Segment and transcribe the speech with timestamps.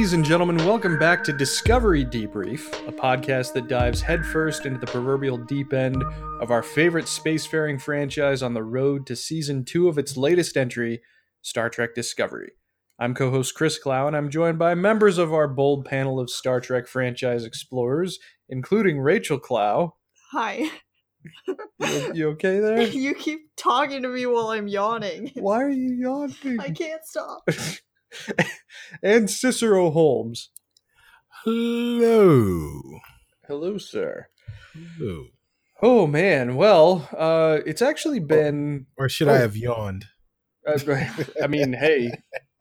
[0.00, 4.86] Ladies and gentlemen, welcome back to Discovery Debrief, a podcast that dives headfirst into the
[4.86, 6.02] proverbial deep end
[6.40, 11.02] of our favorite spacefaring franchise on the road to season two of its latest entry,
[11.42, 12.52] Star Trek Discovery.
[12.98, 16.30] I'm co host Chris Clow, and I'm joined by members of our bold panel of
[16.30, 19.96] Star Trek franchise explorers, including Rachel Clow.
[20.32, 20.70] Hi.
[21.46, 22.80] You, you okay there?
[22.88, 25.32] you keep talking to me while I'm yawning.
[25.34, 26.58] Why are you yawning?
[26.58, 27.46] I can't stop.
[29.02, 30.50] and Cicero Holmes.
[31.44, 32.80] Hello.
[33.46, 34.28] Hello, sir.
[34.98, 35.26] Hello.
[35.82, 38.86] Oh man, well, uh, it's actually been.
[38.98, 39.32] Or should Oh.
[39.34, 40.06] I have yawned?
[40.66, 40.78] Uh,
[41.42, 42.10] I mean, hey,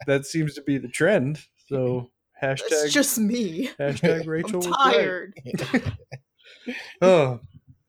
[0.08, 1.40] that seems to be the trend.
[1.68, 3.70] So hashtag It's just me.
[3.80, 4.62] hashtag I'm Rachel.
[4.62, 5.34] tired.
[7.02, 7.40] Oh,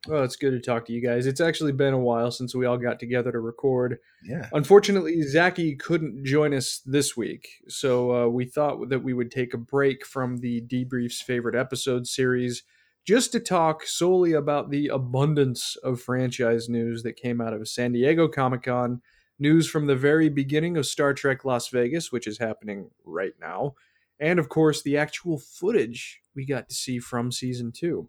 [0.07, 1.27] well, it's good to talk to you guys.
[1.27, 3.99] It's actually been a while since we all got together to record.
[4.23, 4.49] Yeah.
[4.51, 9.53] Unfortunately, Zachy couldn't join us this week, so uh, we thought that we would take
[9.53, 12.63] a break from the Debrief's favorite episode series
[13.03, 17.91] just to talk solely about the abundance of franchise news that came out of San
[17.91, 19.01] Diego Comic Con,
[19.39, 23.75] news from the very beginning of Star Trek Las Vegas, which is happening right now,
[24.19, 28.07] and of course, the actual footage we got to see from season two.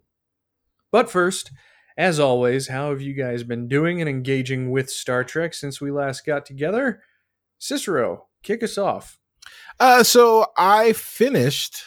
[0.90, 1.50] But first,
[1.96, 5.90] as always, how have you guys been doing and engaging with Star Trek since we
[5.90, 7.02] last got together?
[7.58, 9.18] Cicero, kick us off.
[9.78, 11.84] Uh, so I finished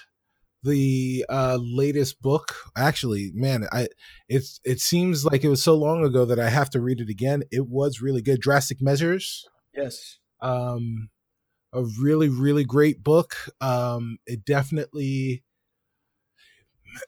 [0.66, 2.56] the uh, latest book.
[2.76, 3.88] Actually, man, I
[4.28, 7.10] it's it seems like it was so long ago that I have to read it
[7.10, 7.44] again.
[7.52, 8.42] It was really good.
[8.42, 9.48] Drastic Measures.
[9.74, 10.18] Yes.
[10.42, 11.10] Um,
[11.72, 13.36] a really really great book.
[13.62, 15.44] Um, it definitely.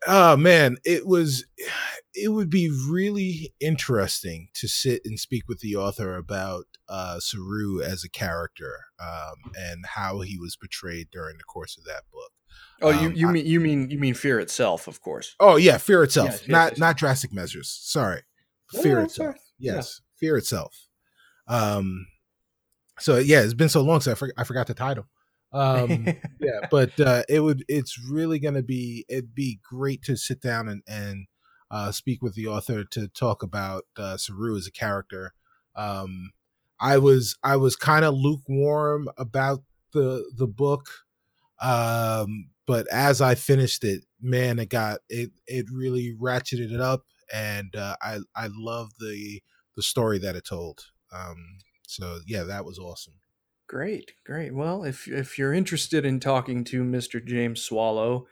[0.07, 1.45] Oh man, it was.
[2.13, 7.79] It would be really interesting to sit and speak with the author about uh, Saru
[7.81, 12.31] as a character um, and how he was portrayed during the course of that book.
[12.81, 15.35] Oh, you, Um, you I- mean you mean you mean fear itself, of course.
[15.39, 17.69] Oh yeah, Fear itself, yes, not not drastic measures.
[17.83, 18.21] Sorry,
[18.81, 19.35] Fear itself.
[19.59, 19.75] Yeah.
[19.75, 20.87] Yes, Fear itself.
[21.47, 22.07] Um,
[22.99, 25.05] so yeah, it's been so long, so I, for, I forgot the title.
[25.53, 26.05] Um,
[26.39, 27.63] yeah, but uh, it would.
[27.67, 29.05] It's really going to be.
[29.09, 31.27] It'd be great to sit down and and
[31.71, 35.33] uh, speak with the author to talk about uh, Saru as a character.
[35.75, 36.31] Um,
[36.79, 39.63] I was I was kind of lukewarm about
[39.93, 40.89] the the book,
[41.61, 47.05] um, but as I finished it, man, it got it it really ratcheted it up,
[47.33, 49.41] and uh, I I love the
[49.75, 50.85] the story that it told.
[51.11, 53.15] Um, so yeah, that was awesome.
[53.67, 54.53] Great, great.
[54.53, 57.23] Well, if if you're interested in talking to Mr.
[57.23, 58.27] James Swallow,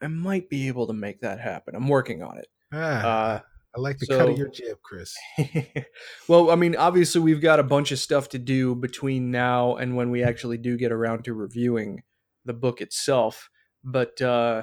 [0.00, 1.74] I might be able to make that happen.
[1.74, 2.46] I'm working on it.
[2.72, 3.02] Ah,
[3.36, 3.40] Uh,
[3.76, 5.16] I like the so- cut of your jib, Chris.
[6.28, 9.96] well, I mean, obviously, we've got a bunch of stuff to do between now and
[9.96, 12.02] when we actually do get around to reviewing
[12.44, 13.48] the book itself.
[13.82, 14.62] But uh,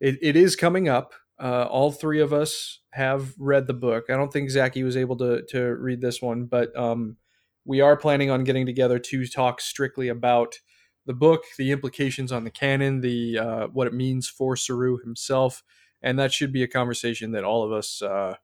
[0.00, 1.14] it, it is coming up.
[1.42, 4.04] Uh, all three of us have read the book.
[4.10, 7.16] I don't think Zachy was able to to read this one, but um,
[7.70, 10.58] we are planning on getting together to talk strictly about
[11.06, 15.62] the book, the implications on the canon, the uh, what it means for Saru himself,
[16.02, 18.34] and that should be a conversation that all of us uh,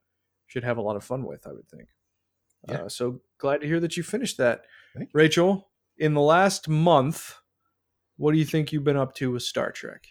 [0.45, 1.45] should have a lot of fun with.
[1.45, 1.89] I would think.
[2.69, 2.83] Yeah.
[2.83, 4.63] Uh, so glad to hear that you finished that,
[4.95, 5.67] Thank Rachel.
[5.97, 7.35] In the last month,
[8.15, 10.07] what do you think you've been up to with Star Trek?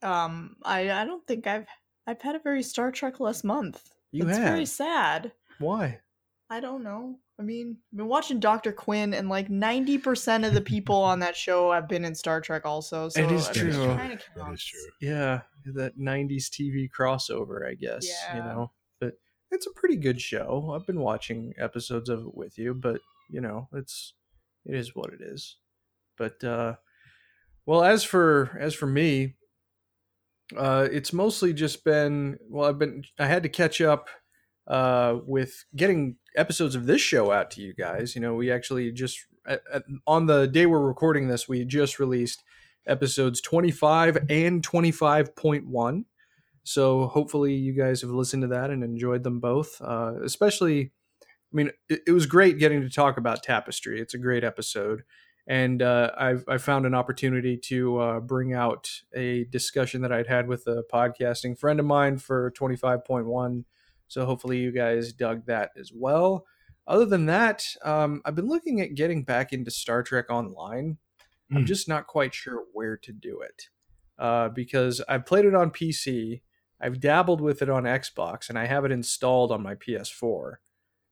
[0.00, 1.66] Um, I I don't think I've
[2.06, 3.90] I've had a very Star Trek less month.
[4.10, 5.32] You it's have very sad.
[5.58, 6.00] why?
[6.48, 7.18] I don't know.
[7.38, 11.18] I mean, I've been watching Doctor Quinn, and like ninety percent of the people on
[11.20, 13.08] that show have been in Star Trek also.
[13.08, 13.82] So It is I mean, true.
[13.92, 14.62] It kinda That counts.
[14.62, 14.90] is true.
[15.00, 15.40] Yeah,
[15.74, 18.06] that '90s TV crossover, I guess.
[18.06, 18.36] Yeah.
[18.36, 19.18] You know, but
[19.50, 20.72] it's a pretty good show.
[20.74, 24.14] I've been watching episodes of it with you, but you know, it's
[24.64, 25.56] it is what it is.
[26.16, 26.76] But uh,
[27.66, 29.34] well, as for as for me,
[30.56, 34.08] uh, it's mostly just been well, I've been I had to catch up
[34.66, 38.14] uh, with getting episodes of this show out to you guys.
[38.14, 41.98] You know, we actually just at, at, on the day we're recording this, we just
[41.98, 42.42] released
[42.86, 46.04] episodes 25 and 25.1.
[46.62, 49.80] So hopefully you guys have listened to that and enjoyed them both.
[49.82, 54.00] Uh, especially, I mean, it, it was great getting to talk about Tapestry.
[54.00, 55.02] It's a great episode.
[55.46, 60.26] And uh, I've, I found an opportunity to uh, bring out a discussion that I'd
[60.26, 63.64] had with a podcasting friend of mine for 25.1.
[64.08, 66.46] So hopefully you guys dug that as well.
[66.86, 70.98] Other than that, um, I've been looking at getting back into Star Trek Online.
[71.50, 71.64] I'm Hmm.
[71.64, 73.68] just not quite sure where to do it
[74.18, 76.42] uh, because I've played it on PC,
[76.80, 80.54] I've dabbled with it on Xbox, and I have it installed on my PS4.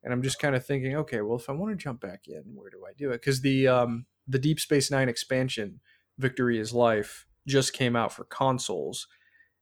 [0.02, 2.42] And I'm just kind of thinking, okay, well, if I want to jump back in,
[2.54, 3.20] where do I do it?
[3.20, 5.80] Because the um, the Deep Space Nine expansion
[6.18, 9.06] Victory is Life just came out for consoles,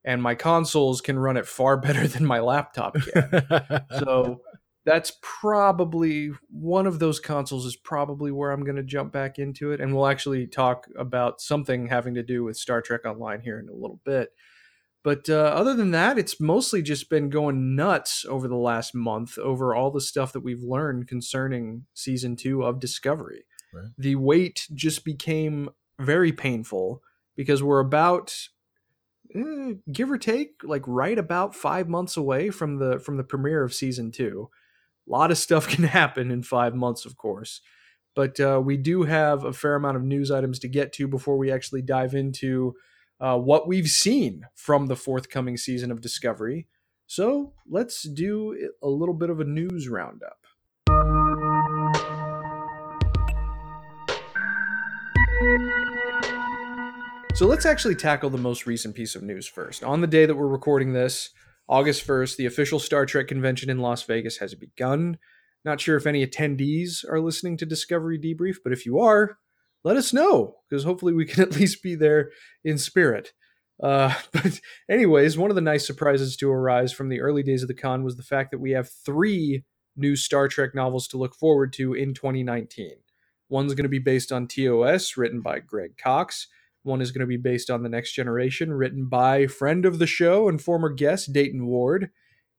[0.05, 3.85] and my consoles can run it far better than my laptop can.
[3.99, 4.41] so
[4.87, 9.73] that's probably one of those consoles is probably where I'm going to jump back into
[9.73, 9.81] it.
[9.81, 13.69] And we'll actually talk about something having to do with Star Trek Online here in
[13.69, 14.31] a little bit.
[15.03, 19.39] But uh, other than that, it's mostly just been going nuts over the last month
[19.39, 23.45] over all the stuff that we've learned concerning season two of Discovery.
[23.73, 23.87] Right.
[23.97, 27.03] The wait just became very painful
[27.37, 28.35] because we're about
[29.35, 33.63] eh, give or take like right about five months away from the from the premiere
[33.65, 34.51] of season two.
[35.09, 37.61] A lot of stuff can happen in five months of course.
[38.17, 41.39] But uh, we do have a fair amount of news items to get to before
[41.39, 42.75] we actually dive into
[43.21, 46.67] uh, what we've seen from the forthcoming season of discovery.
[47.07, 50.39] So let's do a little bit of a news roundup
[57.35, 59.83] So let's actually tackle the most recent piece of news first.
[59.83, 61.31] On the day that we're recording this,
[61.69, 65.19] August 1st, the official Star Trek convention in Las Vegas has begun.
[65.65, 69.39] Not sure if any attendees are listening to Discovery Debrief, but if you are,
[69.85, 72.31] let us know, because hopefully we can at least be there
[72.65, 73.33] in spirit.
[73.83, 74.61] Uh, but,
[74.91, 78.03] anyways, one of the nice surprises to arise from the early days of the con
[78.03, 79.65] was the fact that we have three
[79.97, 82.91] new Star Trek novels to look forward to in 2019.
[83.49, 86.49] One's going to be based on TOS, written by Greg Cox.
[86.83, 90.07] One is going to be based on The Next Generation, written by friend of the
[90.07, 92.11] show and former guest Dayton Ward,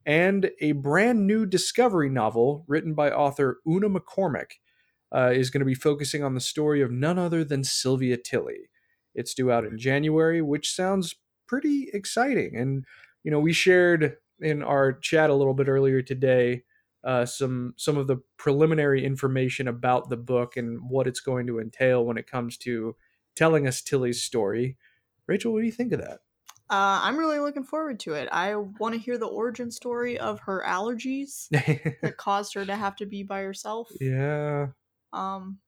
[0.06, 4.54] and a brand new Discovery novel written by author Una McCormack
[5.16, 8.70] uh, is going to be focusing on the story of none other than Sylvia Tilly.
[9.14, 11.16] It's due out in January, which sounds
[11.48, 12.56] pretty exciting.
[12.56, 12.86] And,
[13.24, 16.64] you know, we shared in our chat a little bit earlier today
[17.04, 21.60] uh, some some of the preliminary information about the book and what it's going to
[21.60, 22.96] entail when it comes to
[23.36, 24.78] telling us Tilly's story.
[25.28, 26.20] Rachel, what do you think of that?
[26.70, 28.30] Uh, I'm really looking forward to it.
[28.32, 31.50] I want to hear the origin story of her allergies
[32.02, 33.90] that caused her to have to be by herself.
[34.00, 34.68] yeah.
[35.14, 35.60] Um,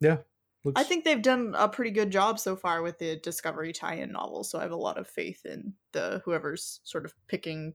[0.00, 0.18] Yeah.
[0.64, 4.12] Looks, I think they've done a pretty good job so far with the Discovery tie-in
[4.12, 7.74] novel, so I have a lot of faith in the whoever's sort of picking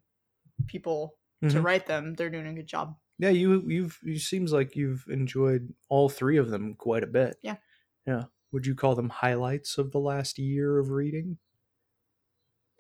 [0.68, 1.64] people to Mhm.
[1.64, 2.14] write them.
[2.16, 2.98] They're doing a good job.
[3.20, 7.38] Yeah, you you've you seems like you've enjoyed all three of them quite a bit.
[7.42, 7.58] Yeah.
[8.06, 8.24] Yeah.
[8.52, 11.38] Would you call them highlights of the last year of reading?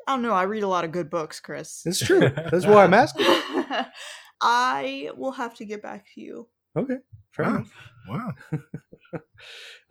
[0.07, 0.33] I don't know.
[0.33, 1.81] I read a lot of good books, Chris.
[1.85, 2.21] It's true.
[2.21, 3.25] That's why I'm asking.
[4.41, 6.47] I will have to get back to you.
[6.77, 6.97] Okay.
[7.31, 7.55] Fair Wow.
[7.55, 7.73] enough.
[8.07, 8.31] wow.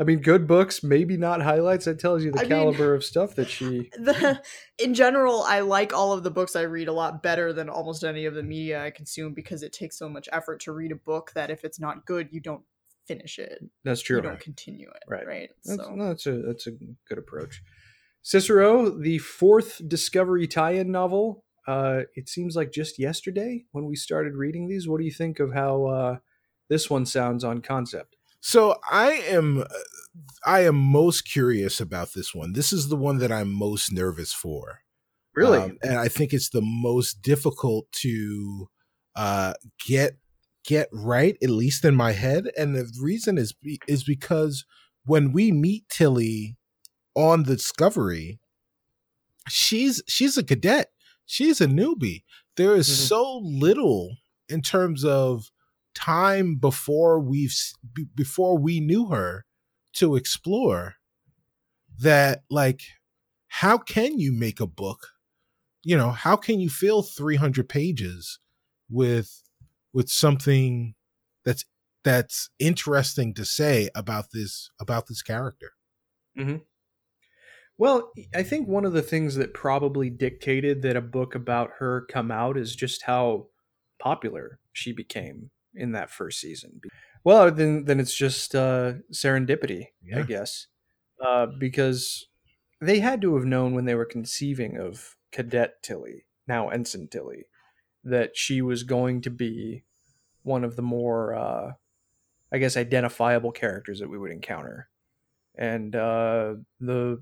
[0.00, 1.84] I mean, good books, maybe not highlights.
[1.86, 3.90] That tells you the I mean- caliber of stuff that she.
[3.98, 4.40] the
[4.78, 8.04] in general i like all of the books i read a lot better than almost
[8.04, 10.96] any of the media i consume because it takes so much effort to read a
[10.96, 12.62] book that if it's not good you don't
[13.06, 14.16] finish it That's true.
[14.16, 14.30] you true.
[14.30, 15.26] don't continue it Right.
[15.26, 16.72] right, That's, so no, that's a that's a
[17.08, 17.62] good approach.
[18.22, 21.44] Cicero, the fourth Discovery tie-in novel.
[21.68, 24.88] Uh, it seems like just yesterday when we started reading these.
[24.88, 26.16] What do you think of how uh,
[26.68, 28.16] this one sounds on concept?
[28.40, 29.64] So I am
[30.44, 32.52] I am most curious about this one.
[32.52, 34.80] This is the one that I'm most nervous for.
[35.34, 35.58] Really?
[35.58, 38.68] Um, and I think it's the most difficult to
[39.14, 39.54] uh,
[39.86, 40.16] get
[40.66, 42.50] get right, at least in my head.
[42.58, 44.64] And the reason is be- is because
[45.04, 46.56] when we meet Tilly
[47.14, 48.40] on the Discovery,
[49.48, 50.88] she's she's a cadet.
[51.24, 52.24] She's a newbie.
[52.56, 53.08] There is Mhm.
[53.08, 54.16] so little
[54.48, 55.50] in terms of
[55.94, 57.54] time before we've
[57.94, 59.44] be- before we knew her
[59.94, 60.96] to explore
[61.98, 62.82] that like
[63.48, 65.08] how can you make a book
[65.82, 68.38] you know how can you fill 300 pages
[68.90, 69.42] with
[69.96, 70.94] with something
[71.42, 71.64] that's
[72.04, 75.72] that's interesting to say about this about this character.
[77.78, 82.06] Well, I think one of the things that probably dictated that a book about her
[82.10, 83.46] come out is just how
[83.98, 86.82] popular she became in that first season.
[87.24, 90.66] Well, then then it's just uh, serendipity, I guess,
[91.26, 92.28] uh, because
[92.82, 97.46] they had to have known when they were conceiving of Cadet Tilly, now Ensign Tilly,
[98.06, 99.84] that she was going to be
[100.42, 101.72] one of the more, uh,
[102.52, 104.88] I guess, identifiable characters that we would encounter,
[105.56, 107.20] and uh, the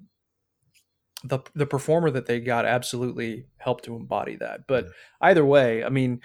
[1.24, 4.66] the the performer that they got absolutely helped to embody that.
[4.68, 4.88] But
[5.20, 6.20] either way, I mean,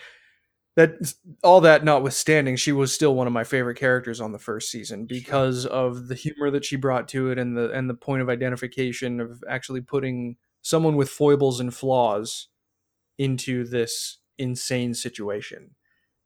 [0.75, 1.13] that
[1.43, 5.05] all that notwithstanding, she was still one of my favorite characters on the first season
[5.05, 8.29] because of the humor that she brought to it and the and the point of
[8.29, 12.49] identification of actually putting someone with foibles and flaws
[13.17, 15.75] into this insane situation.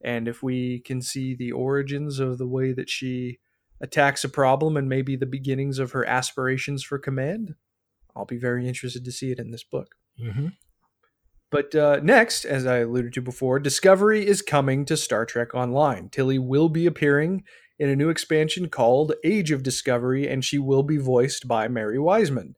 [0.04, 3.40] And if we can see the origins of the way that she
[3.84, 7.56] attacks a problem and maybe the beginnings of her aspirations for command.
[8.16, 9.96] I'll be very interested to see it in this book.
[10.24, 10.48] Mm-hmm.
[11.52, 16.10] But uh, next, as I alluded to before, Discovery is coming to Star Trek Online.
[16.10, 17.44] Tilly will be appearing
[17.78, 22.00] in a new expansion called Age of Discovery, and she will be voiced by Mary
[22.00, 22.56] Wiseman.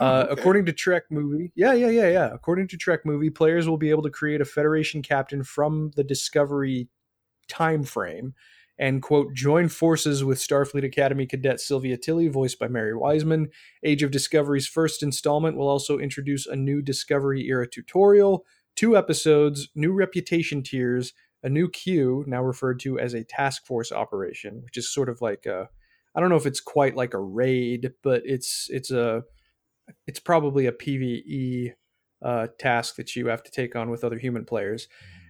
[0.00, 0.40] Oh, Uh, okay.
[0.40, 2.30] According to Trek Movie, yeah, yeah, yeah, yeah.
[2.32, 6.04] According to Trek Movie, players will be able to create a Federation captain from the
[6.04, 6.88] Discovery
[7.48, 8.34] time frame
[8.78, 13.48] and quote join forces with Starfleet Academy cadet Sylvia Tilly, voiced by Mary Wiseman.
[13.84, 19.68] Age of Discovery's first installment will also introduce a new Discovery era tutorial, two episodes,
[19.74, 24.78] new reputation tiers, a new queue, now referred to as a task force operation, which
[24.78, 25.68] is sort of like a
[26.14, 29.24] I don't know if it's quite like a raid, but it's it's a
[30.06, 31.72] it's probably a PVE
[32.22, 34.88] uh, task that you have to take on with other human players,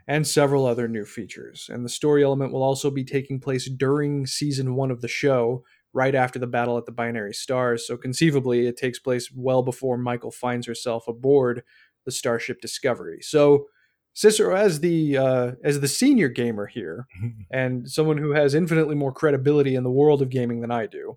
[0.08, 1.70] and several other new features.
[1.72, 5.64] And the story element will also be taking place during season one of the show,
[5.92, 7.86] right after the battle at the binary stars.
[7.86, 11.62] So conceivably, it takes place well before Michael finds herself aboard
[12.04, 13.20] the Starship Discovery.
[13.22, 13.66] So.
[14.12, 17.06] Cicero, as the uh, as the senior gamer here,
[17.52, 21.16] and someone who has infinitely more credibility in the world of gaming than I do,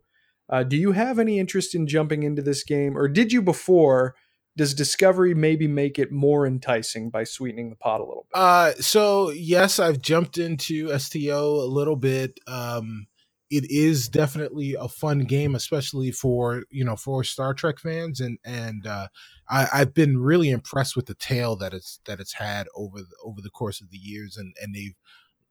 [0.53, 4.13] uh, do you have any interest in jumping into this game, or did you before?
[4.55, 8.39] Does Discovery maybe make it more enticing by sweetening the pot a little bit?
[8.39, 12.39] Uh, so yes, I've jumped into STO a little bit.
[12.45, 13.07] Um,
[13.50, 18.38] it is definitely a fun game, especially for you know for Star Trek fans, and
[18.45, 19.07] and uh,
[19.50, 23.15] I, I've been really impressed with the tale that it's that it's had over the,
[23.25, 24.93] over the course of the years, and and they've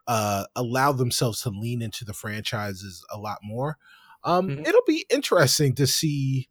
[0.06, 3.78] uh, allowed themselves to lean into the franchises a lot more.
[4.25, 4.67] Um, Mhm.
[4.67, 6.49] It'll be interesting to see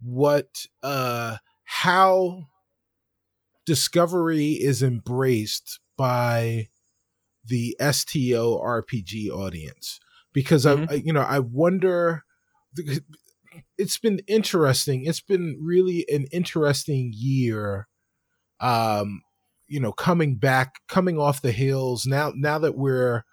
[0.00, 2.48] what uh, how
[3.64, 6.68] Discovery is embraced by
[7.44, 9.98] the STO RPG audience
[10.32, 10.88] because Mhm.
[10.90, 12.24] I, I, you know, I wonder.
[13.78, 15.04] It's been interesting.
[15.04, 17.88] It's been really an interesting year.
[18.60, 19.22] Um,
[19.68, 22.32] you know, coming back, coming off the hills now.
[22.34, 23.24] Now that we're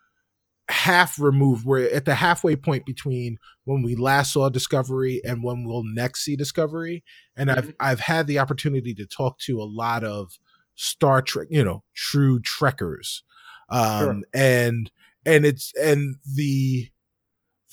[0.69, 5.65] half removed, we're at the halfway point between when we last saw Discovery and when
[5.65, 7.03] we'll next see Discovery.
[7.35, 7.75] And I've Mhm.
[7.79, 10.37] I've had the opportunity to talk to a lot of
[10.75, 13.23] Star Trek, you know, true Trekkers,
[13.69, 14.21] um, Sure.
[14.33, 14.91] and
[15.25, 16.89] and it's and the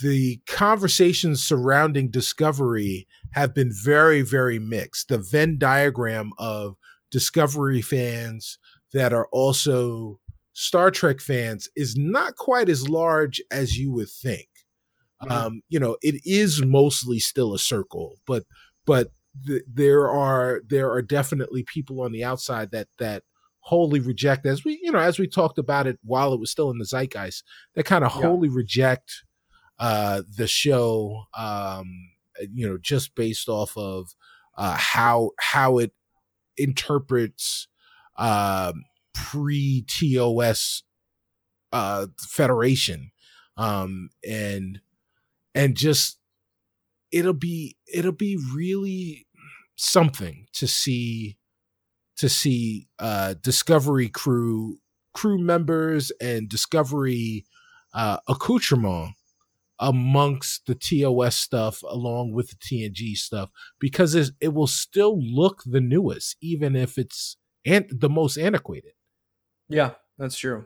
[0.02, 5.08] the conversations surrounding Discovery have been very very mixed.
[5.08, 6.76] The Venn diagram of
[7.10, 8.58] Discovery fans
[8.92, 10.20] that are also
[10.60, 14.48] Star Trek fans is not quite as large as you would think.
[15.22, 15.30] Mhm.
[15.32, 18.44] Um, you know, it is mostly still a circle, but
[18.86, 19.12] but
[19.46, 23.22] th- there are there are definitely people on the outside that that
[23.60, 26.70] wholly reject as we you know as we talked about it while it was still
[26.70, 27.42] in the zeitgeist
[27.74, 28.22] that kind of Yeah.
[28.22, 29.24] wholly reject
[29.78, 31.86] uh the show um
[32.54, 34.14] you know just based off of
[34.56, 35.92] uh how how it
[36.56, 37.68] interprets
[38.16, 40.82] um pre TOS
[41.72, 43.10] uh federation.
[43.56, 44.80] Um and
[45.54, 46.18] and just
[47.12, 49.26] it'll be it'll be really
[49.76, 51.36] something to see
[52.18, 54.78] to see uh discovery crew
[55.14, 57.46] crew members and discovery
[57.94, 59.14] uh accoutrement
[59.80, 63.50] amongst the TOS stuff along with the TNG stuff
[63.80, 67.36] because it's- it will still look the newest even if it's
[67.66, 68.92] and the most antiquated
[69.70, 70.64] Yeah, that's true.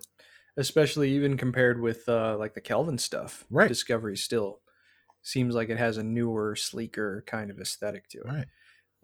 [0.57, 3.45] Especially even compared with uh, like the Kelvin stuff.
[3.51, 3.69] Right.
[3.69, 4.61] Discovery still
[5.23, 8.27] seems like it has a newer, sleeker kind of aesthetic to it.
[8.27, 8.47] right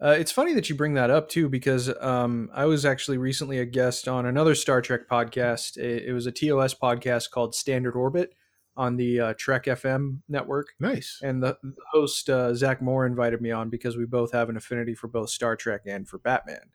[0.01, 3.59] Uh, it's funny that you bring that up too, because um, I was actually recently
[3.59, 5.77] a guest on another Star Trek podcast.
[5.77, 8.33] It, it was a TOS podcast called Standard Orbit
[8.75, 10.69] on the uh, Trek FM network.
[10.79, 14.49] nice And the, the host, uh, Zach Moore, invited me on because we both have
[14.49, 16.71] an affinity for both Star Trek and for Batman.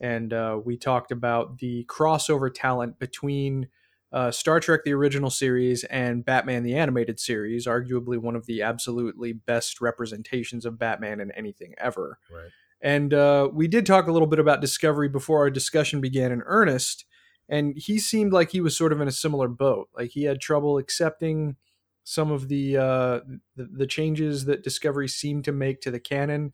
[0.00, 3.68] And uh, we talked about the crossover talent between
[4.12, 8.62] uh, Star Trek, the original series, and Batman, the animated series, arguably one of the
[8.62, 12.18] absolutely best representations of Batman in anything ever.
[12.32, 12.50] right
[12.80, 16.42] And uh, we did talk a little bit about Discovery before our discussion began in
[16.46, 17.04] earnest.
[17.48, 19.88] And he seemed like he was sort of in a similar boat.
[19.96, 21.56] Like he had trouble accepting
[22.04, 23.20] some of the uh,
[23.56, 26.52] the, the changes that Discovery seemed to make to the canon.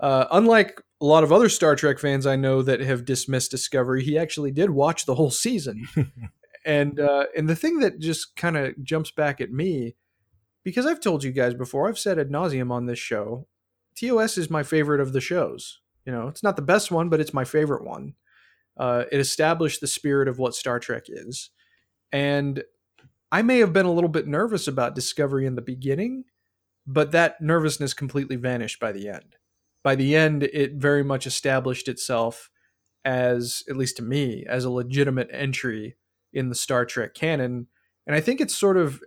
[0.00, 4.02] Uh, unlike a lot of other Star Trek fans I know that have dismissed Discovery,
[4.02, 5.86] he actually did watch the whole season.
[6.64, 9.96] and uh, and the thing that just kind of jumps back at me,
[10.64, 13.46] because I've told you guys before, I've said ad nauseum on this show,
[13.94, 15.80] TOS is my favorite of the shows.
[16.06, 18.14] You know, it's not the best one, but it's my favorite one.
[18.74, 21.50] Uh, it established the spirit of what Star Trek is,
[22.12, 22.64] and
[23.30, 26.24] I may have been a little bit nervous about Discovery in the beginning,
[26.86, 29.36] but that nervousness completely vanished by the end.
[29.84, 32.50] By the end, it very much established itself
[33.04, 35.96] as, at least to me, as a legitimate entry
[36.32, 37.68] in the Star Trek canon.
[38.06, 39.00] And I think it's sort of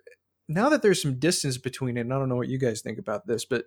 [0.47, 2.97] now that there's some distance between it, and I don't know what you guys think
[2.97, 3.65] about this, but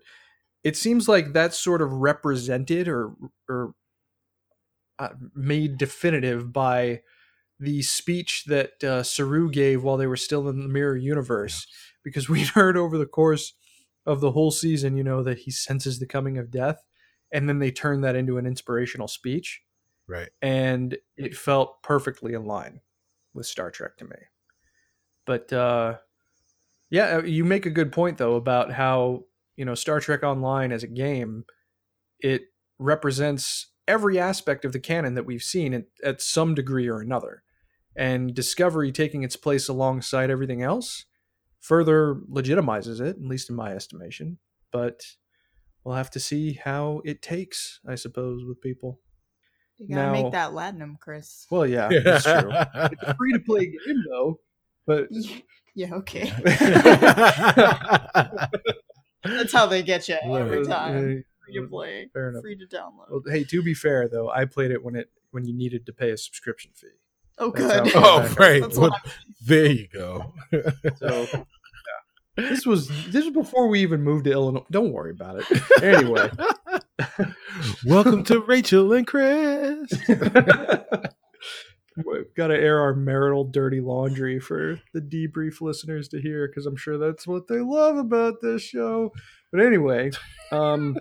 [0.64, 3.12] it seems like that's sort of represented or
[3.49, 3.75] or
[4.99, 7.00] uh, made definitive by
[7.59, 11.67] the speech that uh, Saru gave while they were still in the mirror universe,
[12.05, 13.55] because we'd heard over the course
[14.07, 16.83] of the whole season, you know, that he senses the coming of death,
[17.33, 19.63] and then they turned that into an inspirational speech,
[20.09, 20.29] Right.
[20.43, 22.81] and it felt perfectly in line
[23.35, 24.17] with Star Trek to me.
[25.27, 25.99] But uh,
[26.91, 29.25] yeah, uh, you make a good point though about how
[29.57, 31.45] you know Star Trek Online as a game,
[32.19, 32.43] it
[32.79, 37.43] represents every aspect of the canon that we've seen at, at some degree or another,
[37.97, 41.05] and Discovery taking its place alongside everything else
[41.61, 44.39] further legitimizes it, at least in my estimation.
[44.73, 45.03] But
[45.85, 49.01] we'll have to see how it takes, I suppose, with people.
[49.79, 51.47] You gotta Now- make that latinum, Chris.
[51.51, 52.51] Well, yeah, that's true.
[52.53, 54.41] It's a free to play game though,
[54.87, 55.09] but
[55.75, 56.31] yeah, okay.
[59.25, 61.25] That's how they get you every time.
[61.45, 62.43] Free to play, Fair enough.
[62.43, 63.11] free to download.
[63.11, 65.93] Well, hey, to be fair though, I played it when it when you needed to
[65.93, 66.89] pay a subscription fee.
[67.39, 68.03] Oh, That's good.
[68.03, 68.77] oh, right.
[68.77, 68.95] Well,
[69.47, 70.35] there you go.
[70.99, 71.45] So yeah.
[72.37, 74.65] This was this was before we even moved to Illinois.
[74.71, 75.47] Don't worry about it.
[75.83, 76.31] Anyway,
[77.85, 79.93] Welcome to Rachel and Chris.
[80.09, 80.19] we've
[82.37, 86.76] got to air our marital dirty laundry for the debrief listeners to hear because I'm
[86.76, 89.13] sure that's what they love about this show.
[89.52, 90.11] But anyway,
[90.52, 90.97] um,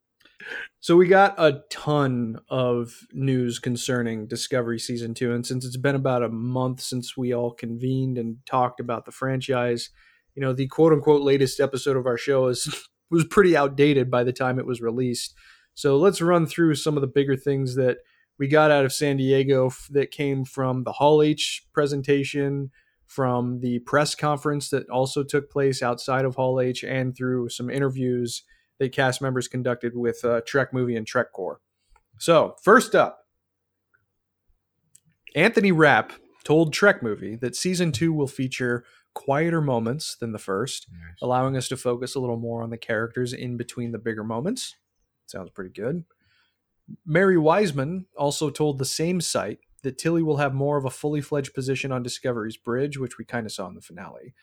[0.80, 5.96] so we got a ton of news concerning Discovery season two, and since it's been
[5.96, 9.90] about a month since we all convened and talked about the franchise,
[10.36, 14.22] you know, the quote unquote latest episode of our show is was pretty outdated by
[14.22, 15.34] the time it was released.
[15.74, 17.98] So let's run through some of the bigger things that
[18.38, 22.70] we got out of San Diego that came from the Hall H presentation,
[23.06, 27.70] from the press conference that also took place outside of Hall H, and through some
[27.70, 28.42] interviews
[28.78, 31.60] that cast members conducted with uh, Trek Movie and Trek Core.
[32.18, 33.20] So, first up,
[35.34, 36.12] Anthony Rapp
[36.44, 38.84] told Trek Movie that season two will feature
[39.16, 40.86] quieter moments than the first,
[41.22, 44.76] allowing us to focus a little more on the characters in between the bigger moments.
[45.24, 46.04] Sounds pretty good.
[47.06, 51.22] Mary Wiseman also told the same site that Tilly will have more of a fully
[51.22, 54.34] fledged position on Discovery's bridge, which we kind of saw in the finale.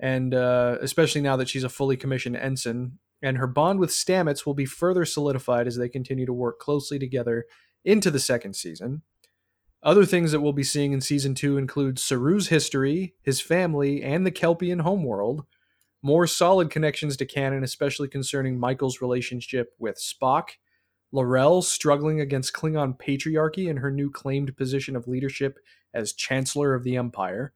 [0.00, 4.46] And uh, especially now that she's a fully commissioned ensign, and her bond with Stamets
[4.46, 7.44] will be further solidified as they continue to work closely together
[7.84, 9.02] into the second season.
[9.84, 14.24] Other things that we'll be seeing in season two include Saru's history, his family, and
[14.24, 15.44] the Kelpian homeworld.
[16.02, 20.52] More solid connections to canon, especially concerning Michael's relationship with Spock,
[21.12, 25.58] L'Rell struggling against Klingon patriarchy in her new claimed position of leadership
[25.92, 27.52] as Chancellor of the Empire.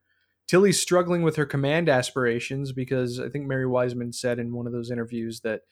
[0.47, 4.73] Tilly struggling with her command aspirations because I think Mary Wiseman said in one of
[4.73, 5.63] those interviews that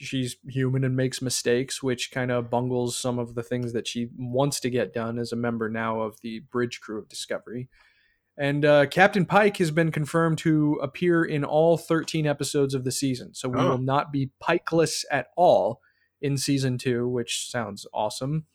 [0.00, 4.08] she's human and makes mistakes, which kind of bungles some of the things that she
[4.16, 7.68] wants to get done as a member now of the bridge crew of Discovery.
[8.38, 12.92] And uh, Captain Pike has been confirmed to appear in all 13 episodes of the
[12.92, 13.34] season.
[13.34, 13.70] So we Oh.
[13.70, 15.80] will not be Pikeless at all
[16.22, 18.46] in season two, which sounds awesome.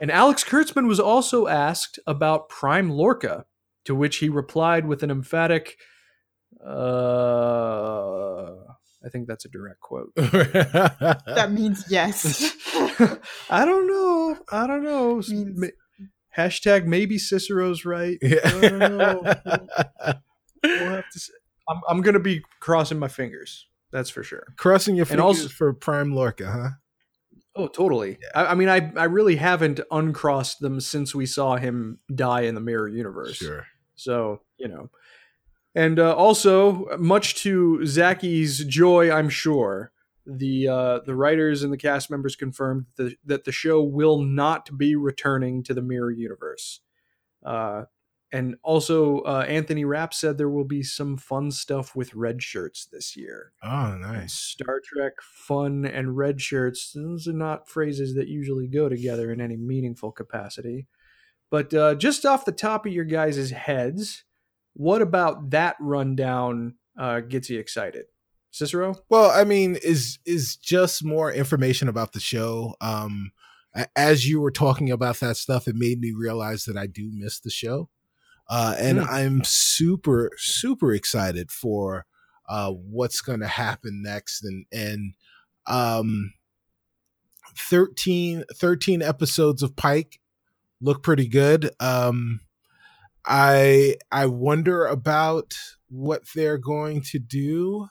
[0.00, 3.46] And Alex Kurtzman was also asked about Prime Lorca,
[3.84, 5.76] to which he replied with an emphatic,
[6.64, 8.54] uh,
[9.04, 10.12] I think that's a direct quote.
[10.16, 12.54] That means yes.
[13.50, 14.38] I don't know.
[14.50, 15.16] I don't know.
[15.28, 15.70] Means-
[16.36, 18.18] Hashtag maybe Cicero's right.
[18.22, 19.22] I don't know.
[20.64, 21.32] We'll have to see.
[21.68, 23.66] I'm, I'm going to be crossing my fingers.
[23.92, 24.44] That's for sure.
[24.56, 26.68] Crossing your And fingers also- for Prime Lorca, huh?
[27.56, 28.18] Oh, totally.
[28.34, 32.56] I, I mean, I, I really haven't uncrossed them since we saw him die in
[32.56, 33.36] the mirror universe.
[33.36, 33.64] Sure.
[33.94, 34.90] So, you know.
[35.74, 39.90] And uh, also, much to Zaki's joy, I'm sure,
[40.24, 44.22] the uh, the writers and the cast members confirmed that the, that the show will
[44.22, 46.80] not be returning to the mirror universe.
[47.44, 47.84] Uh,
[48.32, 52.84] and also, uh, Anthony Rapp said there will be some fun stuff with red shirts
[52.90, 53.52] this year.
[53.62, 54.32] Oh, nice.
[54.32, 59.40] Star Trek fun and red shirts, those are not phrases that usually go together in
[59.40, 60.88] any meaningful capacity.
[61.48, 64.24] But uh, just off the top of your guys' heads,
[64.74, 68.04] what about that rundown uh, gets you excited?
[68.50, 68.94] Cicero?
[69.08, 72.74] Well, I mean, is is just more information about the show.
[72.80, 73.32] Um,
[73.96, 77.40] as you were talking about that stuff, it made me realize that I do miss
[77.40, 77.88] the show,
[78.48, 79.06] uh, and Hmm.
[79.10, 82.06] I'm super super excited for
[82.48, 85.14] uh, what's going to happen next, and and
[85.66, 86.34] um,
[87.56, 90.20] 13, 13 episodes of Pike
[90.80, 91.70] look pretty good.
[91.80, 92.40] Um,
[93.26, 95.54] I I wonder about
[95.88, 97.88] what they're going to do,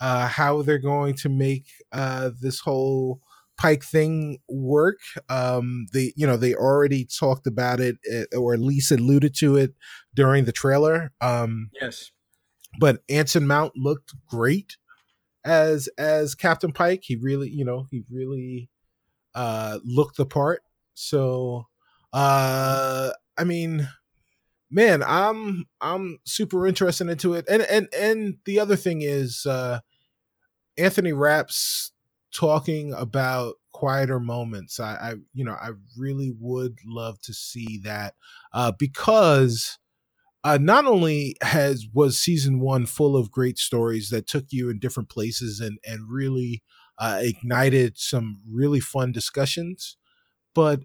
[0.00, 3.20] uh, how they're going to make uh, this whole
[3.56, 5.00] Pike thing work.
[5.28, 9.56] Um, they you know they already talked about it eh, or at least alluded to
[9.56, 9.74] it
[10.14, 11.12] during the trailer.
[11.20, 12.10] Um, yes,
[12.78, 14.78] but Anson Mount looked great
[15.44, 17.02] as as Captain Pike.
[17.02, 18.70] He really you know he really
[19.34, 20.62] uh, looked the part.
[20.94, 21.66] So
[22.14, 23.88] uh, I mean
[24.70, 27.46] man, I'm I'm super interested into it.
[27.48, 29.80] And and and the other thing is uh
[30.78, 31.92] Anthony Rapp's
[32.34, 34.78] talking about quieter moments.
[34.78, 38.14] I, I you know, I really would love to see that
[38.52, 39.78] uh because
[40.42, 44.78] uh, not only has was season one full of great stories that took you in
[44.78, 46.62] different places and and really
[46.98, 49.96] uh, ignited some really fun discussions,
[50.54, 50.80] but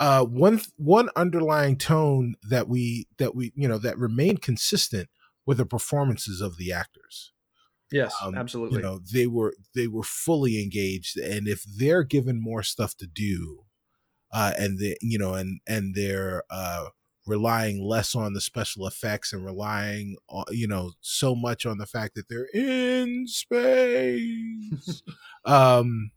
[0.00, 5.10] uh, one one underlying tone that we that we you know that remained consistent
[5.44, 7.32] with the performances of the actors.
[7.92, 8.78] Yes, um, absolutely.
[8.78, 13.06] You know, they were they were fully engaged, and if they're given more stuff to
[13.06, 13.64] do,
[14.32, 16.86] uh, and they you know, and and they're uh,
[17.26, 21.86] relying less on the special effects and relying on you know so much on the
[21.86, 25.02] fact that they're in space,
[25.44, 26.10] um,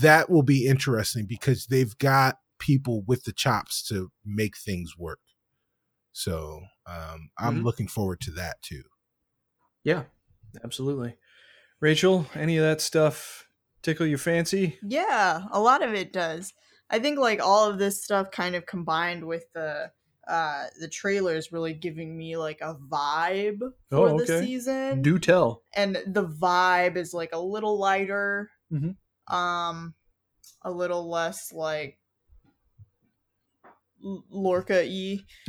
[0.00, 5.20] that will be interesting because they've got people with the chops to make things work.
[6.12, 7.64] So um, I'm mm-hmm.
[7.64, 8.82] looking forward to that too.
[9.84, 10.04] Yeah,
[10.64, 11.16] absolutely.
[11.80, 13.48] Rachel, any of that stuff
[13.82, 14.78] tickle your fancy?
[14.82, 16.52] Yeah, a lot of it does.
[16.90, 19.90] I think like all of this stuff kind of combined with the
[20.26, 24.24] uh the trailers really giving me like a vibe for oh, okay.
[24.24, 25.02] the season.
[25.02, 25.62] Do tell.
[25.74, 28.50] And the vibe is like a little lighter.
[28.72, 29.34] Mm-hmm.
[29.34, 29.94] Um
[30.62, 31.98] a little less like
[34.00, 35.26] Lorca e.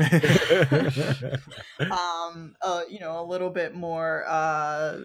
[1.80, 5.00] um, uh, you know, a little bit more uh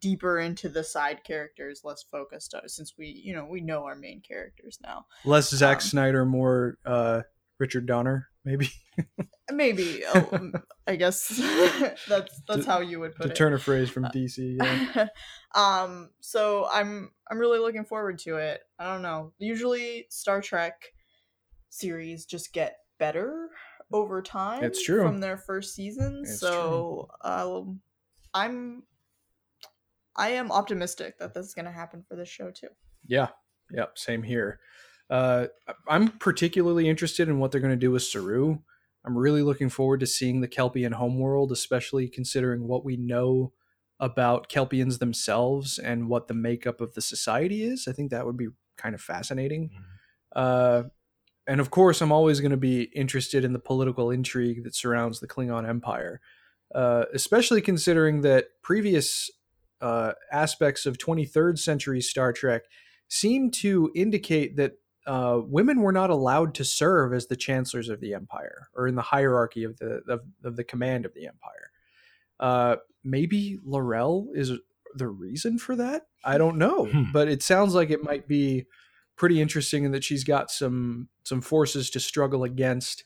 [0.00, 3.94] deeper into the side characters, less focused uh, since we, you know, we know our
[3.94, 5.06] main characters now.
[5.24, 7.22] Less Zack um, Snyder, more uh
[7.58, 8.70] Richard Donner, maybe.
[9.50, 10.02] maybe.
[10.14, 10.50] Oh,
[10.86, 11.26] I guess
[12.08, 13.34] that's that's to, how you would put to it.
[13.34, 14.56] To turn a phrase from DC.
[14.60, 15.08] Yeah.
[15.54, 16.10] um.
[16.20, 18.60] So I'm I'm really looking forward to it.
[18.78, 19.32] I don't know.
[19.38, 20.80] Usually Star Trek
[21.70, 23.50] series just get better
[23.92, 24.64] over time.
[24.64, 26.22] It's true from their first season.
[26.24, 27.80] It's so um,
[28.34, 28.82] I'm
[30.16, 32.68] I am optimistic that this is going to happen for this show too.
[33.06, 33.28] Yeah.
[33.72, 33.98] Yep.
[33.98, 34.60] Same here.
[35.08, 35.46] Uh,
[35.88, 38.58] I'm particularly interested in what they're going to do with Saru.
[39.04, 43.52] I'm really looking forward to seeing the Kelpian homeworld, especially considering what we know
[44.00, 47.86] about Kelpians themselves and what the makeup of the society is.
[47.86, 49.68] I think that would be kind of fascinating.
[49.68, 49.82] Mm-hmm.
[50.34, 50.82] Uh,
[51.46, 55.20] and of course, I'm always going to be interested in the political intrigue that surrounds
[55.20, 56.20] the Klingon Empire,
[56.74, 59.30] uh, especially considering that previous
[59.80, 62.62] uh, aspects of 23rd century Star Trek
[63.08, 64.72] seem to indicate that
[65.06, 68.96] uh, women were not allowed to serve as the chancellors of the empire or in
[68.96, 71.70] the hierarchy of the of, of the command of the empire.
[72.40, 74.52] Uh, maybe L'Rell is
[74.94, 76.06] the reason for that.
[76.24, 77.12] I don't know, hmm.
[77.12, 78.64] but it sounds like it might be
[79.16, 83.04] pretty interesting in that she's got some some forces to struggle against,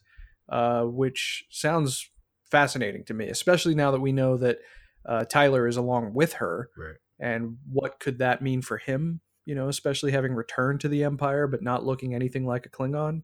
[0.49, 2.11] uh, which sounds
[2.51, 4.59] fascinating to me, especially now that we know that
[5.07, 6.69] uh, Tyler is along with her.
[6.77, 6.97] Right.
[7.19, 9.21] And what could that mean for him?
[9.45, 13.23] You know, especially having returned to the Empire but not looking anything like a Klingon.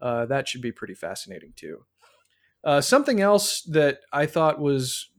[0.00, 1.84] Uh, that should be pretty fascinating too.
[2.64, 5.10] Uh, something else that I thought was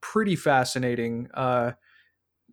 [0.00, 1.72] pretty fascinating uh,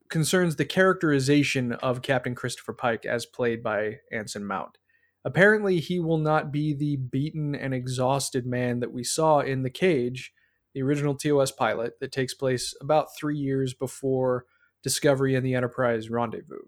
[0.09, 4.77] concerns the characterization of Captain Christopher Pike as played by Anson Mount.
[5.23, 9.71] Apparently, he will not be the beaten and exhausted man that we saw in The
[9.71, 10.31] Cage,
[10.73, 14.45] the original TOS pilot that takes place about three years before
[14.83, 16.67] Discovery and the Enterprise rendezvous.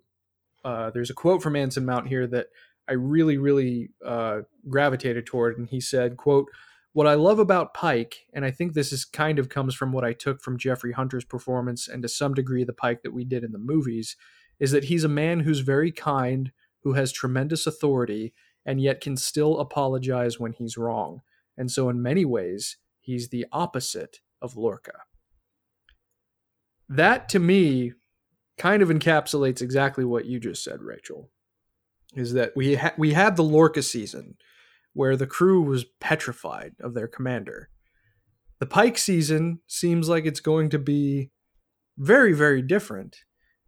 [0.65, 2.47] Uh, there's a quote from Anson Mount here that
[2.89, 6.47] I really, really uh, gravitated toward, and he said, "quote
[6.93, 10.03] what I love about Pike, and I think this is kind of comes from what
[10.03, 13.43] I took from Jeffrey Hunter's performance and to some degree the Pike that we did
[13.43, 14.15] in the movies,
[14.59, 16.51] is that he's a man who's very kind,
[16.83, 18.33] who has tremendous authority,
[18.65, 21.21] and yet can still apologize when he's wrong.
[21.57, 25.01] And so, in many ways, he's the opposite of Lorca.
[26.89, 27.93] That to me
[28.57, 31.29] kind of encapsulates exactly what you just said, Rachel.
[32.15, 34.37] Is that we ha- we had the Lorca season
[34.97, 37.69] where the crew was petrified of their commander.
[38.59, 41.29] The Pike season seems like it's going to be
[41.99, 43.17] very very different.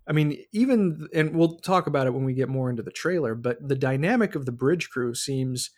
[0.08, 3.36] I mean, even and we'll talk about it when we get more into the trailer,
[3.36, 5.70] but the dynamic of the bridge crew seems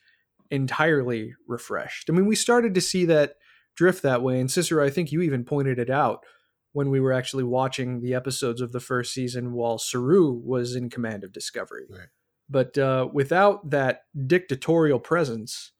[0.49, 2.09] entirely refreshed.
[2.09, 3.33] I mean, we started to see that
[3.75, 6.25] drift that way, and Cicero, I think you even pointed it out
[6.71, 10.89] when we were actually watching the episodes of the first season while Saru was in
[10.89, 11.87] command of Discovery.
[11.89, 12.07] Right.
[12.51, 15.71] But uh, without that dictatorial presence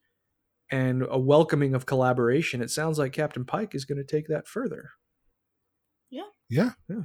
[0.70, 4.48] and a welcoming of collaboration, it sounds like Captain Pike is going to take that
[4.48, 4.90] further.
[6.10, 6.22] Yeah.
[6.48, 6.70] Yeah.
[6.88, 7.02] Yeah.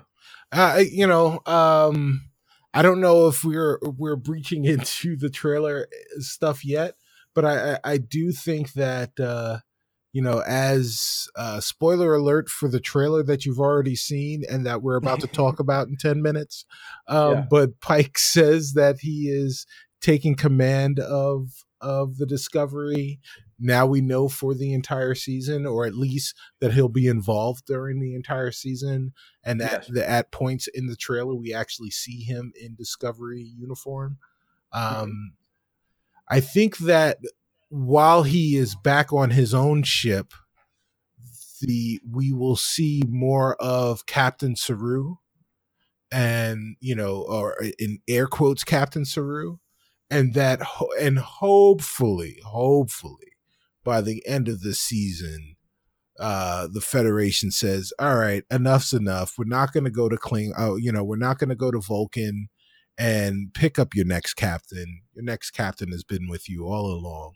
[0.53, 2.29] Uh, you know, um,
[2.73, 6.95] I don't know if we're we're breaching into the trailer uh, stuff yet,
[7.35, 9.59] but I I, do think that uh,
[10.17, 14.81] you know, as uh, spoiler alert for the trailer that you've already seen and that
[14.81, 16.65] we're about to talk about in 10 minutes.
[17.07, 17.45] Um, yeah.
[17.47, 19.67] But Pike says that he is
[20.01, 23.19] taking command of of the discovery
[23.59, 27.99] now we know for the entire season or at least that he'll be involved during
[27.99, 29.73] the entire season and yes.
[29.73, 34.17] at the at points in the trailer we actually see him in discovery uniform
[34.73, 35.01] mm-hmm.
[35.01, 36.35] um mm-hmm.
[36.35, 37.19] i think that
[37.69, 40.33] while he is back on his own ship,
[41.61, 45.15] the we will see more of Captain Saru
[46.11, 49.57] and you know or in air quotes Captain Saru.
[50.09, 50.61] And that
[51.01, 53.33] and hopefully hopefully
[53.83, 55.55] by the end of the season
[56.19, 59.33] uh the federation says all right enough's enough.
[59.37, 61.71] We're not going to go to cling oh you know we're not going to go
[61.71, 62.47] to vulcan
[62.97, 65.01] and pick up your next captain.
[65.13, 67.33] Your next captain has been with you all along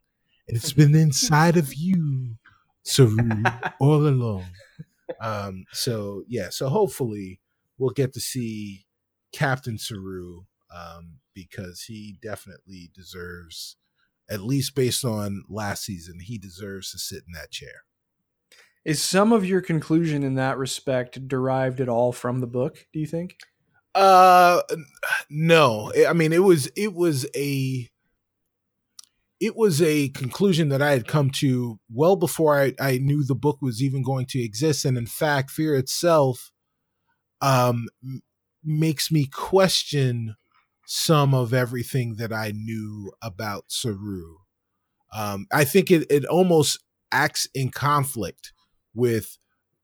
[0.52, 2.36] it's been inside of you,
[2.84, 3.44] Saru,
[3.80, 4.46] all along.
[5.20, 7.40] Um, so yeah, so hopefully
[7.78, 8.86] we'll get to see
[9.34, 10.42] Captain Saru
[10.74, 13.78] um, because he definitely deserves,
[14.30, 17.84] at least based on last season, he deserves to sit in that chair.
[18.84, 22.88] Is some of your conclusion in that respect derived at all from the book?
[22.92, 23.38] Do you think?
[23.94, 24.62] Uh,
[25.30, 25.92] no.
[26.08, 27.91] I mean, it was it was a
[29.42, 33.34] it was a conclusion that I had come to well before I, I knew the
[33.34, 34.86] book was even going to exist.
[34.86, 36.52] And in fact, fear itself
[37.42, 37.88] um,
[38.64, 40.36] makes me question
[40.86, 44.36] some of everything that I knew about Saru.
[45.12, 46.80] Um, I think it, it almost
[47.12, 48.54] acts in conflict
[48.94, 49.38] with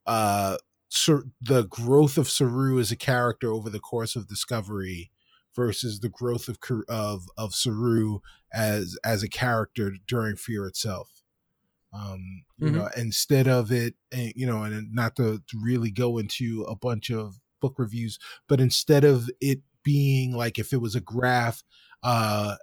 [0.05, 5.09] uh, Sir, the growth of Saru as a character over the course of Discovery
[5.57, 8.19] versus the growth of of of Saru
[8.53, 11.23] as as a character during Fear itself.
[11.91, 12.77] Um, you mm-hmm.
[12.77, 16.75] know, instead of it, eh, you know, and not to, to really go into a
[16.75, 21.63] bunch of book reviews, but instead of it being like if it was a graph,
[22.03, 22.55] uh,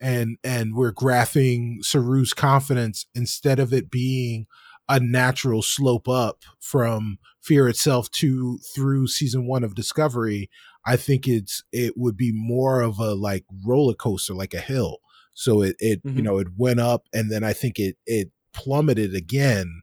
[0.00, 4.46] and and we're graphing Saru's confidence instead of it being
[4.88, 10.48] a natural slope up from fear itself to through season one of discovery
[10.86, 14.98] i think it's it would be more of a like roller coaster like a hill
[15.34, 16.16] so it it mm-hmm.
[16.16, 19.82] you know it went up and then i think it it plummeted again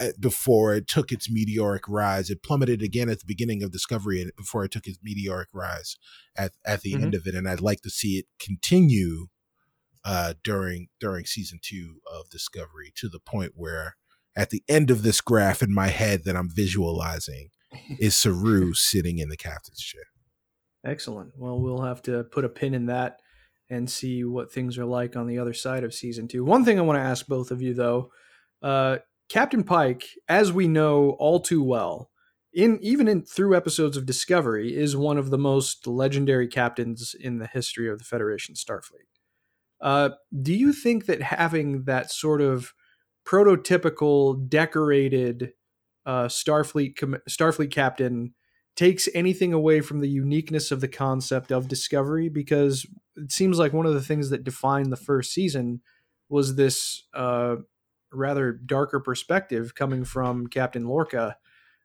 [0.00, 4.20] eh, before it took its meteoric rise it plummeted again at the beginning of discovery
[4.20, 5.96] and before it took its meteoric rise
[6.36, 7.04] at at the mm-hmm.
[7.04, 9.26] end of it and i'd like to see it continue
[10.04, 13.96] uh during during season 2 of discovery to the point where
[14.36, 17.50] at the end of this graph in my head that I'm visualizing
[17.98, 20.02] is Saru sitting in the captain's chair.
[20.84, 21.32] Excellent.
[21.36, 23.18] Well, we'll have to put a pin in that
[23.68, 26.44] and see what things are like on the other side of season two.
[26.44, 28.10] One thing I want to ask both of you, though,
[28.62, 32.10] uh, Captain Pike, as we know all too well,
[32.52, 37.38] in even in through episodes of Discovery, is one of the most legendary captains in
[37.38, 39.06] the history of the Federation Starfleet.
[39.80, 40.10] Uh,
[40.42, 42.74] do you think that having that sort of
[43.30, 45.52] prototypical decorated
[46.04, 48.34] uh, Starfleet com- Starfleet captain
[48.74, 53.72] takes anything away from the uniqueness of the concept of Discovery because it seems like
[53.72, 55.80] one of the things that defined the first season
[56.28, 57.56] was this uh,
[58.12, 61.36] rather darker perspective coming from Captain Lorca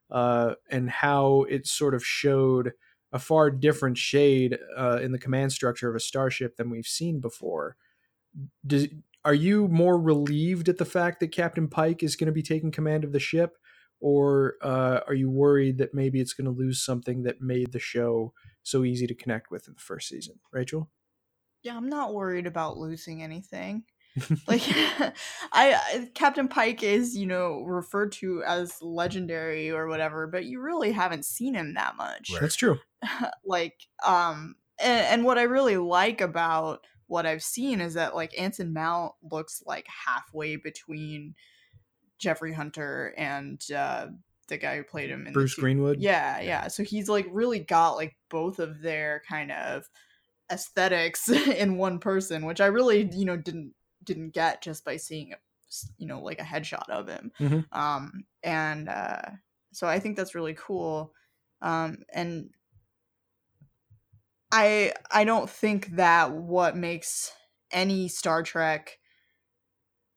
[0.09, 2.71] uh, and how it sort of showed
[3.11, 7.19] a far different shade uh, in the command structure of a starship than we've seen
[7.19, 7.75] before.
[9.25, 12.71] Are you more relieved at the fact that Captain Pike is going to be taking
[12.71, 13.57] command of the ship,
[13.99, 17.79] or uh, are you worried that maybe it's going to lose something that made the
[17.79, 20.35] show so easy to connect with in the first season?
[20.51, 20.91] Rachel?
[21.63, 23.83] Yeah, I'm not worried about losing anything.
[24.47, 24.61] like
[25.51, 30.91] I Captain Pike is, you know, referred to as legendary or whatever, but you really
[30.91, 32.29] haven't seen him that much.
[32.31, 32.41] Right.
[32.41, 32.77] That's true.
[33.45, 38.39] like um and, and what I really like about what I've seen is that like
[38.39, 41.35] Anson Mount looks like halfway between
[42.17, 44.07] Jeffrey Hunter and uh,
[44.47, 46.01] the guy who played him in Bruce Greenwood.
[46.01, 46.67] Yeah, yeah.
[46.67, 49.87] So he's like really got like both of their kind of
[50.51, 55.33] aesthetics in one person, which I really, you know, didn't didn't get just by seeing
[55.97, 57.31] you know, like a headshot of him.
[57.39, 57.65] Mhm.
[57.71, 59.21] Um and uh
[59.73, 61.13] so I think that's really cool.
[61.61, 62.49] Um and
[64.57, 67.33] I I don't think that what makes
[67.71, 68.99] any Star Trek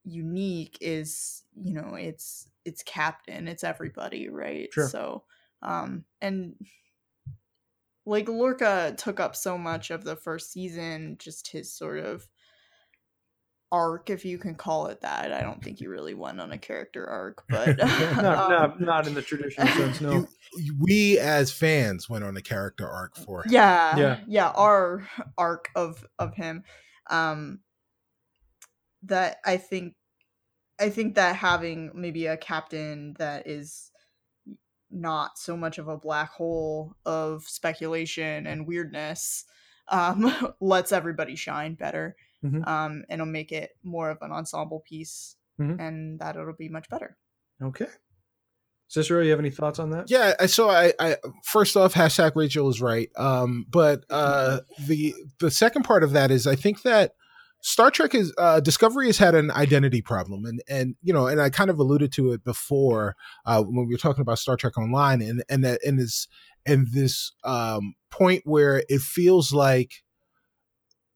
[0.04, 4.70] unique is, you know, it's it's captain, it's everybody, right?
[4.70, 4.88] Sure.
[4.90, 5.24] So
[5.62, 6.54] um and
[8.06, 12.28] like Lorca took up so much of the first season, just his sort of
[13.70, 15.32] arc, if you can call it that.
[15.32, 19.06] I don't think he really went on a character arc, but not, um, not, not
[19.06, 20.12] in the traditional sense, no.
[20.12, 20.28] You-
[20.80, 23.52] we as fans went on a character arc for him.
[23.52, 24.20] yeah Yeah.
[24.26, 26.64] yeah our arc of of him
[27.10, 27.60] um
[29.02, 29.94] that i think
[30.80, 33.90] i think that having maybe a captain that is
[34.90, 39.44] not so much of a black hole of speculation and weirdness
[39.88, 42.66] um lets everybody shine better Mhm.
[42.68, 45.80] um and it'll make it more of an ensemble piece Mhm.
[45.80, 47.16] and that it'll be much better
[47.62, 47.86] Okay.
[48.90, 50.06] Cicero, you have any thoughts on that?
[50.10, 53.10] Yeah, I so I, I first off, hashtag Rachel is right.
[53.16, 57.12] Um, but uh, the the second part of that is I think that
[57.60, 61.38] Star Trek is uh, Discovery has had an identity problem, and and you know, and
[61.38, 64.78] I kind of alluded to it before uh, when we were talking about Star Trek
[64.78, 66.26] Online, and and that and this
[66.64, 70.02] and this um, point where it feels like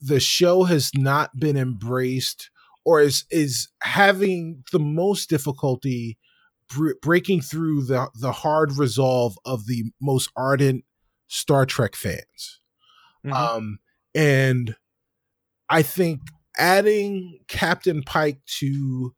[0.03, 2.51] the show has not been embraced
[2.85, 6.19] or is is having the most difficulty
[6.69, 10.85] br- breaking through the the hard resolve of the most ardent
[11.29, 12.61] Star Trek fans.
[13.25, 13.33] Mhm.
[13.33, 13.79] Um,
[14.15, 14.75] and
[15.69, 16.21] I think
[16.59, 19.15] adding Captain Pike to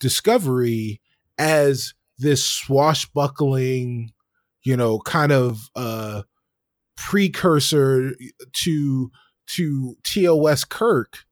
[0.00, 1.00] Discovery
[1.38, 4.12] as this swashbuckling,
[4.64, 6.22] you know, kind of uh
[6.96, 8.14] precursor
[8.52, 9.10] to
[9.46, 11.24] to TOS Kirk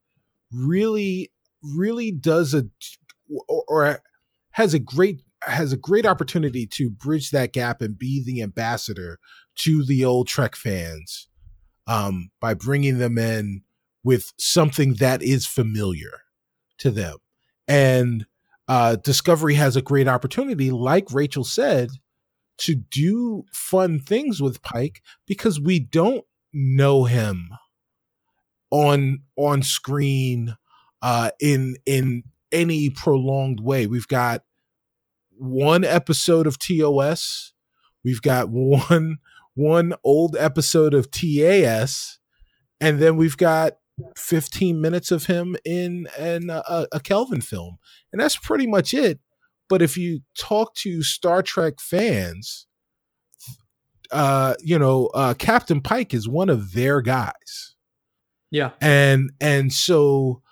[0.53, 1.31] really
[1.63, 2.67] really does a
[3.49, 4.03] or, or
[4.53, 9.19] has a great has a great opportunity to bridge that gap and be the ambassador
[9.57, 11.29] to the old Trek fans
[11.87, 13.63] um, by bringing them in
[14.03, 16.23] with something that is familiar
[16.79, 17.17] to them.
[17.69, 18.27] And
[18.69, 21.91] uh, Discovery has a great opportunity, like Rachel said,
[22.59, 27.51] to do fun things with Pike because we don't know him
[28.75, 30.57] on on screen
[31.01, 33.87] uh, in in any prolonged way.
[33.87, 34.43] We've got
[35.39, 37.53] one episode of TOS.
[38.05, 39.19] We've got one
[39.55, 42.19] one old episode of TAS,
[42.81, 43.75] and then we've got
[44.17, 47.79] 15 minutes of him in in a, a Kelvin film,
[48.13, 49.21] and that's pretty much it.
[49.69, 52.67] But if you talk to Star Trek fans,
[54.11, 57.74] uh, you know, uh, Captain Pike is one of their guys
[58.55, 58.71] Yeah.
[58.81, 60.43] and and so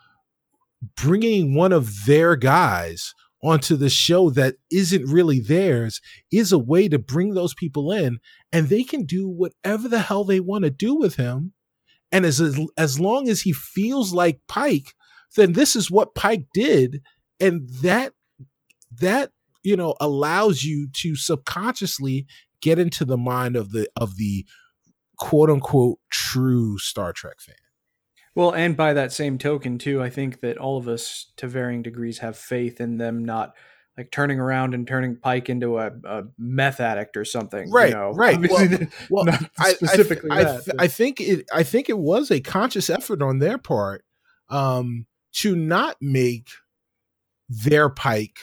[0.97, 6.01] bringing one of their guys onto the show that isn't really theirs
[6.33, 8.19] is a way to bring those people in
[8.53, 11.53] and they can do whatever the hell they want to do with him
[12.11, 12.41] and as
[12.77, 14.95] as long as he feels like Pike
[15.37, 17.03] then this is what Pike did
[17.39, 18.15] and that
[19.01, 19.31] that
[19.63, 22.27] you know allows you to subconsciously
[22.61, 24.45] get into the mind of the of the
[25.19, 27.55] quote unquote true Star Trek fan
[28.35, 31.83] Well, and by that same token, too, I think that all of us, to varying
[31.83, 33.55] degrees, have faith in them not
[33.99, 37.67] like turning around and turning Pike into a, a meth addict or something.
[37.69, 38.11] you Right, know?
[38.15, 38.37] right.
[38.37, 40.65] Obviously, Well- Well, I- I specifically I, that.
[40.65, 41.45] th- I think it.
[41.53, 44.03] I think it was a conscious effort on their part
[44.49, 45.05] um,
[45.35, 46.49] to not make
[47.51, 48.39] their Pike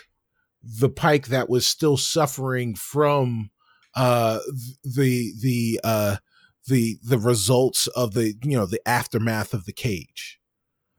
[0.61, 3.49] the Pike that was still suffering from
[3.95, 4.37] uh,
[4.83, 6.17] the the uh,
[6.70, 10.39] the the results of the you know the aftermath of the cage.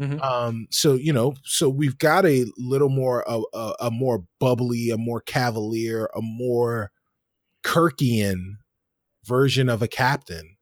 [0.01, 0.23] Mhm.
[0.23, 4.91] Um, so you know, so we've got a little more a, a, a more bubbly,
[4.91, 6.91] a more cavalier, a more
[7.64, 8.57] Kirkian
[9.27, 10.57] version of a captain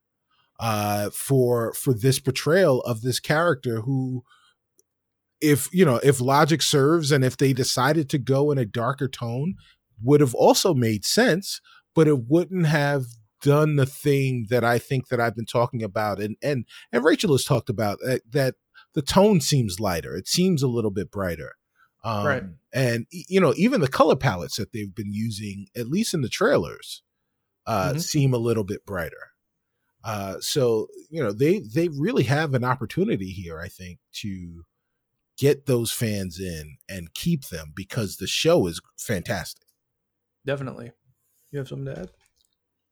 [0.61, 4.25] uh for for this portrayal of this character who
[5.41, 9.09] if you know if logic serves and if they decided to go in a darker
[9.09, 9.55] tone
[10.03, 11.61] would have also made sense
[11.95, 13.07] but it wouldn't have
[13.43, 17.33] done the thing that I think that I've been talking about and and and Rachel
[17.33, 18.55] has talked about uh, that
[18.95, 21.55] the tone seems lighter it seems a little bit brighter
[22.05, 22.43] um Right.
[22.73, 26.29] and you know even the color palettes that they've been using at least in the
[26.29, 27.03] trailers
[27.67, 28.01] uh Mhm.
[28.01, 29.33] seem a little bit brighter
[30.05, 34.65] uh so you know they they really have an opportunity here i think to
[35.37, 39.67] get those fans in and keep them because the show is fantastic
[40.47, 40.93] Definitely.
[41.51, 42.11] You have something to add?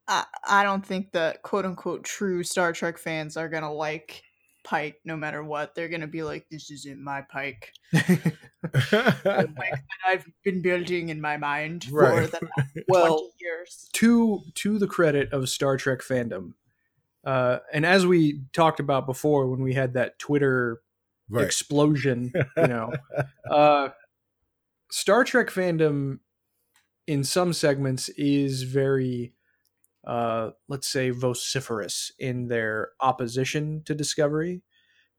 [0.09, 4.23] I, I don't think the quote unquote true Star Trek fans are gonna like
[4.65, 5.75] Pike no matter what.
[5.75, 7.73] They're gonna be like, "This isn't my Pike."
[8.63, 13.89] The Pike that I've been building in my mind for the past well, 20 years.
[13.93, 16.55] to to the credit of Star Trek fandom,
[17.25, 20.81] uh, and as we talked about before when we had that Twitter
[21.29, 21.45] right.
[21.45, 22.93] explosion, you know,
[23.51, 23.91] uh,
[24.91, 26.19] Star Trek fandom
[27.07, 29.33] in some segments is very,
[30.07, 34.63] uh, let's say, vociferous in their opposition to Discovery,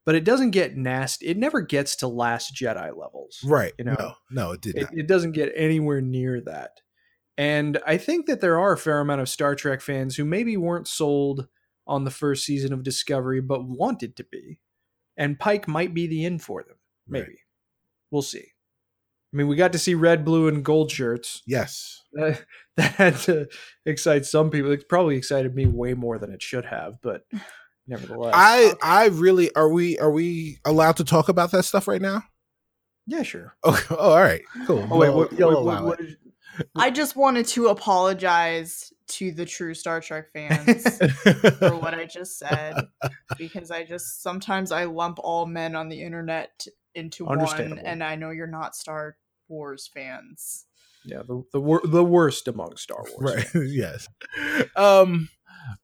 [0.06, 1.26] but it doesn't get nasty.
[1.26, 3.40] It never gets to Last Jedi levels.
[3.44, 3.74] Right.
[3.78, 4.94] You know, no, no, it did It, not.
[4.94, 6.80] it doesn't get anywhere near that.
[7.36, 10.56] And I think that there are a fair amount of Star Trek fans who maybe
[10.56, 11.46] weren't sold
[11.86, 14.58] on the first season of Discovery, but wanted to be.
[15.16, 16.76] And Pike might be the in for them.
[17.06, 17.26] Maybe.
[17.26, 17.36] Right.
[18.10, 18.52] We'll see.
[19.32, 21.42] I mean, we got to see red, blue, and gold shirts.
[21.46, 22.02] Yes.
[22.14, 22.42] That,
[22.76, 23.46] that uh, had to
[23.84, 24.70] excite some people.
[24.72, 27.22] It probably excited me way more than it should have, but
[27.86, 28.32] nevertheless.
[28.36, 32.22] I I really are we are we allowed to talk about that stuff right now?
[33.06, 33.54] yeah, sure.
[33.64, 33.82] Okay.
[33.90, 34.42] Oh, all right.
[34.66, 34.86] Cool.
[34.90, 36.16] Oh, wait, We'll- what, yeah, we'll what- what it.
[36.76, 40.98] I just wanted to apologize to the true Star Trek fans
[41.58, 42.74] for what I just said
[43.38, 48.16] because I just sometimes I lump all men on the internet into one, and I
[48.16, 49.16] know you're not Star
[49.48, 50.66] Wars fans.
[51.04, 53.34] yeah, the, the, wor- the worst among Star Wars.
[53.54, 54.08] right yes
[54.76, 55.28] um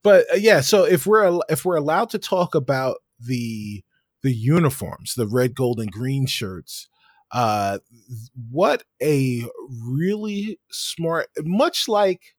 [0.03, 3.83] but uh, yeah so if we're al- if we're allowed to talk about the
[4.23, 6.89] the uniforms the red gold and green shirts
[7.33, 7.79] uh
[8.51, 9.45] what a
[9.83, 12.35] really smart much like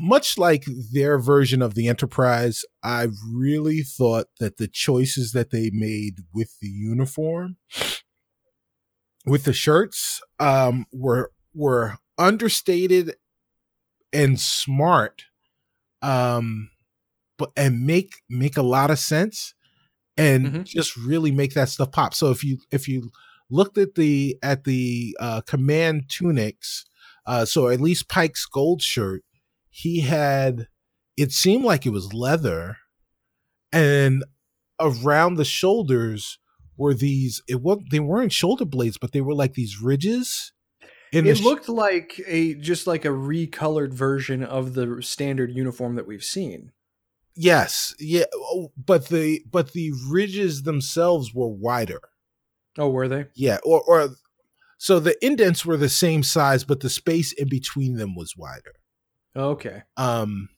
[0.00, 5.70] much like their version of the enterprise i really thought that the choices that they
[5.72, 7.56] made with the uniform
[9.26, 13.14] with the shirts um were were understated
[14.12, 15.24] and smart
[16.02, 16.70] um
[17.36, 19.54] but and make make a lot of sense
[20.16, 20.64] and Mhm.
[20.64, 23.10] just really make that stuff pop so if you if you
[23.50, 26.84] looked at the at the uh command tunics
[27.26, 29.22] uh so at least pike's gold shirt
[29.78, 30.66] he had
[31.16, 32.76] it seemed like it was leather
[33.72, 34.24] and
[34.80, 36.38] around the shoulders
[36.76, 40.52] were these it was they weren't shoulder blades but they were like these ridges
[41.12, 45.94] in it sh- looked like a just like a recolored version of the standard uniform
[45.96, 46.72] that we've seen.
[47.34, 52.00] yes yeah oh, but the but the ridges themselves were wider
[52.76, 53.26] Oh, were they?
[53.34, 54.10] yeah or or
[54.76, 58.72] so the indents were the same size but the space in between them was wider
[59.38, 59.82] Okay.
[59.96, 60.48] um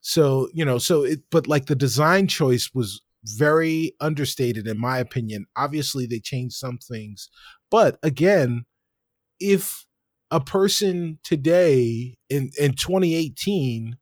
[0.00, 4.98] so you know so it but like the design choice was very understated in my
[4.98, 7.28] opinion obviously they changed some things
[7.70, 8.64] but again
[9.38, 9.84] if
[10.30, 13.98] a person today in in 2018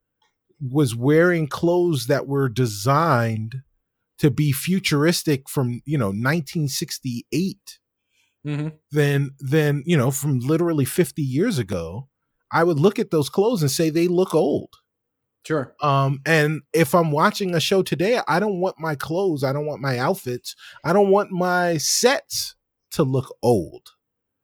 [0.61, 3.63] was wearing clothes that were designed
[4.19, 7.79] to be futuristic from you know 1968
[8.47, 8.69] Mm-hmm.
[8.93, 12.09] then then you know from literally 50 years ago
[12.53, 14.75] i would look at those clothes and say they look old
[15.47, 15.75] Sure.
[15.83, 19.67] um and if i'm watching a show today i don't want my clothes i don't
[19.67, 22.55] want my outfits i don't want my sets
[22.91, 23.89] to look old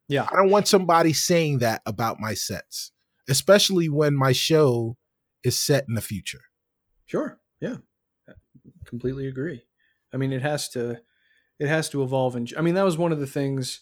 [0.08, 0.26] Yeah.
[0.32, 2.92] i don't want somebody saying that about my sets
[3.28, 4.96] especially when my show
[5.42, 6.40] is set in the future
[7.06, 7.38] Sure.
[7.60, 7.76] Yeah.
[8.86, 9.64] Completely agree.
[10.12, 11.00] I mean, it has to,
[11.58, 12.34] it has to evolve.
[12.34, 13.80] And I mean, that was one of the things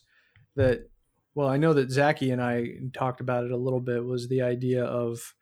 [0.56, 0.88] that,
[1.34, 4.04] well, I know that Zachy and I talked about it a little bit.
[4.04, 5.34] Was the idea of,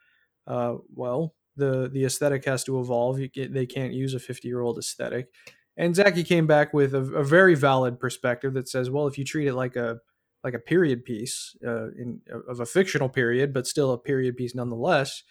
[0.46, 3.20] uh, well, the the aesthetic has to evolve.
[3.32, 5.28] Get, they can't use a fifty year old aesthetic.
[5.76, 9.24] And Zachy came back with a, a very valid perspective that says, well, if you
[9.24, 9.98] treat it like a
[10.44, 14.54] like a period piece uh, in of a fictional period, but still a period piece
[14.54, 15.22] nonetheless,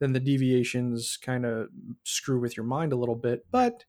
[0.00, 1.68] then the deviations kind of
[2.04, 3.46] screw with your mind a little bit.
[3.50, 3.84] But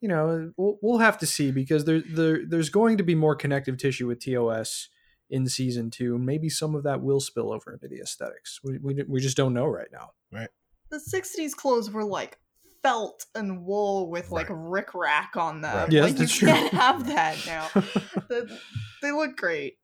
[0.00, 3.34] you know, we'll, we'll have to see because there, there there's going to be more
[3.34, 4.88] connective tissue with TOS
[5.34, 6.16] in season two.
[6.18, 8.60] Maybe some of that will spill over into the aesthetics.
[8.62, 10.10] We we, we just don't know right now.
[10.32, 10.48] Right.
[10.90, 12.38] The 60s clothes were like
[12.82, 14.84] felt and wool with like Right.
[14.86, 15.76] rickrack on them.
[15.76, 15.92] Right.
[15.92, 16.48] Yes, like that's you true.
[16.48, 17.68] can't have that now.
[18.28, 18.58] The-
[19.02, 19.74] they look great.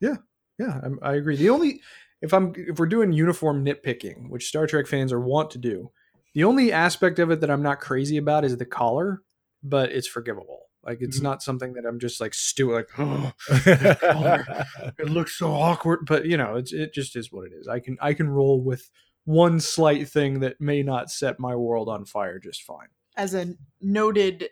[0.00, 1.36] Yeah, I'm, I agree.
[1.36, 1.80] The only
[2.20, 5.92] if I'm if we're doing uniform nitpicking, which Star Trek fans are wont to do,
[6.34, 9.22] the only aspect of it that I'm not crazy about is the collar,
[9.62, 10.62] but it's forgivable.
[10.84, 11.24] Like it's Mhm.
[11.24, 13.32] not something that I'm just like stew like oh,
[13.66, 16.06] it looks so awkward.
[16.06, 17.68] But you know, it's it just is what it is.
[17.68, 18.88] I can I can roll with
[19.24, 22.88] one slight thing that may not set my world on fire just fine.
[23.16, 24.48] As a noted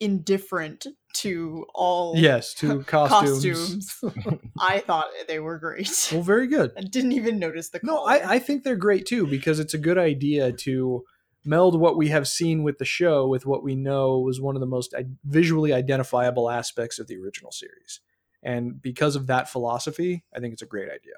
[0.00, 3.98] indifferent to all Yes, to costumes.
[4.00, 4.44] costumes.
[4.60, 6.08] I thought they were great.
[6.12, 6.72] well, very good.
[6.76, 8.04] I didn't even notice the No.
[8.04, 11.04] I, I think they're great too because it's a good idea to
[11.44, 14.60] meld what we have seen with the show with what we know was one of
[14.60, 18.00] the most visually identifiable aspects of the original series.
[18.42, 21.14] And because of that philosophy, I think it's a great idea.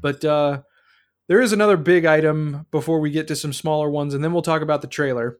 [0.00, 0.62] But uh,
[1.28, 4.42] there is another big item before we get to some smaller ones, and then we'll
[4.42, 5.38] talk about the trailer.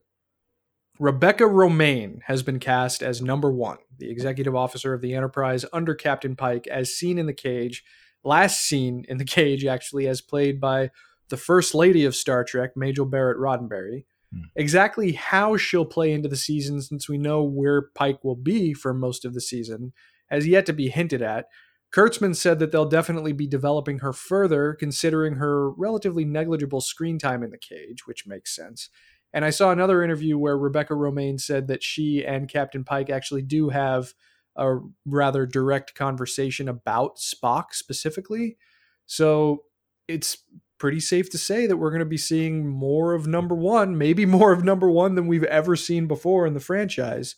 [0.99, 5.95] Rebecca Romijn has been cast as number one, the executive officer of the Enterprise under
[5.95, 7.85] Captain Pike, as seen in the cage.
[8.25, 10.91] Last seen in the cage, actually, as played by
[11.29, 14.05] the First Lady of Star Trek, Majel Barrett Roddenberry.
[14.33, 14.43] Hmm.
[14.55, 18.93] Exactly how she'll play into the season, since we know where Pike will be for
[18.95, 19.93] most of the season,
[20.31, 21.47] has yet to be hinted at.
[21.95, 27.43] Kurtzman said that they'll definitely be developing her further, considering her relatively negligible screen time
[27.43, 28.91] in the cage, which makes sense.
[29.33, 33.43] And I saw another interview where Rebecca Romijn said that she and Captain Pike actually
[33.43, 34.15] do have
[34.57, 38.57] a rather direct conversation about Spock specifically.
[39.07, 39.65] So
[40.09, 40.39] it's
[40.79, 44.27] pretty safe to say that we're going to be seeing more of number one, maybe
[44.27, 47.35] more of number one than we've ever seen before in the franchise.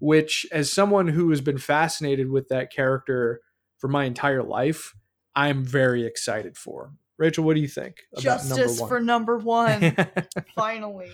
[0.00, 3.40] Which, as someone who has been fascinated with that character
[3.78, 4.92] for my entire life,
[5.34, 6.92] I'm very excited for.
[7.16, 9.80] Rachel, what do you think about Justice number for number one.
[9.80, 10.06] one?
[10.54, 11.10] Finally.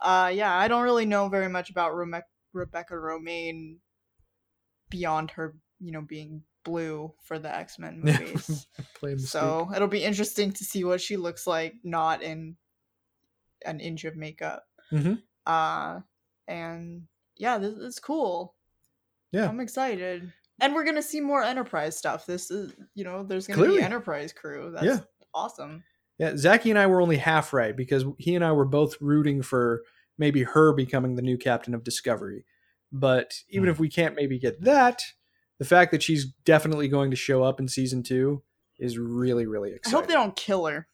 [0.00, 3.78] Uh, yeah, I don't really know very much about Reme- Rebecca Romijn
[4.90, 8.66] beyond her, you know, being blue for the X Men movies.
[9.18, 12.56] So it'll be interesting to see what she looks like, not in
[13.64, 14.66] an inch of makeup.
[14.90, 15.22] Mhm.
[15.46, 16.00] Uh,
[16.48, 17.02] and
[17.36, 18.54] yeah, this is cool.
[19.30, 19.48] Yeah.
[19.48, 20.32] I'm excited.
[20.60, 22.26] And we're gonna see more Enterprise stuff.
[22.26, 23.78] This is, you know, there's gonna Clearly.
[23.78, 24.70] be Enterprise crew.
[24.72, 25.00] That's Yeah.
[25.34, 25.84] awesome.
[26.18, 29.42] Yeah, Zachy and I were only half right because he and I were both rooting
[29.42, 29.82] for
[30.16, 32.44] maybe her becoming the new captain of Discovery.
[32.92, 33.72] But even Hmm.
[33.72, 35.02] if we can't maybe get that,
[35.58, 38.42] the fact that she's definitely going to show up in season two
[38.78, 39.96] is really, really exciting.
[39.96, 40.88] I hope they don't kill her.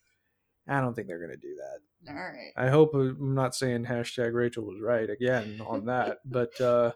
[0.67, 1.79] I don't think they're going to do that.
[2.09, 2.51] All right.
[2.55, 6.91] I hope uh, I'm not saying hashtag Rachel was right again on that, but uh,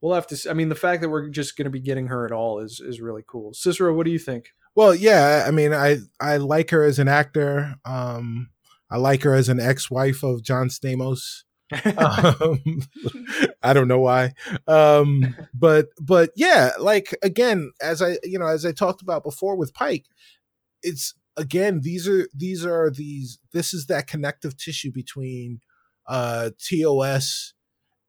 [0.00, 0.50] we'll have to.
[0.50, 2.80] I mean, the fact that we're just going to be getting her at all is
[2.80, 3.54] is really cool.
[3.54, 4.50] Cicero, what do you think?
[4.74, 7.76] Well, yeah, I mean, I I like her as an actor.
[7.84, 8.50] Um,
[8.90, 11.44] I like her as an ex-wife of John Stamos.
[11.96, 12.82] um,
[13.62, 14.34] I don't know why.
[14.68, 19.56] Um, but but yeah, like again, as I you know, as I talked about before
[19.56, 20.06] with Pike,
[20.82, 25.60] it's again these are these are these this is that connective tissue between
[26.06, 27.54] uh TOS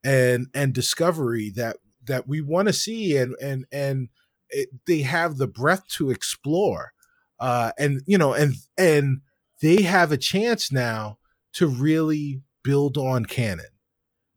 [0.04, 4.10] and and Discovery that that we want to see and and and
[4.50, 6.94] it, they have the breath to explore
[7.40, 9.22] uh and you know and and
[9.62, 11.18] they have a chance now
[11.54, 13.72] to really build on canon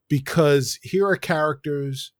[0.08, 2.12] because here are characters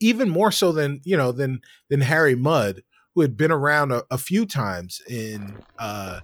[0.00, 1.60] even more so than you know than
[1.90, 2.82] than Harry Mudd
[3.14, 6.20] who had been around a, a few times in uh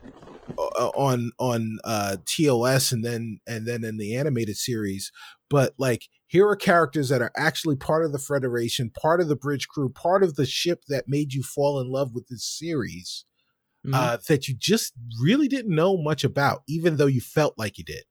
[0.97, 5.13] on on uh TOS and then and then in the animated series
[5.51, 9.37] but like here are characters that are actually part of the Federation part of the
[9.37, 13.25] bridge crew part of the ship that made you fall in love with this series
[13.85, 13.95] Mhm.
[13.95, 14.93] uh, that you just
[15.23, 18.05] really didn't know much about, even though you felt like you did.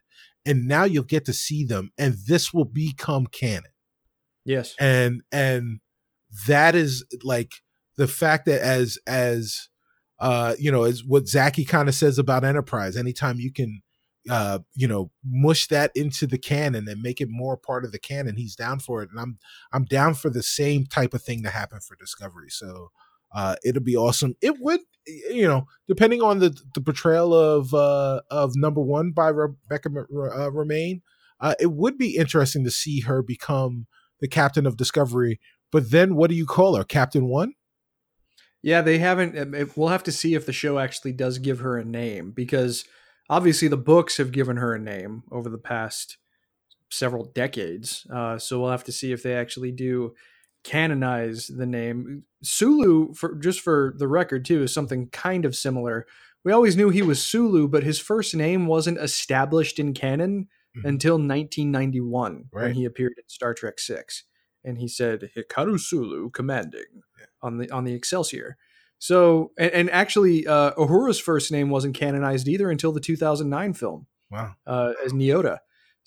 [0.48, 3.72] And now you'll get to see them, and this will become canon.
[4.46, 4.76] yes.
[4.80, 5.82] And and
[6.48, 7.52] that is like
[7.98, 9.70] the fact that as as
[10.20, 13.82] uh, you know, as what Zachy kind of says about Enterprise, anytime you can
[14.30, 18.00] uh, you know, mush that into the canon and make it more part of the
[18.00, 19.10] canon, he's down for it.
[19.10, 19.38] And I'm
[19.72, 22.50] I'm down for the same type of thing to happen for Discovery.
[22.50, 22.92] So
[23.34, 24.36] uh, it'll be awesome.
[24.42, 29.30] It would, you know, depending on the the portrayal of uh, of number one by
[29.30, 31.02] Rebecca uh, Romijn,
[31.40, 33.88] uh, it would be interesting to see her become
[34.20, 35.40] the captain of Discovery.
[35.72, 37.54] But then, what do you call her, Captain One?
[38.62, 39.38] Yeah, they haven't.
[39.38, 42.86] um, We'll have to see if the show actually does give her a name because
[43.30, 46.18] obviously the books have given her a name over the past
[46.90, 48.08] several decades.
[48.12, 50.14] Uh, so we'll have to see if they actually do
[50.64, 52.24] canonize the name.
[52.44, 56.06] Sulu, for just for the record too, is something kind of similar.
[56.44, 60.48] We always knew he was Sulu, but his first name wasn't established in canon
[60.78, 60.86] Mhm.
[60.90, 64.24] until 1991 when he appeared in Star Trek Six,
[64.64, 67.04] and he said Hikaru Sulu commanding
[67.42, 68.58] on the on the Excelsior.
[69.00, 74.08] So, and, and actually, uh, Uhura's first name wasn't canonized either until the 2009 film
[74.32, 75.60] Wow, uh, as Nyota.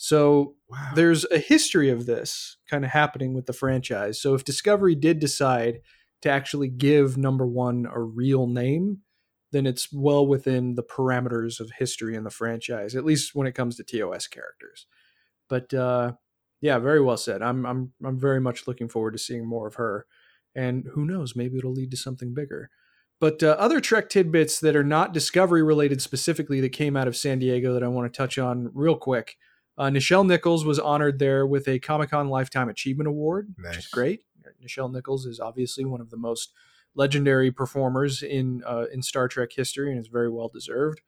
[0.02, 0.92] So wow.
[0.94, 4.18] there's a history of this kind of happening with the franchise.
[4.18, 5.82] So if Discovery did decide
[6.22, 9.00] to actually give number one a real name,
[9.52, 13.54] then it's well within the parameters of history in the franchise, at least when it
[13.54, 14.86] comes to TOS characters.
[15.50, 16.12] But uh,
[16.62, 17.42] yeah, very well said.
[17.42, 20.06] I'm I'm I'm very much looking forward to seeing more of her,
[20.54, 22.70] and who knows, maybe it'll lead to something bigger.
[23.20, 27.18] But uh, other Trek tidbits that are not Discovery related specifically that came out of
[27.18, 29.36] San Diego that I want to touch on real quick.
[29.78, 33.76] Uh, Nichelle Nichols was honored there with a Comic Con Lifetime Achievement Award, Nice.
[33.76, 34.20] which is great.
[34.62, 36.52] Nichelle Nichols is obviously one of the most
[36.94, 41.00] legendary performers in uh, in Star Trek history, and is very well deserved.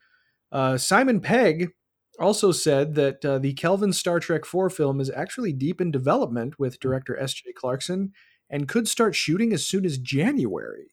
[0.51, 1.71] Uh, Simon Pegg
[2.19, 6.59] also said that uh, the Kelvin Star Trek 4 film is actually deep in development
[6.59, 7.53] with director S.J.
[7.55, 8.13] Clarkson
[8.51, 10.89] and could start shooting as soon as January.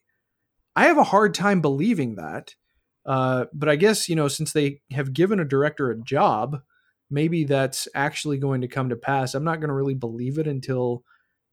[0.78, 2.56] I have a hard time believing that.
[3.06, 6.62] Uh, but I guess, you know, since they have given a director a job,
[7.10, 9.34] maybe that's actually going to come to pass.
[9.34, 11.04] I'm not going to really believe it until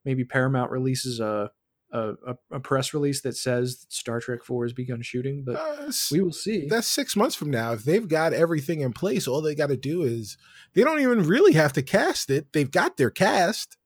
[0.05, 1.49] maybe Paramount releases a,
[1.91, 2.13] a,
[2.51, 6.21] a- press release that says that Star Trek 4 has begun shooting, but Uh, we
[6.21, 6.67] will see.
[6.67, 7.73] that's six months from now.
[7.73, 10.37] If they've got everything in place, all they got to do is
[10.73, 12.53] they don't even really have to cast it.
[12.53, 13.77] They've got their cast.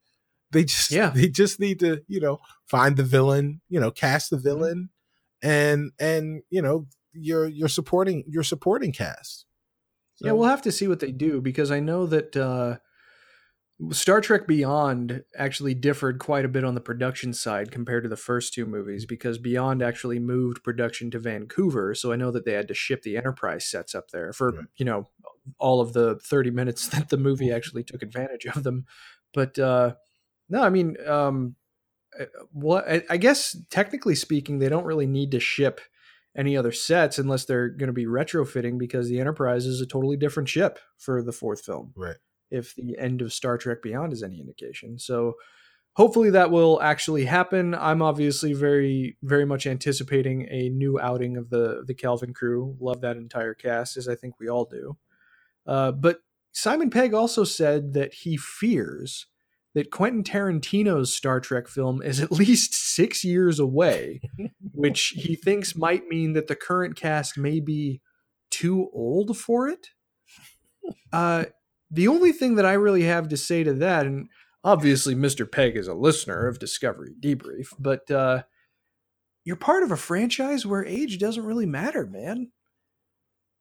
[0.51, 1.09] They just Yeah.
[1.15, 4.89] they just need to you know find the villain, you know, cast the villain,
[5.41, 9.45] and and you know your your supporting your supporting cast.
[10.22, 12.78] Yeah, we'll have to see what they do because I know that uh,
[13.91, 18.15] Star Trek Beyond actually differed quite a bit on the production side compared to the
[18.15, 21.95] first two movies because Beyond actually moved production to Vancouver.
[21.95, 24.65] So I know that they had to ship the Enterprise sets up there for, Right.
[24.76, 25.09] you know,
[25.57, 28.86] all of the 30 minutes that the movie actually took advantage of them.
[29.34, 29.95] But uh,
[30.47, 31.55] no, I mean, um,
[32.19, 35.82] uh, what I, I guess technically speaking, they don't really need to ship
[36.36, 40.18] any other sets unless they're going to be retrofitting because the Enterprise is a totally
[40.18, 41.94] different ship for the fourth film.
[41.96, 42.18] Right.
[42.50, 45.36] If the end of Star Trek Beyond is any indication, so
[45.94, 47.74] hopefully that will actually happen.
[47.76, 52.76] I'm obviously very, very much anticipating a new outing of the the Kelvin crew.
[52.80, 54.98] Love that entire cast, as I think we all do.
[55.66, 56.20] Uh, but
[56.52, 59.28] Simon Pegg also said that he fears
[59.74, 64.22] that Quentin Tarantino's Star Trek film is at least six years away,
[64.74, 68.01] which he thinks might mean that the current cast may be
[68.49, 69.88] too old for it.
[71.13, 71.43] Uh,
[71.91, 74.30] the only thing that I really have to say to that, and
[74.63, 75.49] obviously Mr.
[75.49, 78.43] Pegg is a listener of Discovery Debrief, but uh,
[79.43, 82.51] you're part of a franchise where age doesn't really matter, man.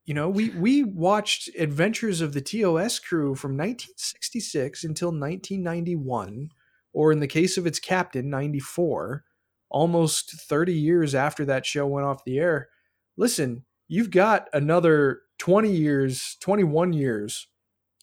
[0.07, 6.51] You know, we we watched Adventures of the TOS crew from 1966 until 1991,
[6.93, 9.25] or in the case of its captain, 94,
[9.69, 12.69] almost 30 years after that show went off the air.
[13.17, 17.47] Listen, you've got another 20 years, 21 years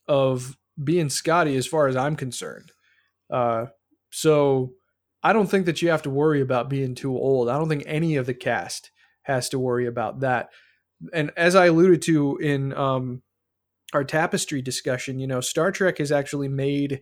[0.07, 2.71] of being Scotty as far as I'm concerned.
[3.29, 3.65] Uh,
[4.11, 4.73] so
[5.23, 7.49] I don't think that you have to worry about being too old.
[7.49, 8.91] I don't think any of the cast
[9.23, 10.49] has to worry about that.
[11.13, 13.21] And as I alluded to in um,
[13.93, 17.01] our tapestry discussion, you know, Star Trek has actually made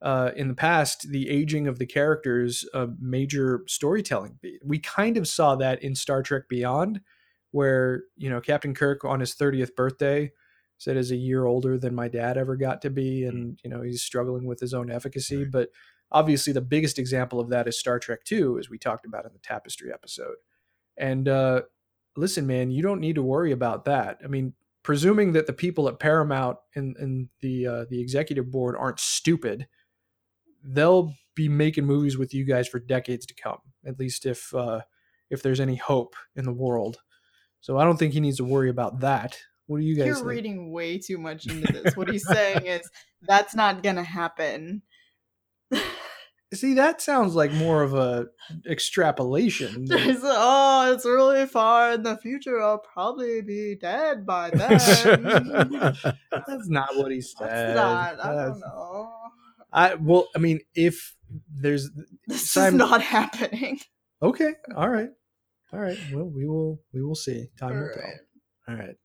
[0.00, 4.60] uh, in the past the aging of the characters a major storytelling beat.
[4.64, 7.00] We kind of saw that in Star Trek Beyond,
[7.50, 10.30] where you know Captain Kirk on his 30th birthday
[10.78, 13.82] said is a year older than my dad ever got to be, and you know
[13.82, 15.38] he's struggling with his own efficacy.
[15.38, 15.50] Right.
[15.50, 15.68] But
[16.12, 19.32] obviously, the biggest example of that is Star Trek Two, as we talked about in
[19.32, 20.36] the tapestry episode.
[20.96, 21.62] And uh,
[22.18, 24.18] listen, man, you don't need to worry about that.
[24.24, 24.52] I mean,
[24.82, 29.66] presuming that the people at Paramount and, and the uh, the executive board aren't stupid,
[30.62, 33.58] they'll be making movies with you guys for decades to come.
[33.86, 34.80] At least if uh,
[35.30, 36.98] if there's any hope in the world.
[37.60, 39.38] So I don't think he needs to worry about that.
[39.66, 40.28] What do you guys You're think?
[40.28, 41.96] reading way too much into this.
[41.96, 42.88] What he's saying is
[43.22, 44.82] that's not gonna happen.
[46.54, 48.26] See, that sounds like more of a
[48.66, 49.84] extrapolation.
[49.88, 52.60] like, oh, it's really far in the future.
[52.62, 54.78] I'll probably be dead by then.
[56.30, 57.48] That's not what he said.
[57.48, 58.20] That's not.
[58.24, 59.12] I That's- don't know.
[59.70, 61.14] I well, I mean, if
[61.54, 61.90] there's
[62.26, 63.80] This Simon- is not happening.
[64.22, 65.10] okay, all right,
[65.74, 65.98] all right.
[66.12, 67.48] Well, we will we will see.
[67.58, 68.04] Time will tell.
[68.68, 68.96] All right.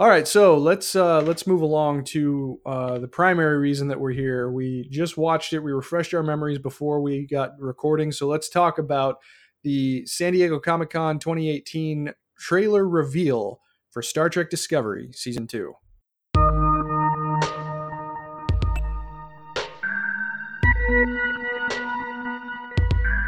[0.00, 4.12] All right, so let's uh let's move along to uh the primary reason that we're
[4.12, 4.50] here.
[4.50, 5.58] We just watched it.
[5.58, 8.10] We refreshed our memories before we got recording.
[8.10, 9.16] So let's talk about
[9.62, 15.74] the San Diego Comic-Con 2018 trailer reveal for Star Trek Discovery season 2.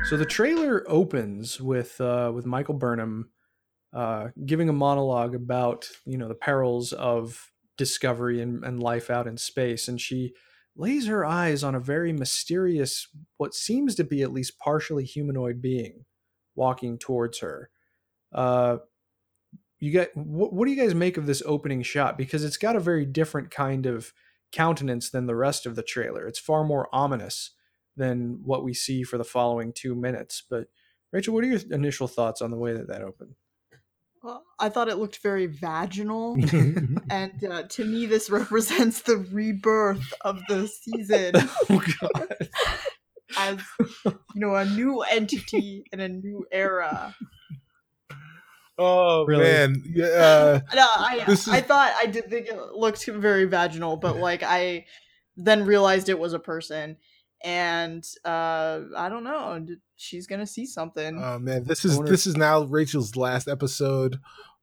[0.08, 3.28] So the trailer opens with uh, with Michael Burnham
[3.92, 9.26] uh, giving a monologue about you know the perils of discovery and, and life out
[9.26, 10.34] in space, and she
[10.76, 15.60] lays her eyes on a very mysterious, what seems to be at least partially humanoid
[15.60, 16.04] being
[16.54, 17.70] walking towards her.
[18.32, 18.78] Uh,
[19.80, 22.16] you get what, what do you guys make of this opening shot?
[22.16, 24.12] Because it's got a very different kind of
[24.52, 26.26] countenance than the rest of the trailer.
[26.26, 27.50] It's far more ominous
[27.96, 30.42] than what we see for the following two minutes.
[30.48, 30.68] But
[31.10, 33.34] Rachel, what are your initial thoughts on the way that that opened?
[34.22, 36.34] Well, I thought it looked very vaginal,
[37.10, 41.32] and uh, to me, this represents the rebirth of the season
[41.70, 42.36] oh God!
[43.36, 43.58] as
[44.06, 47.16] you know a new entity and a new era.
[48.78, 49.42] oh Really?
[49.42, 50.06] man, yeah.
[50.06, 54.44] Uh, No, I This I thought I did think it looked very vaginal, but like
[54.44, 54.86] I
[55.36, 56.96] then realized it was a person,
[57.44, 59.64] and uh I don't know.
[59.96, 61.20] She's gonna see something.
[61.22, 64.18] Oh man, this is wonder- this is now Rachel's last episode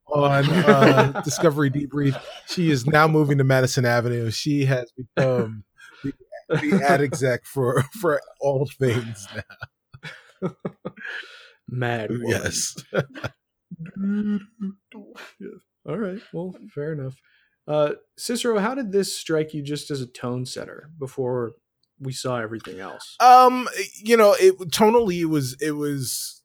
[0.06, 2.20] on uh, Discovery Debrief.
[2.46, 4.30] She is now moving to Madison Avenue.
[4.30, 5.64] She has become
[6.02, 6.12] the,
[6.48, 9.26] the ad exec for for all things
[10.42, 10.50] now.
[11.68, 12.10] Mad.
[12.10, 12.26] woman.
[12.26, 12.74] Yes.
[15.86, 16.20] All right.
[16.32, 17.14] Well, fair enough.
[17.68, 21.52] Uh, Cicero, how did this strike you just as a tone setter before
[22.00, 23.16] we saw everything else?
[23.20, 26.42] Um, you know, it tonally it was it was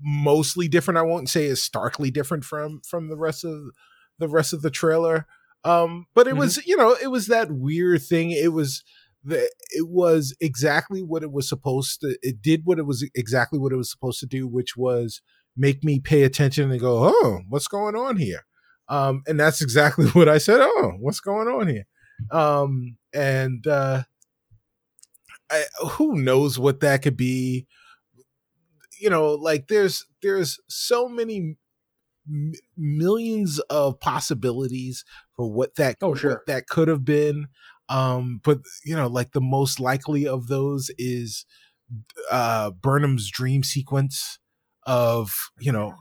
[0.00, 0.98] mostly different.
[0.98, 3.70] I won't say as starkly different from from the rest of
[4.18, 5.26] the rest of the trailer.
[5.64, 8.30] Um, but it was you know it was that weird thing.
[8.30, 8.82] It was
[9.24, 12.16] the it was exactly what it was supposed to.
[12.22, 15.20] It did what it was exactly what it was supposed to do, which was
[15.56, 18.46] make me pay attention and go, oh, what's going on here?
[18.88, 20.60] Um, and that's exactly what I said.
[20.60, 21.86] Oh, what's going on here?
[22.30, 24.02] Um, and uh,
[25.50, 27.66] I, who knows what that could be?
[29.00, 31.56] You know, like there's there's so many
[32.28, 35.04] m- millions of possibilities
[35.36, 36.44] for what that Oh, what sure.
[36.46, 37.48] that could have been.
[37.88, 41.46] Um, but you know, like the most likely of those is
[42.30, 44.38] uh Burnham's dream sequence
[44.86, 45.94] of you know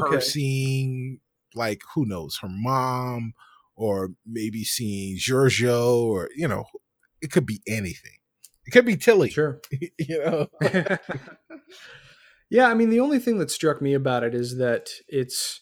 [0.00, 1.20] her seeing
[1.54, 3.34] like who knows her mom
[3.76, 6.64] or maybe seeing Georgiou or you know
[7.22, 8.15] it could be anything.
[8.66, 9.30] It could be Tilly.
[9.30, 9.60] Sure.
[9.98, 10.48] you know.
[12.50, 15.60] yeah, I mean, the only thing that struck me about it is that it's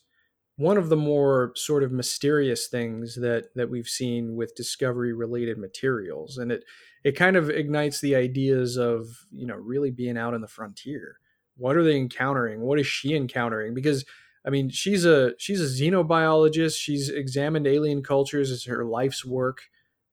[0.57, 5.59] one of the more sort of mysterious things that that we've seen with discovery related
[5.59, 6.65] materials and it
[7.03, 11.17] it kind of ignites the ideas of you know really being out in the frontier
[11.57, 14.05] what are they encountering what is she encountering because
[14.47, 19.63] i mean she's a she's a xenobiologist she's examined alien cultures as her life's work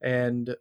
[0.02, 0.56] and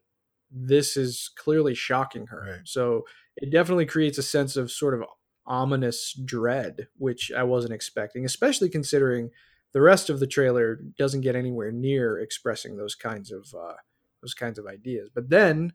[0.51, 2.61] this is clearly shocking her Right.
[2.65, 3.05] so
[3.37, 5.05] it definitely creates a sense of sort of
[5.47, 9.31] ominous dread which i wasn't expecting especially considering
[9.73, 13.75] the rest of the trailer doesn't get anywhere near expressing those kinds of uh,
[14.21, 15.09] those kinds of ideas.
[15.15, 15.75] But then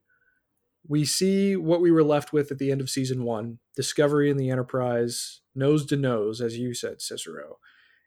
[0.88, 4.38] we see what we were left with at the end of season one: Discovery and
[4.38, 7.58] the Enterprise, nose to nose, as you said, Cicero.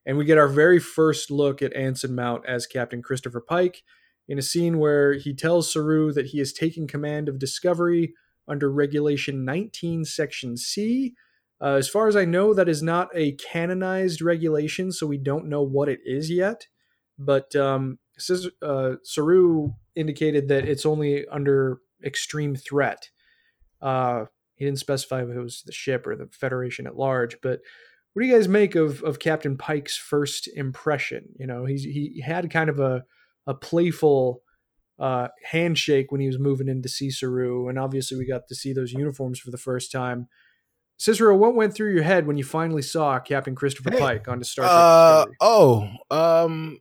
[0.05, 3.83] And we get our very first look at Anson Mount as Captain Christopher Pike
[4.29, 8.15] in a scene where he tells Saru that he is taking command of Discovery
[8.47, 11.15] under Regulation 19, Section C,
[11.61, 15.49] uh, as far as I know, that is not a canonized regulation, so we don't
[15.49, 16.69] know what it is yet.
[17.19, 17.99] But um,
[18.63, 23.11] uh, Saru indicated that it's only under extreme threat.
[23.83, 27.41] Uh, he didn't specify if it was the ship or the Federation at large.
[27.43, 27.61] But
[28.13, 31.31] what do you guys make of of Captain Pike's first impression?
[31.39, 33.05] You know, he's he had kind of a
[33.49, 34.43] a playful
[34.99, 38.55] uh, handshake when he was moving in to see Saru, and obviously we got to
[38.55, 40.29] see those uniforms for the first time.
[40.99, 44.39] Cicero, what went through your head when you finally saw Captain Christopher Hey, Pike on
[44.41, 46.79] to Star Trek Uh oh, um,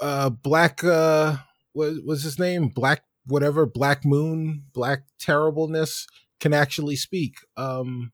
[0.00, 1.36] uh, Black uh,
[1.72, 2.68] what was his name?
[2.68, 6.06] Black whatever, Black Moon, Black Terribleness
[6.40, 7.34] can actually speak.
[7.56, 8.12] Um,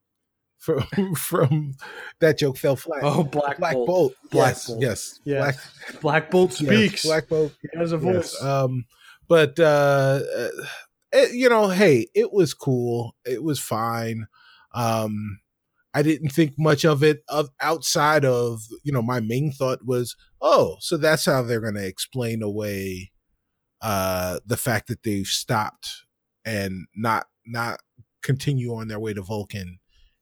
[0.65, 1.75] from from
[2.21, 3.01] that joke fell flat.
[3.03, 3.87] Oh, Black, Black Bolt.
[3.87, 4.15] Bolt.
[4.31, 4.83] Black yes, Bolt.
[4.83, 5.39] yes, Yeah.
[5.39, 5.57] Black,
[6.01, 7.03] Black Bolt yes, speaks.
[7.05, 7.53] Black Bolt.
[7.61, 8.35] he has a voice.
[8.35, 8.43] Yes.
[8.43, 8.85] Um,
[9.29, 10.49] but uh, uh,
[11.13, 13.15] it, you know, hey, it was cool.
[13.25, 14.27] It was fine.
[14.75, 15.41] Um,
[15.93, 20.17] I didn't think much of it of outside of you know my main thought was
[20.41, 23.13] oh so that's how they're going to explain away
[23.81, 25.89] uh the fact that they've stopped
[26.45, 27.79] and not not
[28.25, 29.79] continue on their way to Vulcan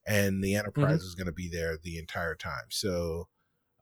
[0.07, 3.29] and the Enterprise is going to be there the entire time so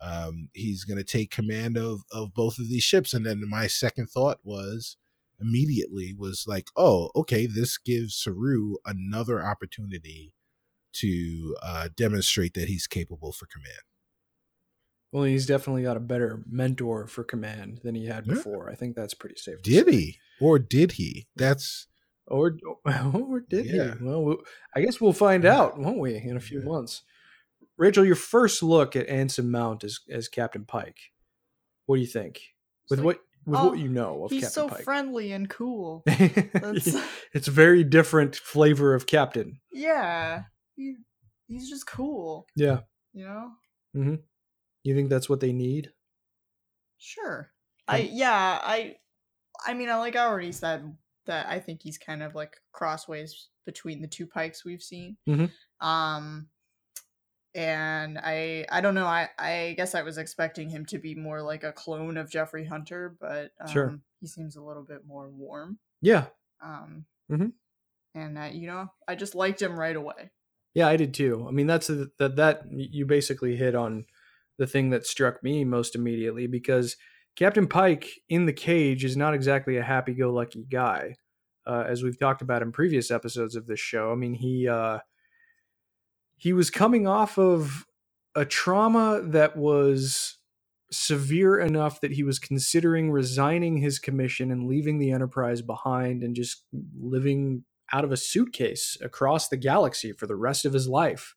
[0.02, 3.66] um he's going to take command of of both of these ships and then my
[3.66, 4.96] second thought was
[5.40, 10.34] immediately was like oh okay this gives Saru another opportunity
[10.92, 13.78] to uh, demonstrate that he's capable for command.
[15.12, 18.34] well, he's definitely got a better mentor for command than he had Yeah.
[18.34, 18.68] before.
[18.70, 19.62] I think that's pretty safe.
[19.62, 19.92] to Did say.
[19.92, 21.28] he, or did he?
[21.36, 21.86] That's
[22.30, 22.56] Or,
[23.12, 23.94] or did Yeah.
[23.98, 24.04] he?
[24.04, 26.66] Well, we- I guess we'll find out, won't we, in a few Yeah.
[26.66, 27.02] months?
[27.76, 30.98] Rachel, your first look at Anson Mount as, as Captain Pike.
[31.86, 32.40] What do you think?
[32.88, 34.84] With like- what with Oh, what you know of He's Captain so Pike.
[34.84, 36.02] friendly and cool.
[36.06, 39.60] It's a very different flavor of Captain.
[39.72, 40.42] yeah,
[40.76, 40.96] he,
[41.48, 42.46] he's just cool.
[42.54, 42.80] Yeah.
[43.14, 43.50] You know.
[43.94, 44.14] Hmm.
[44.84, 45.90] You think that's what they need?
[46.98, 47.50] Sure.
[47.88, 48.96] I yeah, I
[49.66, 50.94] I mean, I like I already said
[51.26, 55.16] that I think he's kind of like crossways between the two pikes we've seen.
[55.28, 55.50] Mhm.
[55.80, 56.48] Um
[57.54, 61.42] and I I don't know, I I guess I was expecting him to be more
[61.42, 64.00] like a clone of Jeffrey Hunter, but um Sure.
[64.20, 65.78] he seems a little bit more warm.
[66.00, 66.26] Yeah.
[66.62, 67.48] Um Mm-hmm.
[68.14, 70.32] and uh, you know, I just liked him right away.
[70.74, 71.46] Yeah, I did too.
[71.48, 74.06] I mean, that's that that you basically hit on
[74.58, 76.96] the thing that struck me most immediately because
[77.40, 81.14] Captain Pike in the cage is not exactly a happy-go-lucky guy,
[81.66, 84.12] uh, as we've talked about in previous episodes of this show.
[84.12, 84.98] I mean, he uh,
[86.36, 87.86] he was coming off of
[88.34, 90.36] a trauma that was
[90.92, 96.36] severe enough that he was considering resigning his commission and leaving the Enterprise behind and
[96.36, 96.64] just
[97.00, 101.34] living out of a suitcase across the galaxy for the rest of his life.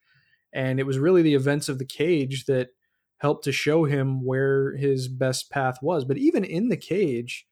[0.53, 2.71] And it was really the events of the cage that
[3.23, 6.03] helped to show him where his best path was.
[6.03, 7.47] But even in the cage,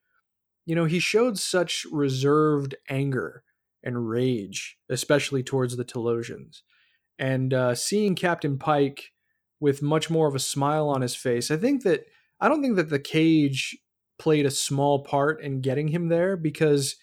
[0.66, 3.44] you know, he showed such reserved anger
[3.82, 6.62] and rage, especially towards the Talosians.
[7.18, 9.14] And uh, seeing Captain Pike
[9.62, 12.06] with much more of a smile on his face, I think that
[12.42, 13.78] I don't think that the cage
[14.20, 16.98] played a small part in getting him there because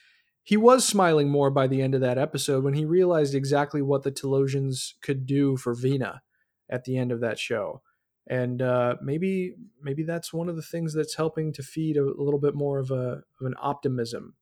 [0.45, 4.03] he was smiling more by the end of that episode when he realized exactly what
[4.03, 6.21] the Talosians could do for Vina
[6.69, 7.81] at the end of that show.
[8.29, 12.23] And uh, maybe maybe that's one of the things that's helping to feed a, a
[12.23, 14.35] little bit more of a of an optimism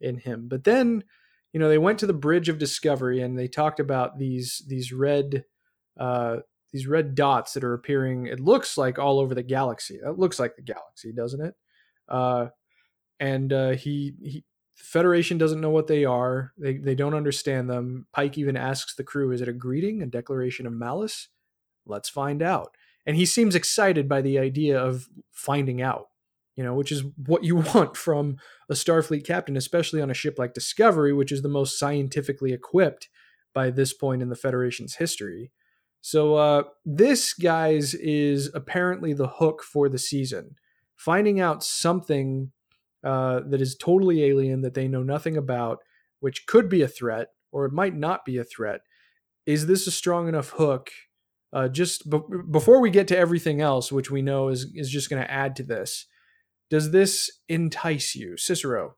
[0.00, 0.46] in him.
[0.48, 1.04] But then,
[1.52, 4.92] you know, they went to the Bridge of Discovery and they talked about these these
[4.92, 5.44] red
[5.98, 6.38] uh,
[6.72, 8.26] these red dots that are appearing.
[8.26, 9.98] It looks like all over the galaxy.
[10.02, 11.54] That looks like the galaxy, doesn't it?
[12.08, 12.48] Uh,
[13.18, 14.44] and uh, he he
[14.76, 16.52] the Federation doesn't know what they are.
[16.58, 18.06] They they don't understand them.
[18.12, 21.28] Pike even asks the crew, "Is it a greeting, a declaration of malice?"
[21.86, 22.76] Let's find out.
[23.06, 26.08] And he seems excited by the idea of finding out.
[26.56, 28.36] You know, which is what you want from
[28.68, 33.08] a Starfleet captain, especially on a ship like Discovery, which is the most scientifically equipped
[33.54, 35.50] by this point in the Federation's history.
[36.02, 40.56] So uh, this, guys, is apparently the hook for the season.
[40.96, 42.52] Finding out something
[43.02, 45.78] uh, that is totally alien that they know nothing about,
[46.20, 48.82] which could be a threat or it might not be a threat.
[49.46, 50.90] Is this a strong enough hook?
[51.52, 52.20] Uh, just be-
[52.50, 55.56] before we get to everything else, which we know is is just going to add
[55.56, 56.06] to this,
[56.70, 58.96] does this entice you, Cicero?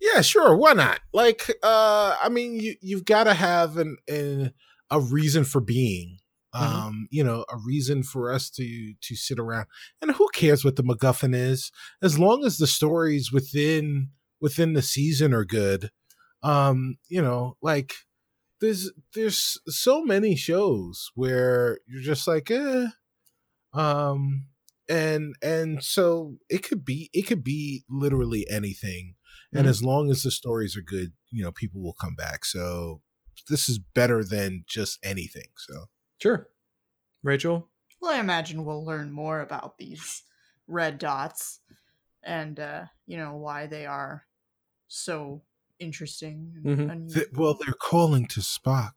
[0.00, 0.56] Yeah, sure.
[0.56, 1.00] Why not?
[1.12, 4.52] Like, uh, I mean, you you've got to have an, an
[4.90, 6.18] a reason for being.
[6.54, 6.60] Mhm.
[6.60, 9.66] Um, you know, a reason for us to to sit around.
[10.00, 11.70] And who cares what the MacGuffin is,
[12.02, 14.10] as long as the stories within
[14.40, 15.90] within the season are good.
[16.42, 17.94] Um, you know, like
[18.60, 22.88] there's there's so many shows where you're just like, eh.
[23.72, 24.46] Um,
[24.88, 29.14] and and so it could be it could be literally anything
[29.52, 29.70] and Mhm.
[29.70, 33.02] as long as the stories are good you know people will come back so
[33.50, 35.86] this is better than just anything so
[36.20, 36.48] Sure,
[37.22, 37.68] Rachel.
[38.00, 40.22] Well, I imagine we'll learn more about these
[40.66, 41.60] red dots
[42.22, 44.26] and uh, you know why they are
[44.88, 45.42] so
[45.80, 46.52] interesting.
[46.64, 46.92] And Mhm.
[46.92, 47.24] unusual.
[47.34, 48.92] Well they're calling to spock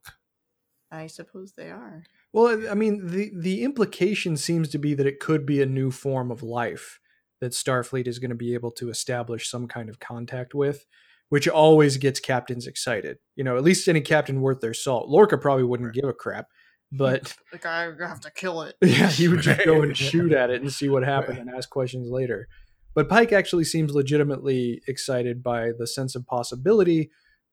[0.94, 2.04] I suppose they are.
[2.34, 5.90] Well, I mean, the the implication seems to be that it could be a new
[5.90, 7.00] form of life
[7.40, 10.86] that Starfleet is going to be able to establish some kind of contact with,
[11.30, 13.18] which always gets captains excited.
[13.38, 15.08] You know, at least any captain worth their salt.
[15.08, 16.48] Lorca probably wouldn't give a crap,
[16.92, 18.76] but Like I have to kill it.
[18.82, 21.70] yeah, he would just go and shoot at it and see what happened and ask
[21.70, 22.50] questions later.
[22.94, 27.10] But Pike actually seems legitimately excited by the sense of possibility.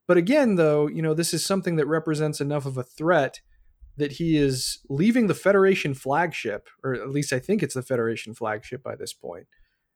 [0.07, 3.41] But again, though, you know, this is something that represents enough of a threat
[3.99, 8.34] that he is leaving the Federation flagship, or at least I think it's the Federation
[8.34, 9.47] flagship by this point,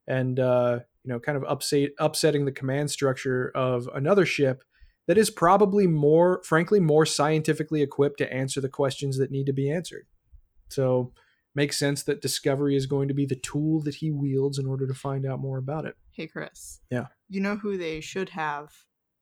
[0.07, 4.65] and uh, you know, kind of upset upsetting the command structure of another ship
[5.07, 9.53] that is probably more, frankly, more scientifically equipped to answer the questions that need to
[9.53, 10.07] be answered.
[10.69, 11.13] So
[11.55, 14.87] makes sense that Discovery is going to be the tool that he wields in order
[14.87, 15.97] to find out more about it.
[16.13, 16.81] Hey Chris.
[16.91, 17.07] Yeah.
[17.29, 18.73] You know who they should have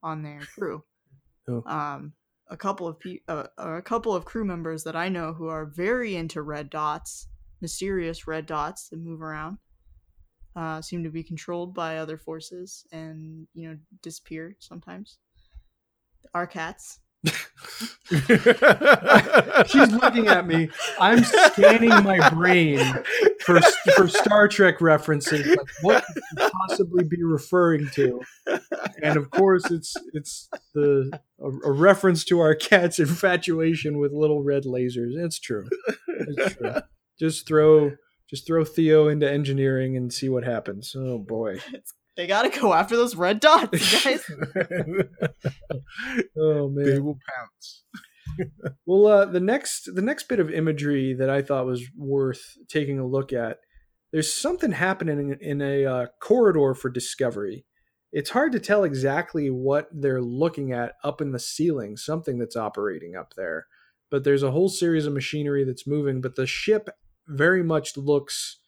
[0.02, 0.84] on their crew?
[1.46, 1.64] Who?
[1.66, 2.12] Um
[2.50, 5.66] a couple of pe- uh, a couple of crew members that I know who are
[5.66, 7.28] very into red dots,
[7.60, 9.58] mysterious red dots that move around.
[10.56, 15.18] Uh, seem to be controlled by other forces and you know disappear sometimes.
[16.34, 16.98] Our cats.
[19.66, 20.68] She's looking at me.
[20.98, 22.80] I'm scanning my brain
[23.40, 23.60] for
[23.94, 25.46] for Star Trek references.
[25.46, 28.20] Like, what could possibly be referring to?
[29.02, 31.10] And of course, it's it's the
[31.40, 35.12] a, a reference to our cat's infatuation with little red lasers.
[35.14, 35.68] It's true.
[36.08, 36.74] It's true.
[37.18, 37.92] Just throw
[38.28, 40.94] just throw Theo into engineering and see what happens.
[40.96, 41.60] Oh boy.
[42.20, 44.22] They gotta go after those red dots, guys.
[46.38, 46.84] Oh man.
[46.84, 47.84] they will pounce.
[48.84, 52.98] Well, uh, the next the next bit of imagery that I thought was worth taking
[52.98, 53.60] a look at.
[54.12, 57.64] There's something happening in, in a uh, corridor for Discovery.
[58.12, 61.96] It's hard to tell exactly what they're looking at up in the ceiling.
[61.96, 63.66] Something that's operating up there,
[64.10, 66.20] but there's a whole series of machinery that's moving.
[66.20, 66.90] But the ship
[67.26, 68.60] very much looks,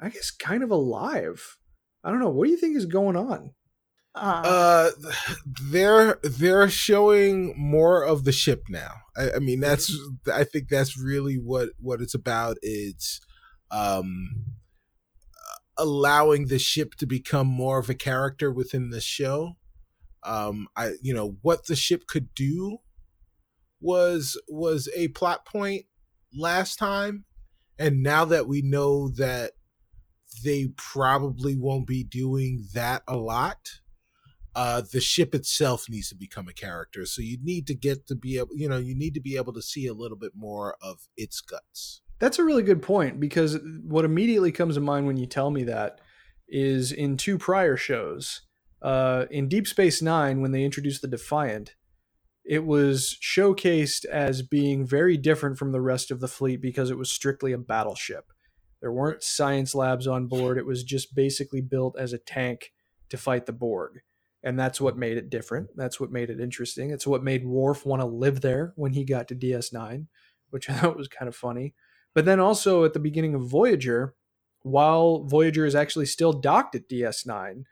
[0.00, 1.58] I guess, kind of alive.
[2.06, 2.30] I don't know.
[2.30, 3.50] What do you think is going on?
[4.14, 4.90] Uh, Uh,
[5.70, 8.92] they're they're showing more of the ship now.
[9.16, 9.92] I, I mean, that's
[10.32, 12.58] I think that's really what what it's about.
[12.62, 13.20] It's
[13.72, 14.44] um
[15.76, 19.54] allowing the ship to become more of a character within the show.
[20.22, 22.78] Um, I you know what the ship could do
[23.80, 25.86] was was a plot point
[26.32, 27.24] last time,
[27.80, 29.52] and now that we know that
[30.44, 33.58] they probably won't be doing that a lot
[34.56, 37.04] uh, the ship itself needs to become a character.
[37.04, 39.52] So you need to get to be able, you know, you need to be able
[39.52, 42.00] to see a little bit more of its guts.
[42.18, 45.64] That's a really good point because what immediately comes to mind when you tell me
[45.64, 46.00] that
[46.48, 48.40] is in two prior shows.
[48.80, 51.74] Uh, in Deep Space Nine, when they introduced the Defiant,
[52.42, 56.96] it was showcased as being very different from the rest of the fleet because it
[56.96, 58.32] was strictly a battleship.
[58.80, 60.58] There weren't science labs on board.
[60.58, 62.72] It was just basically built as a tank
[63.08, 64.00] to fight the Borg.
[64.42, 65.70] And that's what made it different.
[65.76, 66.90] That's what made it interesting.
[66.90, 70.06] It's what made Worf want to live there when he got to DS9,
[70.50, 71.74] which I thought was kind of funny.
[72.14, 74.14] But then also at the beginning of Voyager,
[74.62, 77.64] while Voyager is actually still docked at DS9,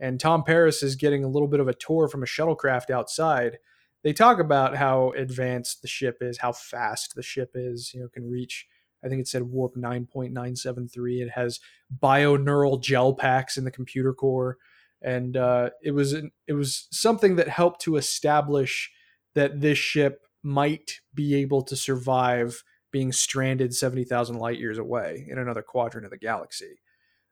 [0.00, 3.58] and Tom Paris is getting a little bit of a tour from a shuttlecraft outside,
[4.02, 8.08] they talk about how advanced the ship is, how fast the ship is, you know,
[8.08, 8.66] can reach
[9.04, 11.22] I think it said warp 9.973.
[11.22, 11.60] It has
[12.00, 14.58] bioneural gel packs in the computer core
[15.02, 18.90] and uh, it was it was something that helped to establish
[19.34, 25.38] that this ship might be able to survive being stranded 70,000 light years away in
[25.38, 26.80] another quadrant of the galaxy.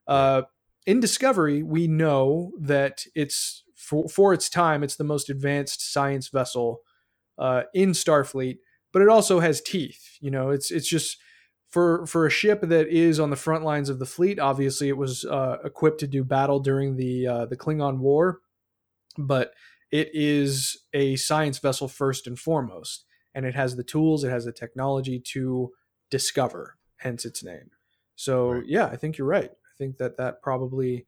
[0.06, 0.42] Uh,
[0.86, 6.28] in Discovery, we know that it's for, for its time, it's the most advanced science
[6.28, 6.80] vessel
[7.38, 8.58] uh, in Starfleet,
[8.92, 10.16] but it also has teeth.
[10.20, 11.18] You know, it's it's just
[11.70, 14.38] for for a ship that is on the front lines of the fleet.
[14.38, 18.40] Obviously, it was uh, equipped to do battle during the uh, the Klingon War,
[19.16, 19.52] but
[19.90, 23.04] it is a science vessel first and foremost,
[23.34, 25.70] and it has the tools, it has the technology to
[26.10, 26.76] discover.
[26.98, 27.70] Hence its name.
[28.14, 28.64] So Right.
[28.66, 29.50] yeah, I think you're right.
[29.50, 31.06] I think that that probably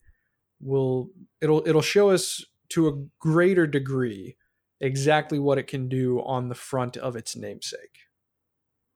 [0.60, 1.10] will
[1.40, 4.36] it'll it'll show us to a greater degree
[4.80, 7.98] exactly what it can do on the front of its namesake.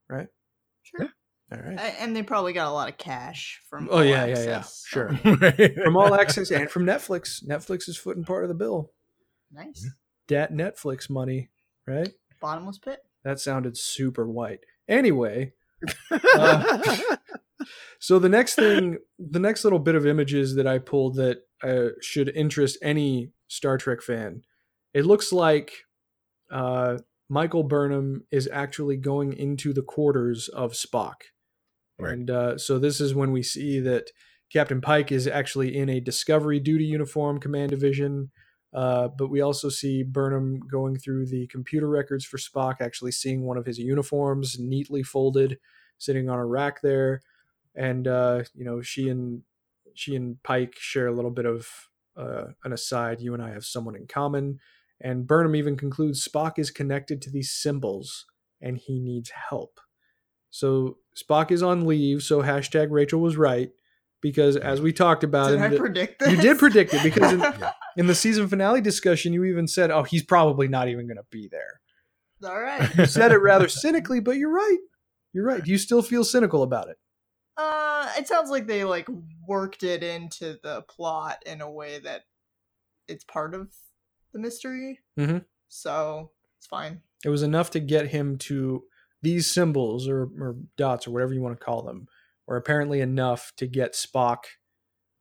[0.09, 0.29] Right?
[0.83, 1.11] sure.
[1.53, 1.79] All right.
[2.01, 3.89] And they probably got a lot of cash from.
[3.91, 4.61] Oh All yeah, yeah, yeah.
[4.63, 5.17] So- Sure.
[5.85, 7.45] From all access and from Netflix.
[7.47, 8.91] Netflix is footing part of the bill.
[9.53, 9.89] Nice.
[10.29, 11.51] That Netflix money,
[11.87, 12.09] right?
[12.41, 12.99] Bottomless pit.
[13.25, 14.61] That sounded super white.
[14.89, 15.53] Anyway,
[16.11, 16.97] Uh,
[18.01, 21.89] so the next thing, the next little bit of images that I pulled that uh,
[22.01, 24.43] should interest any Star Trek fan,
[24.95, 25.73] it looks like
[26.51, 31.15] uh, Michael Burnham is actually going into the quarters of Spock.
[31.99, 32.13] Right.
[32.13, 34.11] And uh, so this is when we see that
[34.53, 38.31] Captain Pike is actually in a Discovery duty uniform, Command Division.
[38.75, 43.43] Uh, but we also see Burnham going through the computer records for Spock, actually seeing
[43.43, 45.59] one of his uniforms neatly folded,
[45.99, 47.23] sitting on a rack there.
[47.75, 49.43] And uh, you know, she and
[49.95, 51.69] she and Pike share a little bit of
[52.17, 53.21] uh, an aside.
[53.21, 54.59] You and I have someone in common.
[55.01, 58.27] And Burnham even concludes Spock is connected to these symbols
[58.61, 59.81] and he needs help.
[60.51, 62.23] So Spock is on leave.
[62.23, 63.71] So hashtag Rachel was right
[64.21, 66.31] because as we talked about, Did in I the- predict this?
[66.31, 67.43] you did predict it because in,
[67.97, 71.25] in the season finale discussion, you even said, "Oh, he's probably not even going to
[71.31, 71.81] be there."
[72.45, 72.95] All right.
[72.97, 74.79] You said it rather cynically, but you're right.
[75.33, 75.65] You're right.
[75.65, 76.97] Do you still feel cynical about it?
[77.57, 79.09] Uh, it sounds like they like
[79.49, 82.23] worked it into the plot in a way that
[83.09, 83.69] it's part of
[84.35, 85.01] the mystery.
[85.19, 85.47] Mhm.
[85.69, 87.01] So it's fine.
[87.25, 88.85] It was enough to get him to
[89.27, 92.07] these symbols or, or dots or whatever you want to call them,
[92.47, 94.45] were apparently enough to get Spock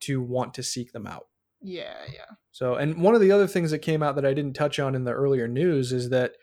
[0.02, 1.26] to want to seek them out.
[1.60, 2.36] Yeah, yeah.
[2.52, 4.94] So, and one of the other things that came out that I didn't touch on
[4.94, 6.34] in the earlier news is that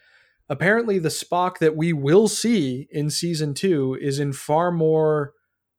[0.49, 5.35] apparently the Spock that we will see in season two is in far more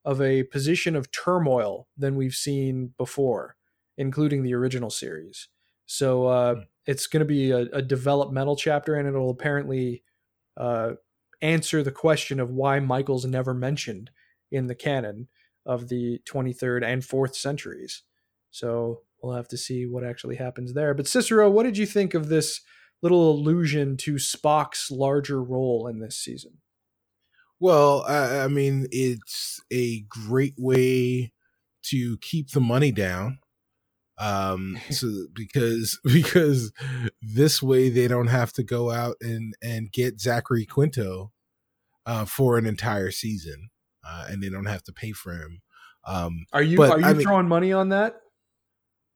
[0.06, 3.56] of a position of turmoil than we've seen before,
[3.98, 5.48] including the original series.
[5.84, 6.54] So uh,
[6.86, 10.02] it's going to be a, a, developmental chapter, and it'll apparently
[10.56, 10.92] uh,
[11.44, 14.10] answer the question of why Michael's never mentioned
[14.50, 15.28] in the canon
[15.66, 18.02] of the 23rd and 4th centuries.
[18.50, 20.94] So we'll have to see what actually happens there.
[20.94, 22.60] But Cicero, what did you think of this
[23.02, 26.58] little allusion to Spock's larger role in this season?
[27.60, 31.32] Well, I, I mean, it's a great way
[31.84, 33.38] to keep the money down
[34.18, 36.72] um so because because
[37.20, 41.32] this way they don't have to go out and and get zachary quinto
[42.06, 43.70] uh for an entire season
[44.06, 45.60] uh and they don't have to pay for him.
[46.06, 48.16] Um are you but, are you I throwing mean, money on that?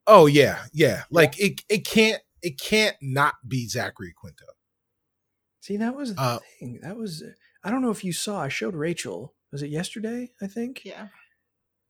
[0.07, 1.47] Oh yeah yeah like yeah.
[1.47, 4.47] it it can't it can't not be zachary quinto.
[5.61, 7.22] See that was the uh, thing that was
[7.62, 10.82] i don't know if you saw i showed rachel was it yesterday i think?
[10.84, 11.09] Yeah.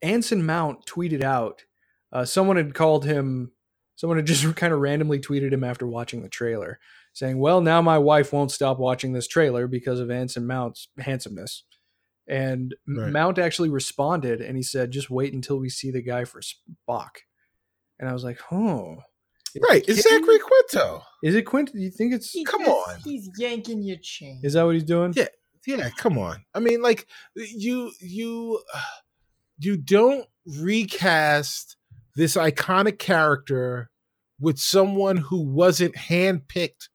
[0.02, 1.64] Anson mount tweeted out
[2.12, 3.52] uh, someone had called him,
[3.96, 6.78] someone had just kind of randomly tweeted him after watching the trailer,
[7.18, 11.64] saying, Well, now my wife won't stop watching this trailer because of Anson Mount's handsomeness.
[12.28, 13.10] And right.
[13.10, 17.10] Mount actually responded and he said, Just wait until we see the guy for Spock.
[17.98, 18.98] And I was like, Oh.
[19.68, 19.82] Right.
[19.88, 21.02] It's Zachary Quinto.
[21.22, 21.72] Is it Quinto?
[21.72, 22.30] Do you think it's.
[22.30, 23.00] He come on.
[23.02, 24.40] He's yanking your chain.
[24.44, 25.14] Is that what he's doing?
[25.16, 25.28] Yeah.
[25.66, 25.88] Yeah.
[25.96, 26.44] Come on.
[26.54, 28.62] I mean, like, you, you,
[29.58, 31.76] you don't recast
[32.14, 33.90] this iconic character
[34.38, 36.88] with someone who wasn't handpicked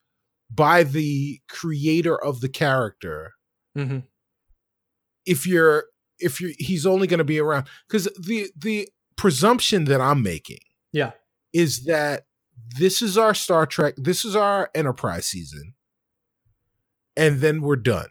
[0.54, 3.34] by the creator of the character.
[3.78, 3.99] Mm-hmm.
[5.26, 5.86] If you're
[6.20, 10.60] if you're he's only going to be around because the the presumption that I'm making,
[10.91, 11.12] yeah,
[11.54, 12.26] is that
[12.78, 15.74] this is our Star Trek, this is our Enterprise season,
[17.16, 18.10] and then we're done.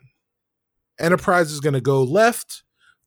[0.99, 2.63] Enterprise is going to go left,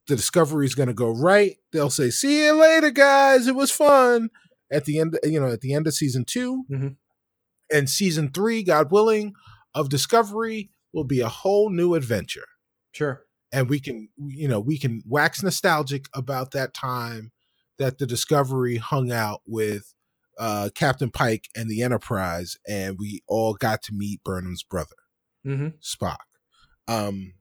[0.07, 1.57] the discovery is going to go right.
[1.71, 3.47] They'll say, "See you later, guys.
[3.47, 4.29] It was fun."
[4.71, 6.87] At the end, you know, at the end of season 2 mm-hmm.
[7.71, 9.33] And season three, God willing,
[9.73, 12.45] of Discovery will be a whole new adventure.
[12.91, 13.23] Sure.
[13.51, 17.31] And we can, you know, we can wax nostalgic about that time
[17.77, 19.93] that the Discovery hung out with
[20.37, 24.95] uh, Captain Pike and the Enterprise, and we all got to meet Burnham's brother,
[25.45, 25.69] mm-hmm.
[25.81, 26.17] Spock.
[26.87, 27.33] Um,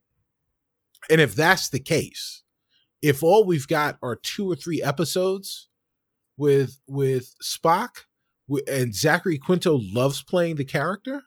[1.10, 2.42] and if that's the case,
[3.02, 5.68] if all we've got are two or three episodes
[6.36, 8.05] with with Spock
[8.66, 11.22] and Zachary Quinto loves playing the character,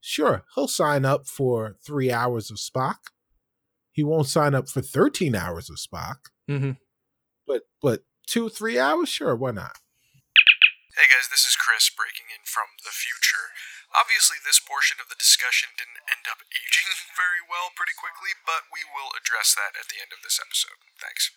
[0.00, 3.10] sure, he'll sign up for 3 hours of Spock.
[3.92, 6.30] He won't sign up for 13 hours of Spock.
[6.48, 6.78] Mm-hmm.
[7.46, 9.78] But but 2 3 hours, sure, why not?
[10.98, 13.54] Hey guys, this is Chris breaking in from the future.
[13.94, 18.68] Obviously, this portion of the discussion didn't end up aging very well pretty quickly, but
[18.70, 20.78] we will address that at the end of this episode.
[21.00, 21.32] Thanks.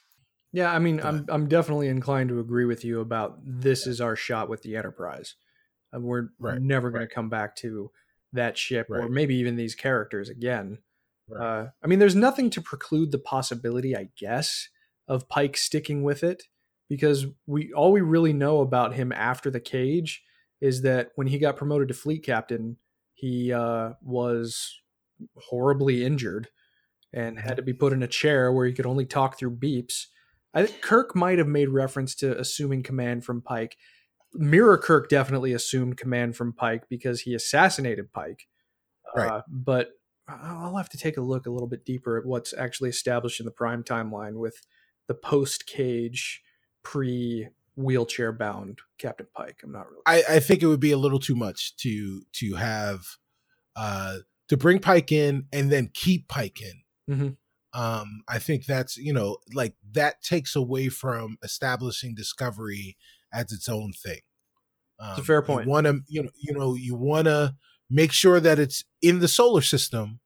[0.53, 4.15] Yeah, I mean, I'm I'm definitely inclined to agree with you about this is our
[4.15, 5.35] shot with the Enterprise.
[5.95, 7.09] Uh, we're right, never going right.
[7.09, 7.91] to come back to
[8.33, 9.03] that ship right.
[9.03, 10.79] or maybe even these characters again.
[11.33, 14.67] Uh, I mean, there's nothing to preclude the possibility, I guess,
[15.07, 16.43] of Pike sticking with it
[16.89, 20.23] because we all we really know about him after the cage
[20.59, 22.77] is that when he got promoted to fleet captain,
[23.13, 24.81] he uh, was
[25.37, 26.49] horribly injured
[27.13, 30.07] and had to be put in a chair where he could only talk through beeps.
[30.53, 33.77] I think Kirk might have made reference to assuming command from Pike.
[34.33, 38.47] Mirror Kirk definitely assumed command from Pike because he assassinated Pike.
[39.15, 39.29] Right.
[39.29, 39.89] Uh, but
[40.27, 43.45] I'll have to take a look a little bit deeper at what's actually established in
[43.45, 44.61] the prime timeline with
[45.07, 46.41] the post cage,
[46.83, 49.61] pre wheelchair bound Captain Pike.
[49.63, 50.03] I'm not really.
[50.05, 53.05] I, I think it would be a little too much to to have
[53.75, 54.17] uh
[54.49, 57.15] to bring Pike in and then keep Pike in.
[57.15, 57.29] Mm-hmm.
[57.73, 62.97] Um, I think that's you know like that takes away from establishing Discovery
[63.33, 64.19] as its own thing.
[64.99, 65.67] Um, it's a fair point.
[65.67, 67.55] Want to you know you know you want to
[67.89, 70.19] make sure that it's in the solar system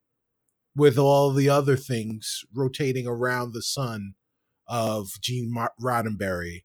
[0.76, 4.16] with all the other things rotating around the sun
[4.68, 6.64] of Gene Roddenberry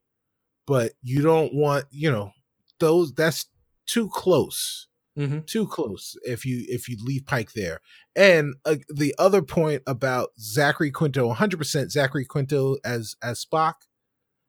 [0.71, 2.31] but you don't want you know
[2.79, 3.47] those that's
[3.87, 4.87] too close
[5.19, 5.41] mm-hmm.
[5.47, 7.81] too close if you if you leave pike there
[8.15, 13.75] and uh, the other point about zachary quinto 100% zachary quinto as as spock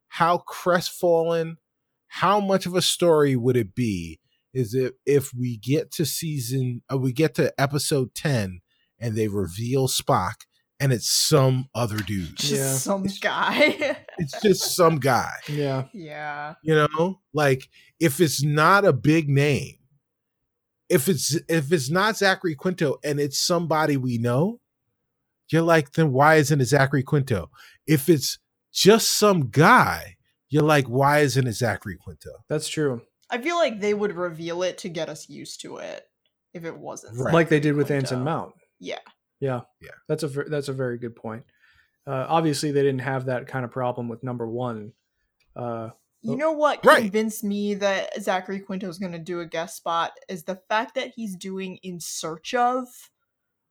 [0.08, 1.56] how crestfallen
[2.08, 4.20] how much of a story would it be
[4.54, 8.60] is it if we get to season uh, we get to episode 10
[9.00, 10.34] and they reveal spock
[10.82, 12.36] and it's some other dude.
[12.36, 12.72] Just yeah.
[12.72, 13.96] some guy.
[14.18, 15.30] it's just some guy.
[15.48, 15.84] Yeah.
[15.92, 16.54] Yeah.
[16.64, 17.68] You know, like
[18.00, 19.76] if it's not a big name,
[20.92, 24.60] if it's if it's not Zachary Quinto and it's somebody we know,
[25.50, 27.50] you're like, then why isn't it Zachary Quinto?
[27.86, 28.38] If it's
[28.72, 30.16] just some guy,
[30.50, 32.30] you're like, why isn't it Zachary Quinto?
[32.48, 33.00] That's true.
[33.30, 36.04] I feel like they would reveal it to get us used to it
[36.52, 37.32] if it wasn't Right.
[37.32, 38.02] Like they did with Quinto.
[38.02, 38.52] Anson Mount.
[38.78, 38.98] Yeah.
[39.40, 39.62] Yeah.
[39.80, 39.92] Yeah.
[40.08, 41.44] That's a that's a very good point.
[42.06, 44.92] Uh, obviously, they didn't have that kind of problem with number one.
[45.56, 45.90] Uh,
[46.22, 47.02] You know what Right.
[47.02, 50.94] convinced me that Zachary Quinto is going to do a guest spot is the fact
[50.94, 52.86] that he's doing In Search of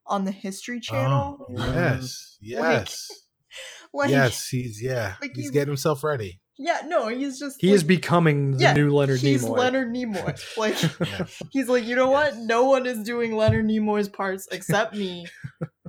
[0.06, 1.45] on the History Channel.
[1.49, 3.07] Oh, yes, yes,
[3.94, 4.48] Like, yes.
[4.49, 5.15] He's yeah.
[5.22, 6.40] like he's you- getting himself ready.
[6.57, 9.23] yeah, no, he's just he like, is becoming the yeah, new Leonard Nimoy.
[9.23, 10.57] he's Leonard Nimoy.
[10.57, 11.26] Like Yeah.
[11.52, 12.38] he's like, you know what?
[12.38, 15.26] No one is doing Leonard Nimoy's parts except me.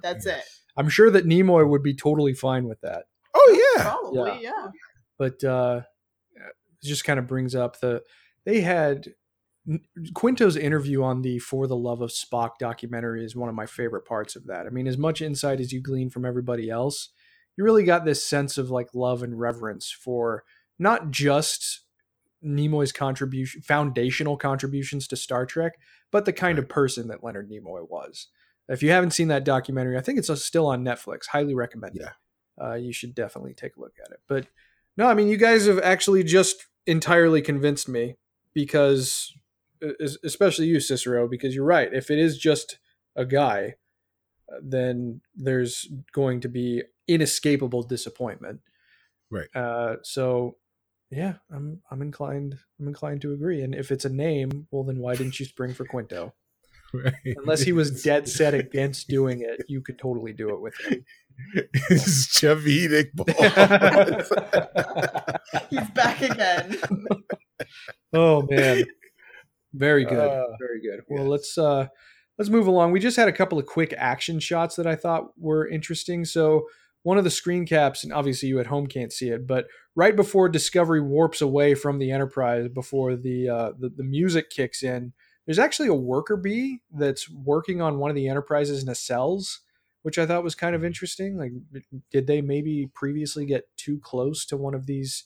[0.02, 0.43] That's it.
[0.76, 3.05] I'm sure that Nimoy would be totally fine with that.
[3.34, 4.68] Oh yeah, Probably, yeah.
[5.18, 5.80] but uh,
[6.88, 8.02] just kind of brings up the
[8.44, 9.14] they had
[10.14, 14.04] Quinto's interview on the For the Love of Spock documentary is one of my favorite
[14.04, 14.66] parts of that.
[14.66, 17.10] I mean, as much insight as you glean from everybody else,
[17.56, 20.42] you really got this sense of like love and reverence for
[20.78, 21.82] not just
[22.44, 25.74] Nimoy's contribution, foundational contributions to Star Trek,
[26.10, 28.28] but the kind of person that Leonard Nimoy was.
[28.68, 31.26] If you haven't seen that documentary, I think it's uh, still on Netflix.
[31.26, 32.09] Highly recommend it.
[32.60, 34.20] Uh, you should definitely take a look at it.
[34.28, 34.46] But
[34.96, 38.16] no, I mean, you guys have actually just entirely convinced me
[38.54, 39.32] because,
[40.24, 41.92] especially you, Cicero, because you're right.
[41.92, 42.78] If it is just
[43.16, 43.74] a guy,
[44.52, 48.60] uh, then there's going to be inescapable disappointment.
[49.30, 49.48] Right.
[49.54, 50.56] Uh, so,
[51.10, 53.62] yeah, I'm I'm inclined I'm inclined to agree.
[53.62, 56.34] And if it's a name, well, then why didn't you spring for Quinto?
[56.94, 57.14] Right.
[57.38, 61.06] Unless he was dead set against doing it, you could totally do it with him.
[61.90, 63.26] It's chubby Nick Ball.
[65.70, 66.78] He's back again.
[68.12, 68.84] oh man
[69.74, 71.30] very good Uh, very good well yes.
[71.30, 71.86] let's uh
[72.38, 75.28] let's move along we just had a couple of quick action shots that i thought
[75.38, 76.66] were interesting so
[77.04, 80.14] one of the screen caps and obviously you at home can't see it but right
[80.16, 85.12] before discovery warps away from the enterprise before the uh the, the music kicks in
[85.46, 89.59] there's actually a worker bee that's working on one of the enterprise's nacelles
[90.03, 91.53] which i thought was kind of interesting like
[92.11, 95.24] did they maybe previously get too close to one of these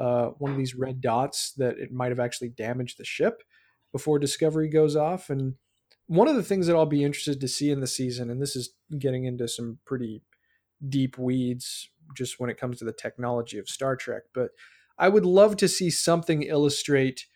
[0.00, 3.42] uh, one of these red dots that it might have actually damaged the ship
[3.92, 5.28] before Discovery goes off.
[5.28, 5.54] And
[6.06, 8.56] one of the things that I'll be interested to see in the season, and this
[8.56, 10.22] is getting into some pretty
[10.88, 14.50] deep weeds just when it comes to the technology of Star Trek, but
[14.98, 17.26] I would love to see something illustrate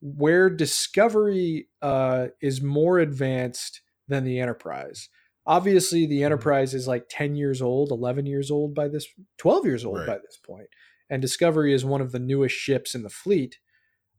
[0.00, 5.08] where Discovery uh, is more advanced than the Enterprise.
[5.46, 9.06] Obviously, the Enterprise is like 10 years old, 11 years old by this,
[9.38, 10.06] 12 years old Right.
[10.06, 10.58] by this point.
[10.60, 10.70] point
[11.10, 13.58] and Discovery is one of the newest ships in the fleet.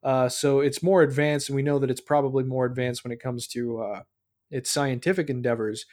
[0.04, 3.20] Uh, so it's more advanced, and we know that it's probably more advanced when it
[3.20, 4.04] comes to uh,
[4.52, 5.86] its scientific endeavors.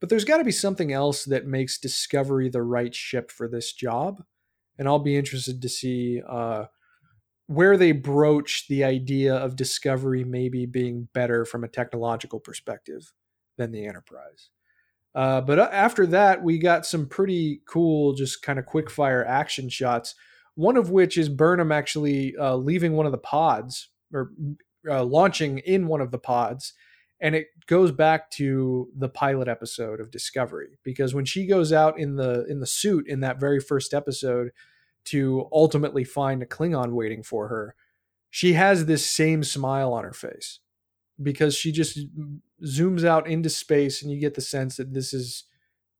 [0.00, 3.72] But there's got to be something else that makes Discovery the right ship for this
[3.74, 4.24] job,
[4.78, 6.66] and I'll be interested to see uh,
[7.46, 13.12] where they broach the idea of Discovery maybe being better from a technological perspective
[13.56, 14.50] than the Enterprise.
[15.14, 19.24] Uh, but uh, after that, we got some pretty cool, just kind of quick fire
[19.26, 20.14] action shots
[20.58, 24.32] one of which is Burnham actually uh, leaving one of the pods or
[24.90, 26.72] uh, launching in one of the pods.
[27.20, 31.96] And it goes back to the pilot episode of Discovery because when she goes out
[31.96, 34.50] in the in the suit in that very first episode
[35.04, 37.76] to ultimately find a Klingon waiting for her,
[38.28, 40.58] she has this same smile on her face
[41.22, 42.00] because she just
[42.64, 45.44] zooms out into space and you get the sense that this is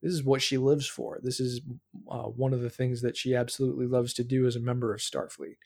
[0.03, 1.19] this is what she lives for.
[1.23, 1.61] This is
[2.09, 5.01] uh, one of the things that she absolutely loves to do as a member of
[5.01, 5.57] Starfleet.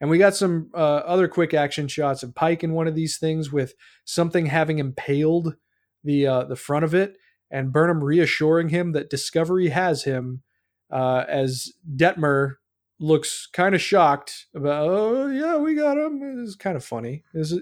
[0.00, 3.18] And we got some uh, other quick action shots of Pike in one of these
[3.18, 3.74] things with
[4.04, 5.56] something having impaled
[6.04, 7.16] the uh, the front of it,
[7.50, 10.42] and Burnham reassuring him that Discovery has him.
[10.90, 12.56] Uh, as Detmer
[12.98, 16.42] looks kind of shocked about, oh yeah, we got him.
[16.42, 17.24] It's kind of funny.
[17.32, 17.58] Is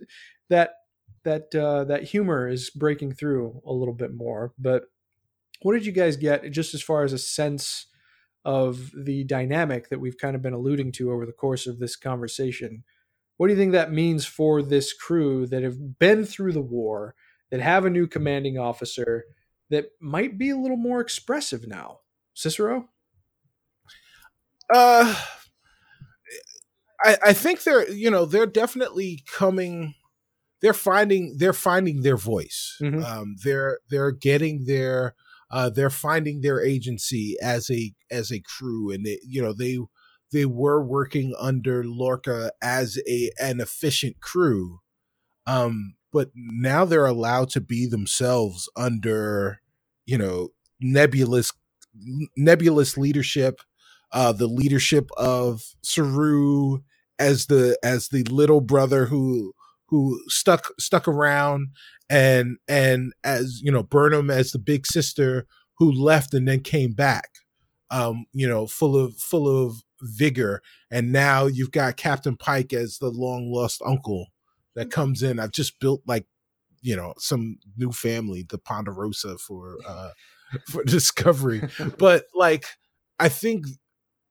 [0.48, 0.72] that
[1.24, 4.84] that uh, that humor is breaking through a little bit more, but
[5.62, 7.86] what did you guys get just as far as a sense
[8.44, 11.96] of the dynamic that we've kind of been alluding to over the course of this
[11.96, 12.84] conversation
[13.36, 17.14] what do you think that means for this crew that have been through the war
[17.50, 19.24] that have a new commanding officer
[19.70, 22.00] that might be a little more expressive now
[22.34, 22.88] cicero
[24.72, 25.14] Uh,
[27.04, 29.94] I I think they're you know they're definitely coming.
[30.62, 32.76] They're finding they're finding their voice.
[32.80, 33.02] Mhm.
[33.04, 35.14] Um, they're they're getting their
[35.50, 39.78] uh, they're finding their agency as a as a crew, and they, you know they
[40.32, 44.80] they were working under Lorca as a an efficient crew.
[45.46, 49.60] Um, but now they're allowed to be themselves under
[50.06, 50.50] you know
[50.80, 51.52] nebulous
[52.36, 53.60] nebulous leadership
[54.12, 56.78] uh the leadership of Saru
[57.18, 59.52] as the as the little brother who
[59.90, 61.68] who stuck stuck around
[62.08, 65.46] and and as you know Burnham as the big sister
[65.76, 67.28] who left and then came back
[67.90, 70.62] um you know full of full of vigor.
[70.90, 74.28] And now you've got Captain Pike as the long lost uncle
[74.74, 75.38] that comes in.
[75.38, 76.26] I've just built like
[76.82, 80.10] you know some new family the Ponderosa for uh
[80.68, 81.62] for discovery.
[81.98, 82.64] But like
[83.18, 83.66] I think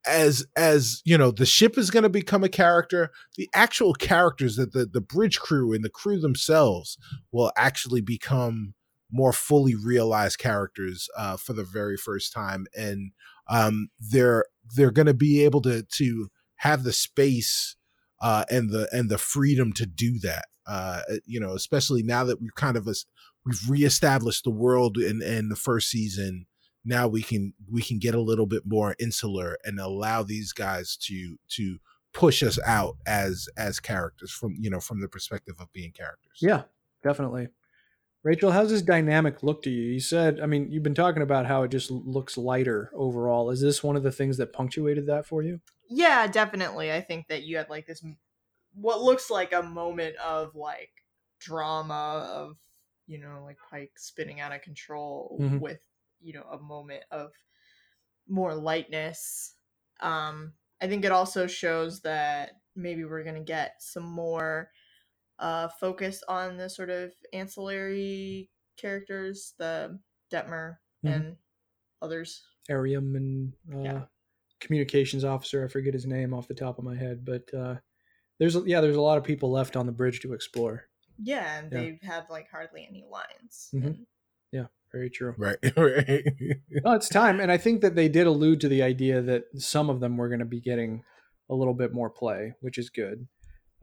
[0.07, 4.55] as as you know the ship is going to become a character the actual characters
[4.55, 6.97] that the the bridge crew and the crew themselves
[7.33, 8.73] will actually become
[9.11, 12.67] more fully realized characters uh, for the very first time.
[12.75, 13.11] And
[13.47, 14.45] um, they're
[14.75, 17.75] they're going to be able to to have the space
[18.21, 22.39] uh, and the and the freedom to do that uh, you know especially now that
[22.39, 26.45] we've kind of we've reestablished the world in in the first season
[26.85, 30.95] now we can we can get a little bit more insular and allow these guys
[30.97, 31.77] to to
[32.13, 36.37] push us out as as characters from you know from the perspective of being characters.
[36.41, 36.63] Yeah
[37.03, 37.49] definitely.
[38.23, 39.93] Rachel how's this dynamic look to you?
[39.93, 43.49] You said i mean you've been talking about how it just looks lighter overall.
[43.49, 45.59] Is this one of the things that punctuated that for you?
[45.89, 46.91] Yeah definitely.
[46.91, 48.03] I think that you had like this
[48.73, 50.91] what looks like a moment of like
[51.39, 52.57] drama of
[53.07, 55.59] you know like pike spinning out of control mm-hmm.
[55.59, 55.79] with
[56.21, 57.31] you know a moment of
[58.27, 59.55] more lightness
[60.01, 64.69] um i think it also shows that maybe we're going to get some more
[65.39, 69.97] uh focus on the sort of ancillary characters the
[70.31, 70.75] detmer
[71.05, 71.07] mm-hmm.
[71.07, 71.35] and
[72.01, 74.01] others Airiam and uh, yeah.
[74.59, 77.75] communications officer i forget his name off the top of my head but uh
[78.39, 80.85] there's yeah there's a lot of people left on the bridge to explore
[81.21, 81.79] yeah and yeah.
[81.79, 83.87] they have like hardly any lines mm-hmm.
[83.87, 84.05] and
[84.91, 85.35] very true.
[85.37, 85.57] Right.
[85.77, 86.23] right.
[86.83, 87.39] well, it's time.
[87.39, 90.29] And I think that they did allude to the idea that some of them were
[90.29, 91.03] going to be getting
[91.49, 93.27] a little bit more play, which is good.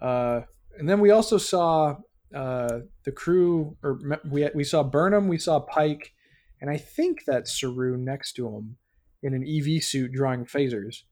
[0.01, 0.43] Uh,
[0.79, 1.97] and then we also saw
[2.35, 6.13] uh, the crew, or we, we saw Burnham, we saw Pike,
[6.61, 8.77] and I think that's Saru next to him
[9.23, 11.03] in an EV suit drawing phasers.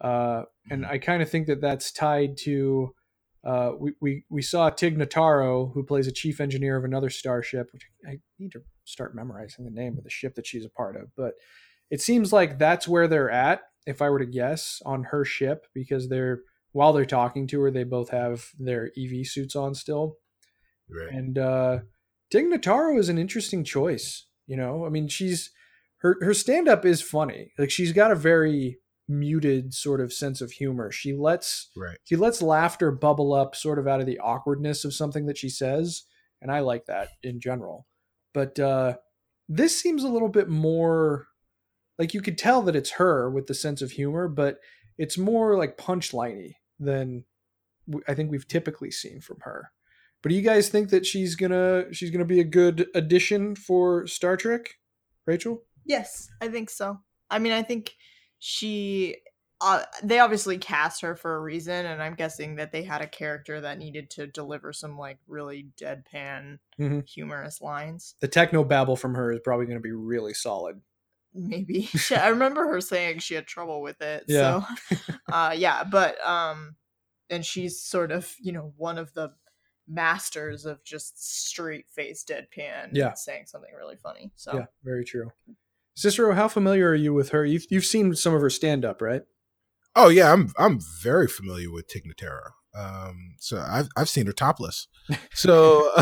[0.00, 2.94] Uh, and I kind of think that that's tied to
[3.44, 7.68] uh, we, we, we saw Tig Notaro, who plays a chief engineer of another starship,
[7.72, 10.96] which I need to start memorizing the name of the ship that she's a part
[10.96, 11.14] of.
[11.16, 11.34] But
[11.90, 15.66] it seems like that's where they're at, if I were to guess, on her ship,
[15.74, 16.40] because they're
[16.72, 20.16] while they're talking to her, they both have their EV suits on still.
[20.90, 21.12] Right.
[21.12, 21.78] And uh,
[22.32, 24.26] is an interesting choice.
[24.46, 25.50] You know, I mean, she's
[25.98, 27.52] her her stand up is funny.
[27.58, 28.78] Like she's got a very
[29.08, 30.92] muted sort of sense of humor.
[30.92, 31.98] She lets right.
[32.04, 35.48] she lets laughter bubble up sort of out of the awkwardness of something that she
[35.48, 36.04] says,
[36.40, 37.86] and I like that in general.
[38.38, 38.94] But uh
[39.48, 41.26] this seems a little bit more
[41.98, 44.60] like you could tell that it's her with the sense of humor, but
[44.96, 47.24] it's more like punchliney than
[48.06, 49.72] I think we've typically seen from her.
[50.22, 54.06] But do you guys think that she's gonna she's gonna be a good addition for
[54.06, 54.76] Star Trek,
[55.26, 55.64] Rachel?
[55.84, 57.00] Yes, I think so.
[57.28, 57.96] I mean, I think
[58.38, 59.16] she
[59.60, 63.06] uh, they obviously cast her for a reason and i'm guessing that they had a
[63.06, 67.00] character that needed to deliver some like really deadpan mm-hmm.
[67.00, 70.80] humorous lines the techno babble from her is probably going to be really solid
[71.34, 74.62] maybe i remember her saying she had trouble with it yeah.
[74.88, 76.76] so uh yeah but um
[77.30, 79.32] and she's sort of you know one of the
[79.90, 85.30] masters of just straight face deadpan yeah saying something really funny so yeah very true
[85.98, 87.44] Cicero, how familiar are you with her?
[87.44, 89.22] You've you've seen some of her stand up, right?
[90.00, 92.52] Oh yeah, I'm I'm very familiar with Tig Notaro.
[92.72, 94.86] Um, so I've I've seen her topless.
[95.34, 95.90] So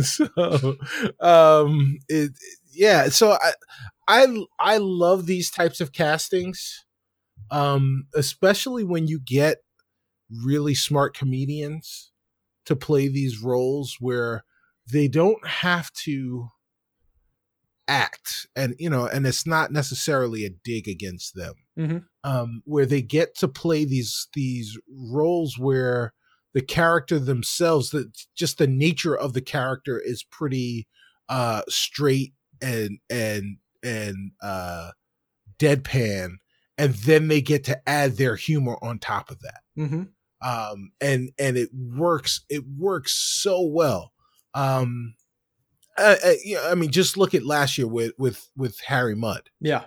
[0.00, 0.76] so
[1.20, 2.32] um, it,
[2.72, 3.10] yeah.
[3.10, 3.52] So I
[4.08, 6.86] I I love these types of castings,
[7.50, 9.58] um, especially when you get
[10.42, 12.12] really smart comedians
[12.64, 14.44] to play these roles where
[14.90, 16.48] they don't have to
[17.88, 21.98] act and you know and it's not necessarily a dig against them mm-hmm.
[22.24, 26.12] um where they get to play these these roles where
[26.52, 30.86] the character themselves that just the nature of the character is pretty
[31.28, 34.90] uh straight and and and uh
[35.58, 36.34] deadpan
[36.76, 40.02] and then they get to add their humor on top of that mm-hmm.
[40.46, 44.12] um and and it works it works so well
[44.54, 45.14] um
[45.98, 49.50] uh, uh, yeah, I mean, just look at last year with with with Harry Mudd.
[49.60, 49.82] Yeah,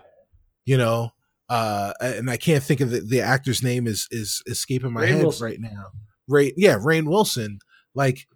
[0.63, 1.11] you know,
[1.53, 5.07] uh, and I can't think of the, the actor's name is is escaping my Rainn
[5.09, 5.45] head Wilson.
[5.45, 5.85] right now.
[6.27, 7.59] Ray, yeah, Rainn Wilson.
[7.93, 8.27] Like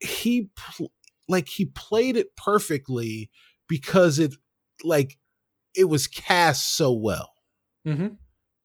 [0.00, 0.92] he pl-
[1.28, 3.30] like he played it perfectly
[3.68, 4.34] because it
[4.84, 5.18] like
[5.74, 7.32] it was cast so well
[7.86, 8.08] Mm-hmm.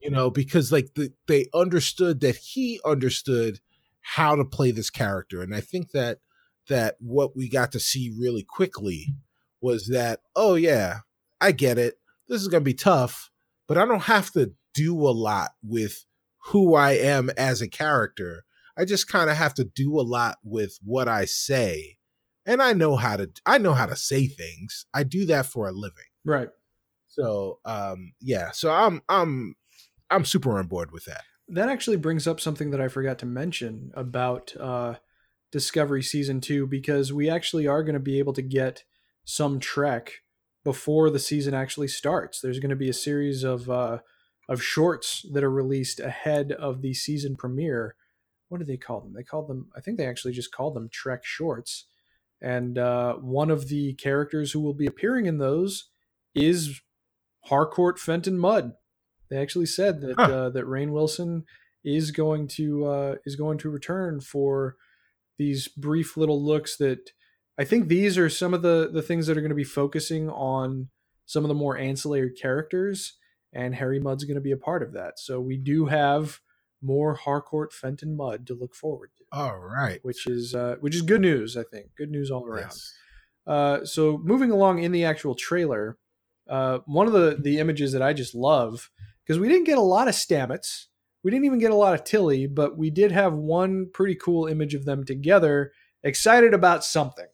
[0.02, 3.60] you know because like the, they understood that he understood
[4.02, 6.18] how to play this character and i think that
[6.68, 9.10] that what we got to see really quickly
[9.62, 11.02] was that oh yeah
[11.40, 13.30] i get it this is going to be tough
[13.68, 16.06] but i don't have to do a lot with
[16.46, 18.44] who i am as a character
[18.78, 21.98] i just kind of have to do a lot with what i say
[22.46, 25.68] and i know how to i know how to say things i do that for
[25.68, 26.50] a living Right.
[27.08, 29.56] so um yeah, so I'm I'm
[30.10, 31.24] I'm super on board with that.
[31.48, 34.96] That actually brings up something that I forgot to mention about uh,
[35.52, 38.84] Discovery Season 2 because we actually are going to be able to get
[39.26, 40.21] some Trek
[40.64, 42.40] before the season actually starts.
[42.40, 44.00] There's going to be a series of uh,
[44.50, 47.96] of shorts that are released ahead of the season premiere.
[48.50, 49.14] What do they call them?
[49.14, 51.86] They call them, I think they actually just call them Trek shorts.
[52.42, 55.90] And uh, one of the characters who will be appearing in those
[56.36, 56.82] is
[57.46, 58.74] Harcourt Fenton Mudd.
[59.30, 60.24] They actually said that Huh.
[60.24, 61.46] uh, that Rainn Wilson
[61.84, 64.76] is going to uh, is going to return for
[65.38, 67.12] these brief little looks that
[67.60, 70.30] I think these are some of the the things that are going to be focusing
[70.30, 70.90] on
[71.26, 73.18] some of the more ancillary characters
[73.54, 75.20] and Harry Mudd's going to be a part of that.
[75.20, 76.40] So we do have
[76.82, 80.00] more Harcourt Fenton Mudd to look forward to, All right.
[80.04, 81.92] which is uh, which is good news, I think.
[81.98, 82.64] Good news all around.
[82.64, 82.94] Yes.
[83.46, 85.98] Uh, so moving along in the actual trailer,
[86.50, 88.90] uh, one of the the images that I just love
[89.24, 90.86] because we didn't get a lot of Stamets,
[91.24, 94.48] we didn't even get a lot of Tilly, but we did have one pretty cool
[94.48, 95.72] image of them together,
[96.04, 97.28] excited about something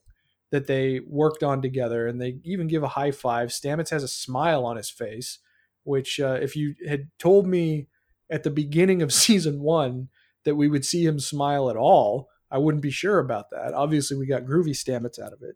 [0.52, 3.50] that they worked on together, and they even give a high five.
[3.50, 5.40] Stamets has a smile on his face,
[5.84, 7.88] which uh, if you had told me
[8.30, 10.10] at the beginning of season one
[10.46, 13.74] that we would see him smile at all, I wouldn't be sure about that.
[13.74, 15.56] Obviously, we got groovy Stamets out of it,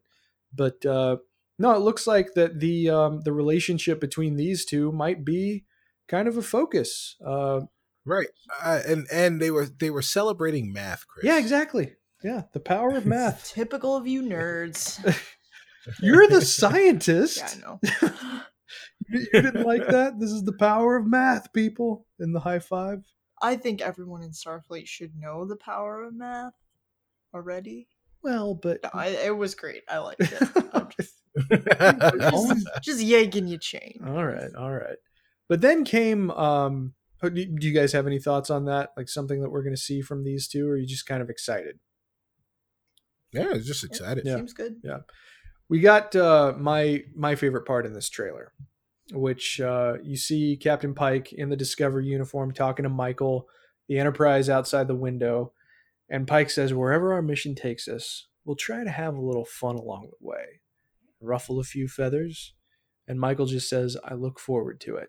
[0.54, 1.18] but uh,
[1.58, 5.66] no, it looks like that the um, the relationship between these two might be
[6.08, 7.16] kind of a focus.
[7.26, 7.62] Uh,
[8.06, 8.30] Right.
[8.64, 11.26] Uh, and and they were they were celebrating math, Chris.
[11.26, 11.94] yeah, exactly.
[12.24, 13.52] Yeah, the power of math.
[13.54, 15.00] Typical of you nerds.
[16.02, 17.38] You're the scientist.
[17.38, 18.42] yeah, I know.
[19.10, 20.20] You didn't like that?
[20.20, 22.06] This is the power of math, people.
[22.20, 23.04] In the high five.
[23.42, 26.54] I think everyone in Starfleet should know the power of math
[27.34, 27.88] already.
[28.24, 29.82] Well, but No, I, it was great.
[29.90, 30.42] I liked it.
[30.72, 34.00] I'm just, Always- just yanking your chain.
[34.06, 34.98] all right, all right.
[35.50, 36.32] But then came.
[36.32, 38.92] um oh, Do do you guys have any thoughts on that?
[38.96, 41.22] Like something that we're going to see from these two, or are you just kind
[41.22, 41.80] of excited?
[43.34, 44.26] Yeah, I was just excited.
[44.26, 44.36] Yeah.
[44.36, 44.76] Seems good.
[44.84, 45.00] Yeah.
[45.70, 48.52] We got uh, my my favorite part in this trailer,
[49.14, 53.48] which uh, you see Captain Pike in the Discovery uniform talking to Michael,
[53.88, 55.54] the Enterprise outside the window,
[56.10, 59.76] and Pike says, "Wherever our mission takes us, we'll try to have a little fun
[59.76, 60.60] along the way,
[61.22, 62.54] ruffle a few feathers."
[63.08, 65.08] And Michael just says, "I look forward to it,"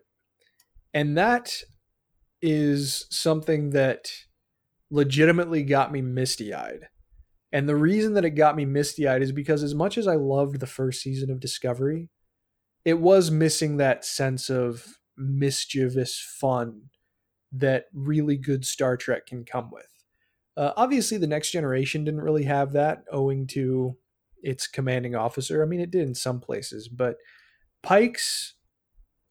[0.93, 1.61] and that
[2.41, 4.11] is something that
[4.89, 6.87] legitimately got me misty eyed.
[7.53, 10.15] And the reason that it got me misty eyed is because, as much as I
[10.15, 12.09] loved the first season of Discovery,
[12.83, 16.89] it was missing that sense of mischievous fun
[17.51, 19.85] that really good Star Trek can come with.
[20.57, 23.97] Uh, obviously, the next generation didn't really have that, owing to
[24.41, 25.61] its commanding officer.
[25.61, 27.17] I mean, it did in some places, but
[27.83, 28.55] Pike's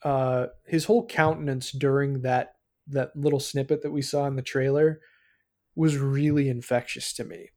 [0.05, 2.55] uh, his whole countenance during that
[2.87, 5.01] that little snippet that we saw in the trailer
[5.75, 7.49] was really infectious to me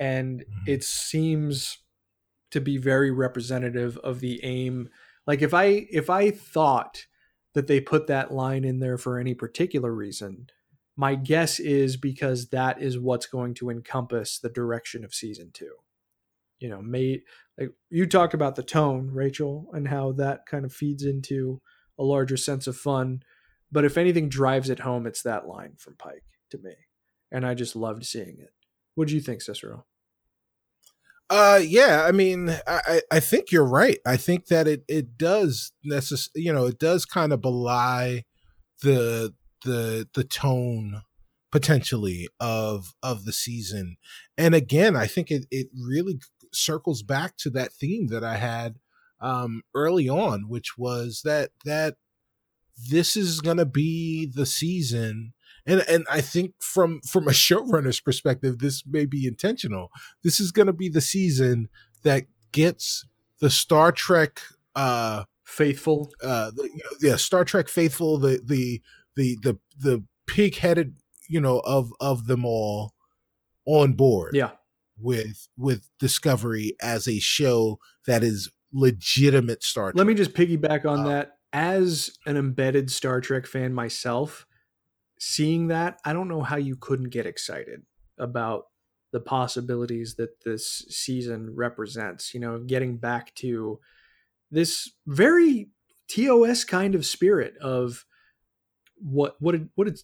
[0.00, 0.68] and Mhm.
[0.68, 1.78] it seems
[2.50, 4.90] to be very representative of the aim.
[5.26, 7.06] Like if i if i thought
[7.54, 10.48] that they put that line in there for any particular reason
[10.96, 15.76] my guess is because that is what's going to encompass the direction of season 2
[16.60, 17.22] you know may
[17.58, 21.60] like you talked about the tone rachel and how that kind of feeds into
[21.98, 23.22] a larger sense of fun
[23.72, 26.74] but if anything drives it home it's that line from pike to me
[27.32, 28.52] and i just loved seeing it.
[28.96, 29.86] What do you think cicero
[31.30, 32.04] Uh, yeah.
[32.06, 33.98] I mean, I I think you're right.
[34.04, 38.24] I think that it it does necess- You know, it does kind of belie
[38.82, 39.34] the
[39.64, 41.02] the the tone
[41.52, 43.96] potentially of of the season.
[44.36, 46.18] And again, I think it it really
[46.52, 48.76] circles back to that theme that I had
[49.20, 51.96] um early on, which was that that
[52.90, 55.32] this is to be the season
[55.66, 59.90] and and I think from from a showrunner's perspective this may be intentional
[60.24, 61.68] this is going to be the season
[62.02, 63.04] that gets
[63.40, 64.40] the Star Trek
[64.74, 66.68] uh faithful uh the,
[67.00, 68.80] yeah Star Trek faithful the the
[69.16, 70.94] the the the pig-headed
[71.28, 72.94] you know of of them all
[73.66, 74.50] on board yeah
[74.98, 79.96] with with Discovery as a show that is legitimate Star Trek.
[79.96, 81.36] Let me just piggyback on Uh, that.
[81.52, 84.46] As an embedded Star Trek fan myself,
[85.20, 87.82] seeing that, I don't know how you couldn't get excited
[88.18, 88.64] about
[89.12, 92.34] the possibilities that this season represents.
[92.34, 93.78] You know, getting back to
[94.50, 95.70] this very
[96.08, 98.04] TOS kind of spirit of
[98.96, 100.00] what what did what did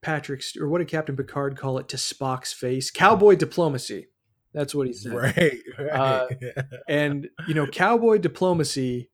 [0.00, 2.90] Patrick or what did Captain Picard call it to Spock's face?
[2.90, 4.06] Cowboy diplomacy.
[4.52, 5.90] That's what he said right, right.
[5.90, 6.28] Uh,
[6.88, 9.10] and you know cowboy diplomacy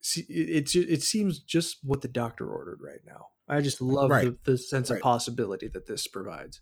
[0.00, 4.10] se- it, it, it seems just what the doctor ordered right now i just love
[4.10, 4.44] Right.
[4.44, 6.60] the, the sense of possibility that this provides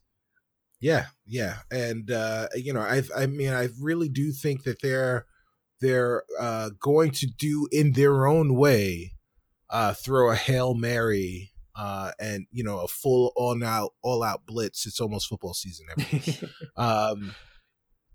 [0.81, 5.27] Yeah, yeah, and uh, you know, I I mean, I really do think that they're
[5.81, 9.13] they're uh, going to do in their own way,
[9.69, 14.47] uh, throw a hail mary, uh, and you know, a full all out all out
[14.47, 14.87] blitz.
[14.87, 15.87] It's almost football season.
[16.79, 17.35] um,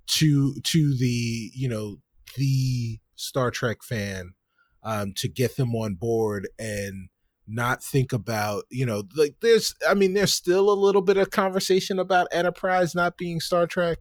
[0.08, 1.98] to to the you know
[2.36, 4.34] the Star Trek fan,
[4.82, 7.10] um, to get them on board and
[7.48, 11.30] not think about you know like there's i mean there's still a little bit of
[11.30, 14.00] conversation about enterprise not being star trek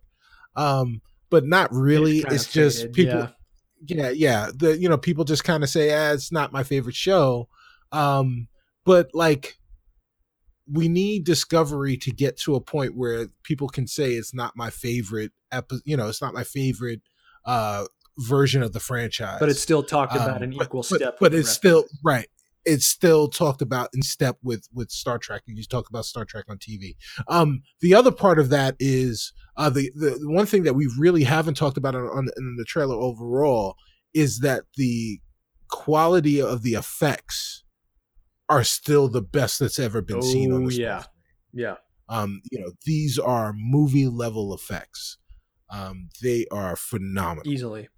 [0.56, 1.00] um
[1.30, 3.96] but not really kinda it's just faded, people yeah.
[3.96, 6.94] yeah yeah the you know people just kind of say ah, it's not my favorite
[6.94, 7.48] show
[7.92, 8.48] um
[8.84, 9.58] but like
[10.70, 14.70] we need discovery to get to a point where people can say it's not my
[14.70, 17.02] favorite episode you know it's not my favorite
[17.44, 17.84] uh
[18.16, 21.32] version of the franchise but it's still talked about um, an equal but- step But,
[21.32, 22.28] the it's rest still right.
[22.66, 26.24] It's still talked about in step with with Star Trek, and you talk about Star
[26.24, 26.96] Trek on TV.
[27.28, 31.24] Um, the other part of that is uh, the, the one thing that we really
[31.24, 33.76] haven't talked about on, on in the trailer overall
[34.14, 35.20] is that the
[35.68, 37.64] quality of the effects
[38.48, 41.04] are still the best that's ever been seen on Oh, the yeah.
[41.52, 41.76] yeah
[42.08, 45.18] Um, you know, these are movie level effects.
[45.70, 47.50] Um, they are phenomenal.
[47.52, 47.88] easily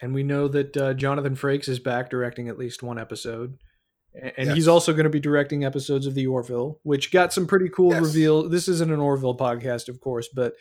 [0.00, 3.58] and we know that uh, jonathan frakes is back directing at least one episode
[4.14, 4.56] and Yes.
[4.56, 7.92] he's also going to be directing episodes of the orville which got some pretty cool
[7.92, 8.02] Yes.
[8.02, 10.54] reveal this isn't an orville podcast of course but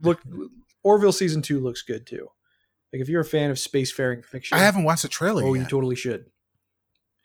[0.00, 0.20] look
[0.82, 2.28] orville season two looks good too
[2.92, 5.64] like if you're a fan of spacefaring fiction I haven't watched the trailer oh you
[5.64, 6.26] totally should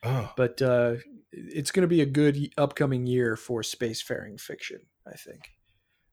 [0.04, 0.32] oh.
[0.38, 0.96] but uh,
[1.32, 5.42] it's going to be a good upcoming year for spacefaring fiction, I think.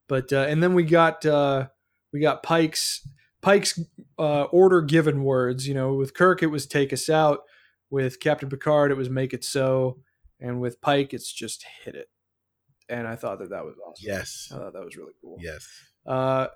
[0.09, 1.69] But uh, and then we got uh,
[2.13, 3.07] we got Pike's
[3.41, 3.81] Pike's
[4.19, 5.67] uh, order given words.
[5.69, 7.41] You know, with Kirk it was take us out.
[7.95, 10.01] With Captain Picard it was make it so,
[10.41, 12.09] and with Pike it's just hit it.
[12.89, 14.05] And I thought that that was awesome.
[14.05, 14.49] Yes.
[14.53, 15.37] I thought that was really cool.
[15.41, 15.65] Yes.
[16.05, 16.49] Uh,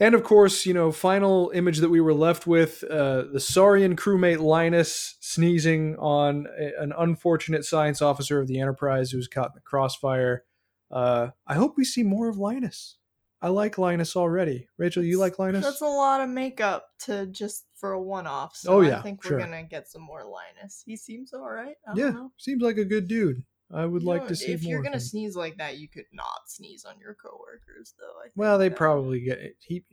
[0.00, 3.94] and of course, you know, final image that we were left with uh, the Saurian
[3.94, 9.50] crewmate Linus sneezing on a- an unfortunate science officer of the Enterprise who was caught
[9.50, 10.42] in the crossfire.
[10.90, 12.96] Uh, I hope we see more of Linus.
[13.40, 14.66] I like Linus already.
[14.78, 15.64] Rachel, you like Linus?
[15.64, 18.56] That's a lot of makeup to just for a one-off.
[18.56, 20.82] So Oh, yeah, I think we're gonna get some more Linus.
[20.84, 21.76] He seems all right.
[21.86, 22.32] I don't yeah, know.
[22.36, 23.44] seems like a good dude.
[23.72, 24.54] I would You like know, to see more.
[24.56, 28.12] If you're gonna sneeze like that, you could not sneeze on your coworkers, though.
[28.34, 29.84] Well, they that- probably get he.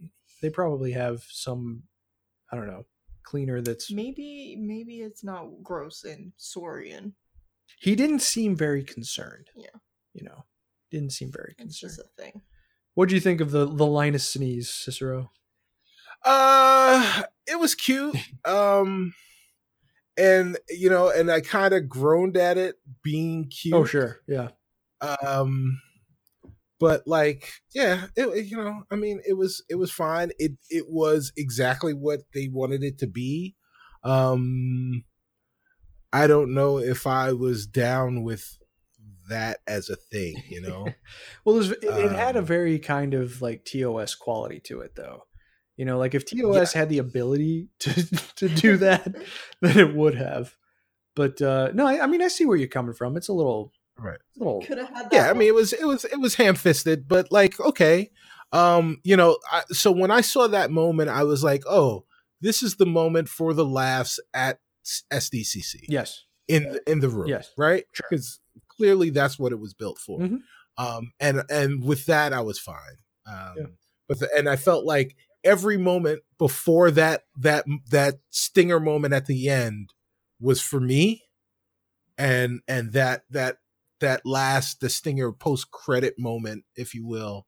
[0.42, 1.84] They probably have some,
[2.52, 2.86] I don't know,
[3.24, 3.92] cleaner that's.
[3.92, 7.14] maybe maybe it's not gross in Saurian.
[7.80, 9.50] He didn't seem very concerned.
[9.56, 9.68] Yeah.
[10.14, 10.46] You know,
[10.92, 11.70] didn't seem very concerned.
[11.70, 12.42] It's just a thing.
[12.96, 15.32] What do you think of the the Linus sneeze, Cicero?
[16.24, 18.18] Uh it was cute.
[18.46, 19.14] Um
[20.18, 23.76] and you know, and I kind of groaned at it being cute.
[23.76, 24.50] Oh, sure, yeah.
[25.26, 25.82] Um
[26.80, 30.32] but like yeah, it you know, I mean it was it was fine.
[30.40, 33.56] It it was exactly what they wanted it to be.
[34.04, 35.04] Um
[36.14, 38.58] I don't know if I was down with
[39.30, 40.88] that as a thing, you know.
[41.44, 44.96] Well, there's, it, it had a Um, very kind of like TOS quality to it,
[44.96, 45.24] though.
[45.78, 47.92] You know, like if TOS had the ability to
[48.38, 49.14] to do that,
[49.62, 50.56] then it would have.
[51.16, 53.18] But uh no, I, I mean, I see where you're coming from.
[53.18, 54.20] It's a little, Right.
[54.38, 54.62] little.
[54.62, 55.14] Could have had that.
[55.14, 58.12] yeah i mean it was it was it was ham-fisted but like okay
[58.52, 62.04] um you know I, so when i saw that moment i was like oh
[62.42, 64.60] this is the moment for the laughs at
[65.14, 66.26] sdcc Yes.
[66.48, 67.52] in in the room Yes.
[67.58, 68.06] right Sure.
[68.10, 68.40] because
[68.78, 70.40] clearly that's what it was built for Mhm.
[70.78, 72.98] um and and with that i was fine
[73.28, 73.66] um Yeah.
[74.08, 79.26] but the, and i felt like every moment before that that that stinger moment at
[79.28, 79.94] the end
[80.40, 81.24] was for me
[82.18, 83.58] and and that that
[84.00, 87.48] that last the stinger post credit moment if you will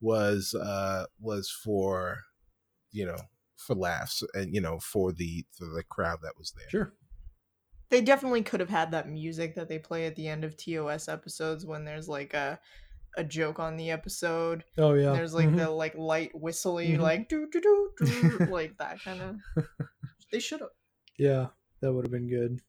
[0.00, 2.18] was uh was for
[2.92, 3.18] you know
[3.56, 6.92] for laughs and you know for the for the crowd that was there Sure.
[7.90, 11.08] They definitely could have had that music that they play at the end of TOS
[11.08, 12.58] episodes when there's like a
[13.16, 14.62] a joke on the episode.
[14.76, 15.12] Oh yeah.
[15.12, 15.56] There's like Mhm.
[15.56, 17.00] the like light whistly Mhm.
[17.00, 19.36] like do do do do like that kind of.
[20.30, 20.68] They should have.
[21.18, 21.46] Yeah,
[21.80, 22.60] that would have been good.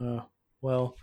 [0.00, 0.22] Uh,
[0.62, 0.96] well,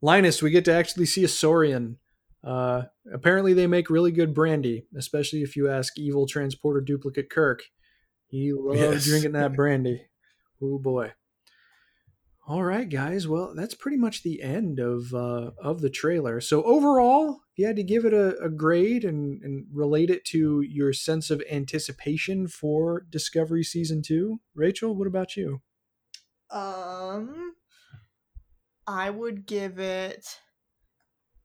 [0.00, 1.98] Linus, we get to actually see a Saurian.
[2.42, 7.64] Uh, apparently, they make really good brandy, especially if you ask evil transporter duplicate Kirk.
[8.28, 9.04] He loves Yes.
[9.04, 10.06] drinking that brandy.
[10.62, 11.12] Oh boy.
[12.48, 13.28] All right, guys.
[13.28, 16.40] Well, that's pretty much the end of uh, of the trailer.
[16.40, 20.24] So overall, if you had to give it a, a grade and, and relate it
[20.28, 25.60] to your sense of anticipation for Discovery season two, Rachel, what about you?
[26.50, 27.52] Um,
[28.86, 30.24] I would give it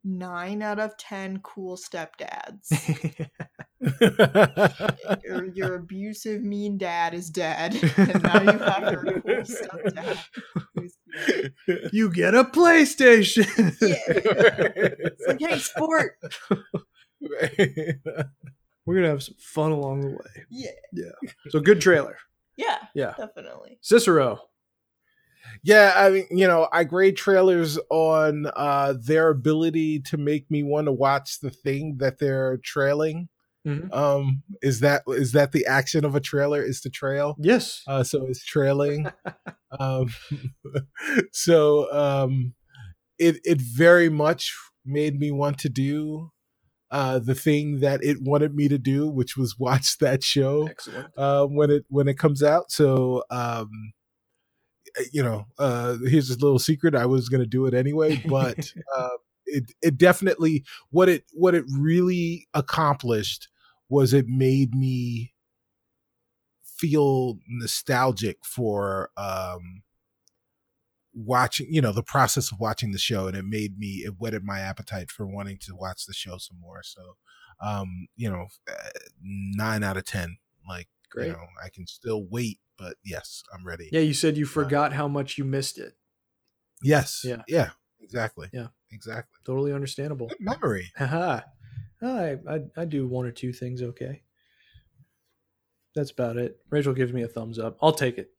[0.05, 1.39] nine out of ten.
[1.39, 2.71] Cool stepdads.
[5.23, 10.19] your, your abusive, mean dad is dead, and now you have your cool stepdad.
[11.91, 13.45] you get a PlayStation.
[13.81, 13.95] Yeah.
[14.07, 16.17] It's like, hey, sport.
[18.85, 20.45] We're gonna have some fun along the way.
[20.49, 21.11] Yeah yeah,
[21.49, 22.17] So good trailer.
[22.57, 23.13] yeah, Yeah.
[23.17, 23.77] definitely.
[23.81, 24.39] Cicero.
[25.63, 30.63] yeah, I mean, you know, I grade trailers on uh their ability to make me
[30.63, 33.29] want to watch the thing that they're trailing.
[33.65, 33.93] Mhm.
[33.93, 36.61] Um, is that is that the action of a trailer?
[36.61, 37.35] Is to trail?
[37.39, 37.81] Yes.
[37.87, 39.07] Uh, so it's trailing.
[39.79, 40.07] um,
[41.31, 42.53] so um,
[43.17, 44.53] it it very much
[44.85, 46.31] made me want to do
[46.91, 50.69] uh, the thing that it wanted me to do, which was watch that show
[51.17, 52.71] uh, when it when it comes out.
[52.71, 53.93] So um,
[55.11, 58.73] you know, uh, here's a little secret: I was going to do it anyway, but
[58.97, 63.47] uh, it it definitely what it what it really accomplished
[63.89, 65.33] was it made me
[66.63, 69.83] feel nostalgic for um
[71.13, 74.43] watching you know the process of watching the show and it made me it whetted
[74.43, 77.15] my appetite for wanting to watch the show some more so
[77.61, 78.89] um you know uh,
[79.21, 80.37] 9 out of 10
[80.67, 81.27] like Great.
[81.27, 84.93] you know i can still wait but yes i'm ready Yeah, you said you forgot
[84.93, 85.93] how much you missed it.
[86.81, 87.43] yes Yeah.
[87.47, 87.69] yeah
[88.01, 88.67] exactly Yeah.
[88.91, 90.27] exactly Totally understandable.
[90.29, 91.41] good memory Haha.
[92.03, 94.23] I, I I do one or two things okay.
[95.95, 96.57] That's about it.
[96.69, 97.77] Rachel gives me a thumbs up.
[97.81, 98.31] I'll take it.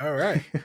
[0.00, 0.42] all right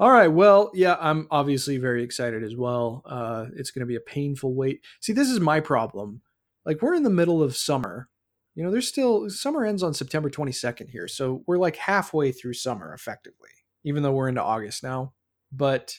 [0.00, 0.28] All right.
[0.28, 3.02] Well, yeah, I'm obviously very excited as well.
[3.04, 4.80] Uh, it's going to be a painful wait.
[5.00, 6.22] See, this is my problem.
[6.64, 8.08] Like, we're in the middle of summer.
[8.54, 11.06] You know, there's still summer ends on September 22nd here.
[11.06, 13.50] So we're like halfway through summer effectively,
[13.84, 15.12] even though we're into August now.
[15.52, 15.98] But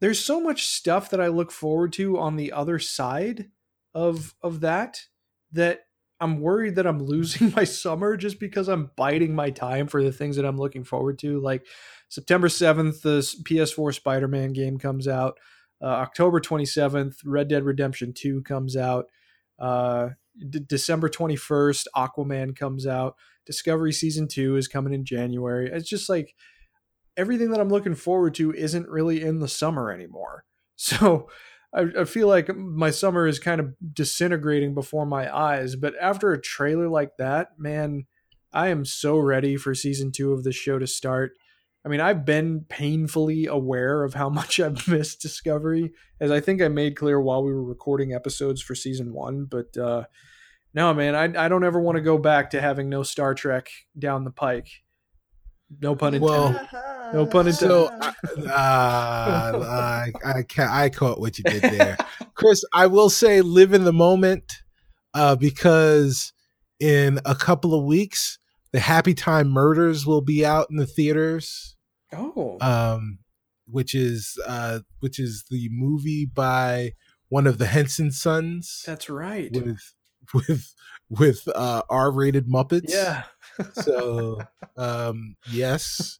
[0.00, 3.50] there's so much stuff that I look forward to on the other side
[3.96, 5.00] of of that
[5.52, 5.80] that
[6.20, 10.12] I'm worried that I'm losing my summer just because I'm biding my time for the
[10.12, 11.40] things that I'm looking forward to.
[11.40, 11.66] Like
[12.08, 15.38] September 7th, the PS4 Spider Man game comes out.
[15.82, 19.06] Uh, October 27th, Red Dead Redemption 2 comes out.
[19.58, 23.16] Uh, D- December 21st, Aquaman comes out.
[23.46, 25.70] Discovery Season 2 is coming in January.
[25.70, 26.34] It's just like
[27.16, 30.44] everything that I'm looking forward to isn't really in the summer anymore.
[30.78, 31.30] So
[31.76, 35.76] I, I feel like my summer is kind of disintegrating before my eyes.
[35.76, 38.06] But after a trailer like that, man,
[38.52, 41.32] I am so ready for season two of this show to start.
[41.84, 46.62] I mean, I've been painfully aware of how much I've missed Discovery, as I think
[46.62, 49.44] I made clear while we were recording episodes for season one.
[49.44, 50.04] But uh,
[50.74, 53.68] no, man, I, I don't ever want to go back to having no Star Trek
[53.98, 54.68] down the pike.
[55.80, 56.22] No pun intended.
[56.30, 56.68] Well,
[57.12, 57.68] No pun intended.
[57.68, 61.96] So, uh, I, I, ca- I caught what you did there,
[62.34, 62.64] Chris.
[62.72, 64.52] I will say, live in the moment,
[65.14, 66.32] uh, because
[66.80, 68.38] in a couple of weeks,
[68.72, 71.76] the Happy Time Murders will be out in the theaters.
[72.12, 73.18] oh, Um,
[73.68, 76.92] which is uh, which is the movie by
[77.28, 79.50] one of the Henson sons that's right.
[79.52, 79.80] with
[80.32, 80.72] with
[81.08, 82.84] with uh, R-rated Muppets.
[82.92, 83.24] Yeah.
[83.72, 84.38] So
[84.76, 86.18] um yes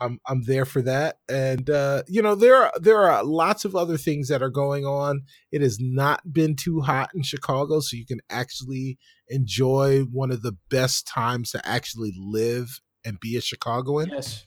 [0.00, 3.76] i'm i'm there for that and uh you know there are there are lots of
[3.76, 7.96] other things that are going on it has not been too hot in chicago so
[7.96, 8.98] you can actually
[9.28, 14.46] enjoy one of the best times to actually live and be a chicagoan Yes.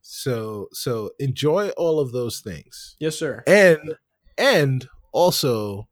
[0.00, 3.42] so so enjoy all of those things Yes, sir.
[3.46, 3.96] and
[4.38, 5.88] and also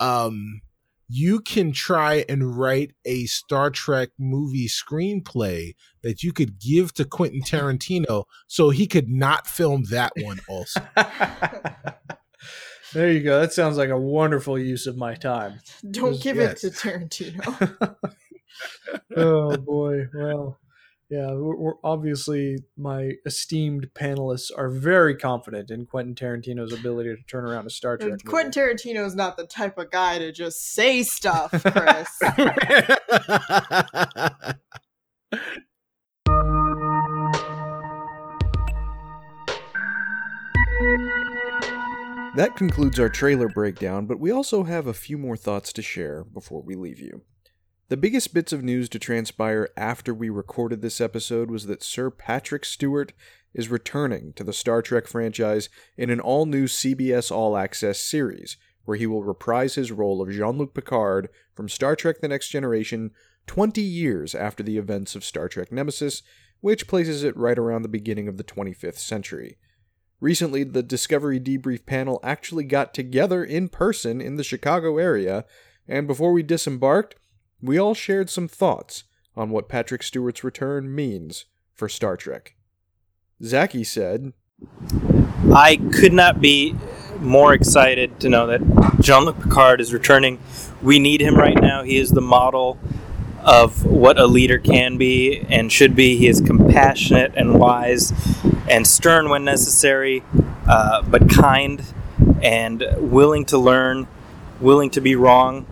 [0.00, 0.60] um
[1.14, 7.04] you can try and write a Star Trek movie screenplay that you could give to
[7.04, 10.80] Quentin Tarantino so he could not film that one also.
[12.94, 13.40] there you go.
[13.40, 15.60] That sounds like a wonderful use of my time.
[15.90, 16.64] Don't give Yes.
[16.64, 17.96] it to Tarantino.
[19.16, 20.06] oh boy.
[20.14, 20.58] Well,
[21.12, 27.22] Yeah, we're, we're obviously my esteemed panelists are very confident in Quentin Tarantino's ability to
[27.24, 28.12] turn around a Star Trek.
[28.12, 28.22] movie.
[28.24, 32.08] Quentin Tarantino is not the type of guy to just say stuff, Chris.
[42.36, 46.24] That concludes our trailer breakdown, but we also have a few more thoughts to share
[46.24, 47.20] before we leave you.
[47.92, 52.08] The biggest bits of news to transpire after we recorded this episode was that Sir
[52.08, 53.12] Patrick Stewart
[53.52, 58.56] is returning to the Star Trek franchise in an all new CBS All Access series,
[58.86, 62.48] where he will reprise his role of Jean Luc Picard from Star Trek The Next
[62.48, 63.10] Generation
[63.46, 66.22] 20 years after the events of Star Trek Nemesis,
[66.62, 69.58] which places it right around the beginning of the 25th century.
[70.18, 75.44] Recently, the Discovery Debrief panel actually got together in person in the Chicago area,
[75.86, 77.16] and before we disembarked,
[77.62, 79.04] we all shared some thoughts
[79.36, 82.54] on what Patrick Stewart's return means for Star Trek.
[83.42, 84.32] Zaki said,
[85.54, 86.74] I could not be
[87.20, 88.60] more excited to know that
[89.00, 90.38] Jean Luc Picard is returning.
[90.82, 91.82] We need him right now.
[91.82, 92.78] He is the model
[93.40, 96.16] of what a leader can be and should be.
[96.16, 98.12] He is compassionate and wise
[98.68, 100.22] and stern when necessary,
[100.68, 101.84] uh, but kind
[102.42, 104.06] and willing to learn,
[104.60, 105.66] willing to be wrong.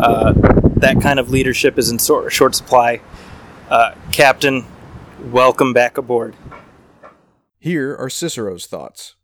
[0.00, 0.32] Uh,
[0.76, 3.00] that kind of leadership is in sor- short supply.
[3.68, 4.64] Uh, Captain,
[5.30, 6.34] welcome back aboard.
[7.58, 9.16] Here are Cicero's thoughts.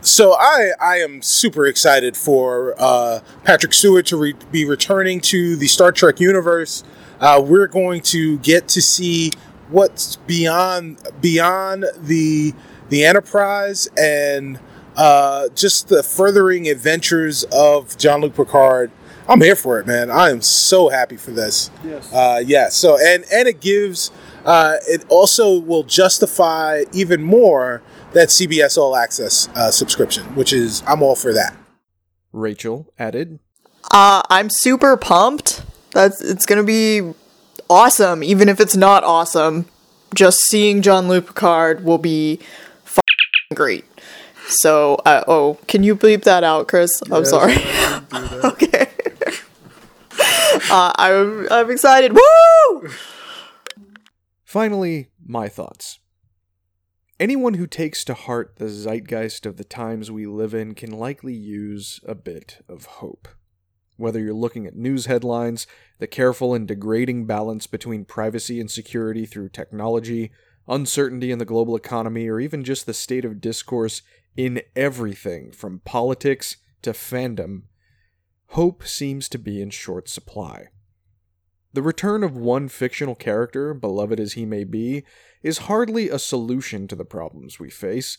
[0.00, 5.56] So I I am super excited for uh, Patrick Stewart to re- be returning to
[5.56, 6.84] the Star Trek universe.
[7.20, 9.32] Uh, we're going to get to see
[9.68, 12.54] what's beyond beyond the
[12.88, 14.60] the Enterprise and
[14.96, 18.90] uh, just the furthering adventures of Jean Luc Picard.
[19.28, 20.10] I'm here for it, man.
[20.10, 21.70] I am so happy for this.
[21.84, 22.12] Yes.
[22.12, 22.68] Uh, yeah.
[22.68, 24.10] So and and it gives
[24.44, 27.82] uh, it also will justify even more
[28.12, 31.56] that CBS All Access uh, subscription, which is I'm all for that.
[32.32, 33.38] Rachel added,
[33.92, 35.62] Uh, I'm super pumped.
[35.92, 37.12] That's it's gonna be
[37.68, 39.66] awesome, even if it's not awesome.
[40.14, 42.38] Just seeing John Luc Picard will be
[42.84, 42.98] f-
[43.54, 43.84] great.
[44.48, 47.02] So, uh, oh, can you bleep that out, Chris?
[47.10, 47.54] I'm Yes, sorry.
[47.54, 48.44] I can do that.
[48.52, 48.75] okay.
[50.70, 52.12] uh, I'm I'm excited.
[52.12, 52.88] Woo!
[54.44, 55.98] Finally, my thoughts.
[57.18, 61.34] Anyone who takes to heart the zeitgeist of the times we live in can likely
[61.34, 63.28] use a bit of hope.
[63.96, 65.66] Whether you're looking at news headlines,
[65.98, 70.30] the careful and degrading balance between privacy and security through technology,
[70.68, 74.02] uncertainty in the global economy, or even just the state of discourse
[74.36, 77.62] in everything from politics to fandom,
[78.48, 80.68] hope seems to be in short supply.
[81.72, 85.04] The return of one fictional character, beloved as he may be,
[85.42, 88.16] is hardly a solution to the problems we face,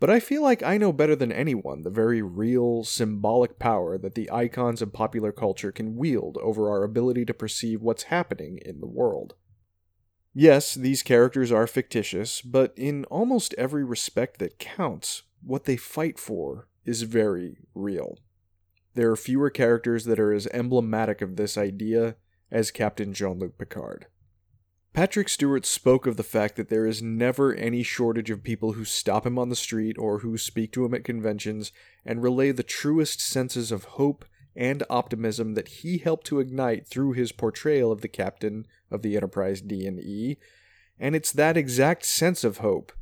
[0.00, 4.14] but I feel like I know better than anyone the very real, symbolic power that
[4.14, 8.80] the icons of popular culture can wield over our ability to perceive what's happening in
[8.80, 9.34] the world.
[10.32, 16.18] Yes, these characters are fictitious, but in almost every respect that counts, what they fight
[16.18, 18.18] for is very real.
[18.94, 22.16] There are fewer characters that are as emblematic of this idea
[22.50, 24.06] as Captain Jean Luc Picard.
[24.92, 28.84] Patrick Stewart spoke of the fact that there is never any shortage of people who
[28.84, 31.70] stop him on the street or who speak to him at conventions
[32.04, 34.24] and relay the truest senses of hope
[34.56, 39.14] and optimism that he helped to ignite through his portrayal of the captain of the
[39.14, 40.36] Enterprise D&E,
[40.98, 42.92] and it's that exact sense of hope,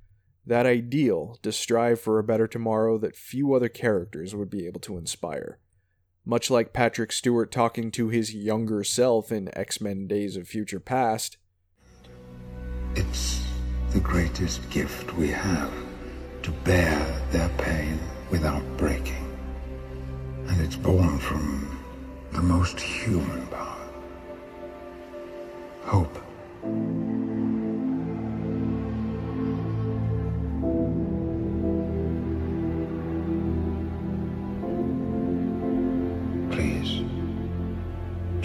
[0.47, 4.81] that ideal to strive for a better tomorrow that few other characters would be able
[4.81, 5.59] to inspire
[6.24, 10.80] much like Patrick Stewart talking to his younger self in X Men Days of Future
[10.80, 11.36] Past.
[12.94, 13.42] It's
[13.90, 15.72] the greatest gift we have
[16.42, 17.98] to bear their pain
[18.30, 19.24] without breaking.
[20.48, 21.78] And it's born from
[22.32, 23.78] the most human power
[25.88, 26.18] hope.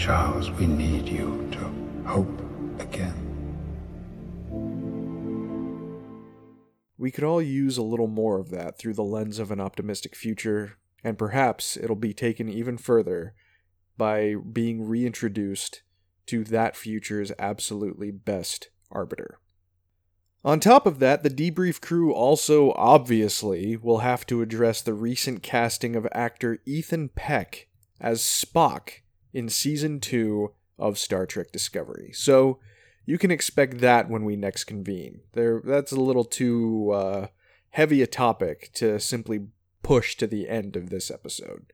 [0.04, 2.38] Charles, we need you to hope
[2.78, 3.14] again.
[6.98, 10.14] We could all use a little more of that through the lens of an optimistic
[10.14, 13.32] future, and perhaps it'll be taken even further
[13.96, 15.80] by being reintroduced
[16.26, 19.38] to that future's absolutely best arbiter.
[20.44, 25.42] On top of that, the debrief crew also obviously will have to address the recent
[25.42, 27.68] casting of actor Ethan Peck
[27.98, 29.00] as Spock
[29.34, 32.12] in season 2 of Star Trek Discovery.
[32.14, 32.58] So,
[33.06, 35.20] you can expect that when we next convene.
[35.32, 37.26] There, that's a little too uh,
[37.70, 39.48] heavy a topic to simply
[39.82, 41.72] push to the end of this episode.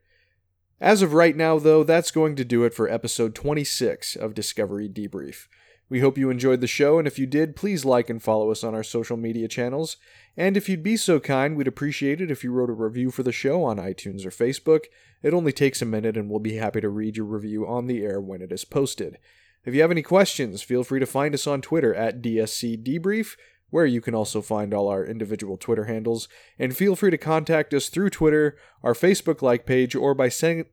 [0.80, 4.88] As of right now, though, that's going to do it for episode 26 of Discovery
[4.88, 5.46] Debrief.
[5.90, 8.62] We hope you enjoyed the show, and if you did, please like and follow us
[8.62, 9.96] on our social media channels.
[10.36, 13.24] And if you'd be so kind, we'd appreciate it if you wrote a review for
[13.24, 14.84] the show on iTunes or Facebook.
[15.20, 18.04] It only takes a minute, and we'll be happy to read your review on the
[18.04, 19.18] air when it is posted.
[19.64, 23.36] If you have any questions, feel free to find us on Twitter at DSC Debrief,
[23.70, 27.74] where you can also find all our individual Twitter handles, and feel free to contact
[27.74, 30.66] us through Twitter, our Facebook like page, or by sending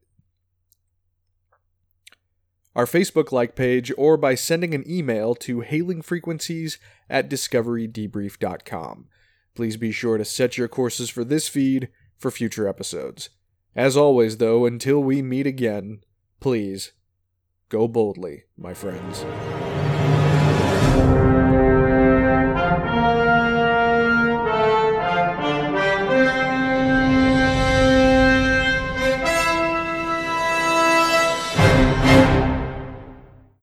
[2.77, 6.77] our Facebook like page, or by sending an email to hailingfrequencies
[7.09, 9.07] at discoverydebrief.com.
[9.55, 11.89] Please be sure to set your courses for this feed
[12.19, 13.31] for future episodes.
[13.75, 16.03] As always, though, until we meet again,
[16.39, 16.91] please
[17.69, 19.25] go boldly, my friends.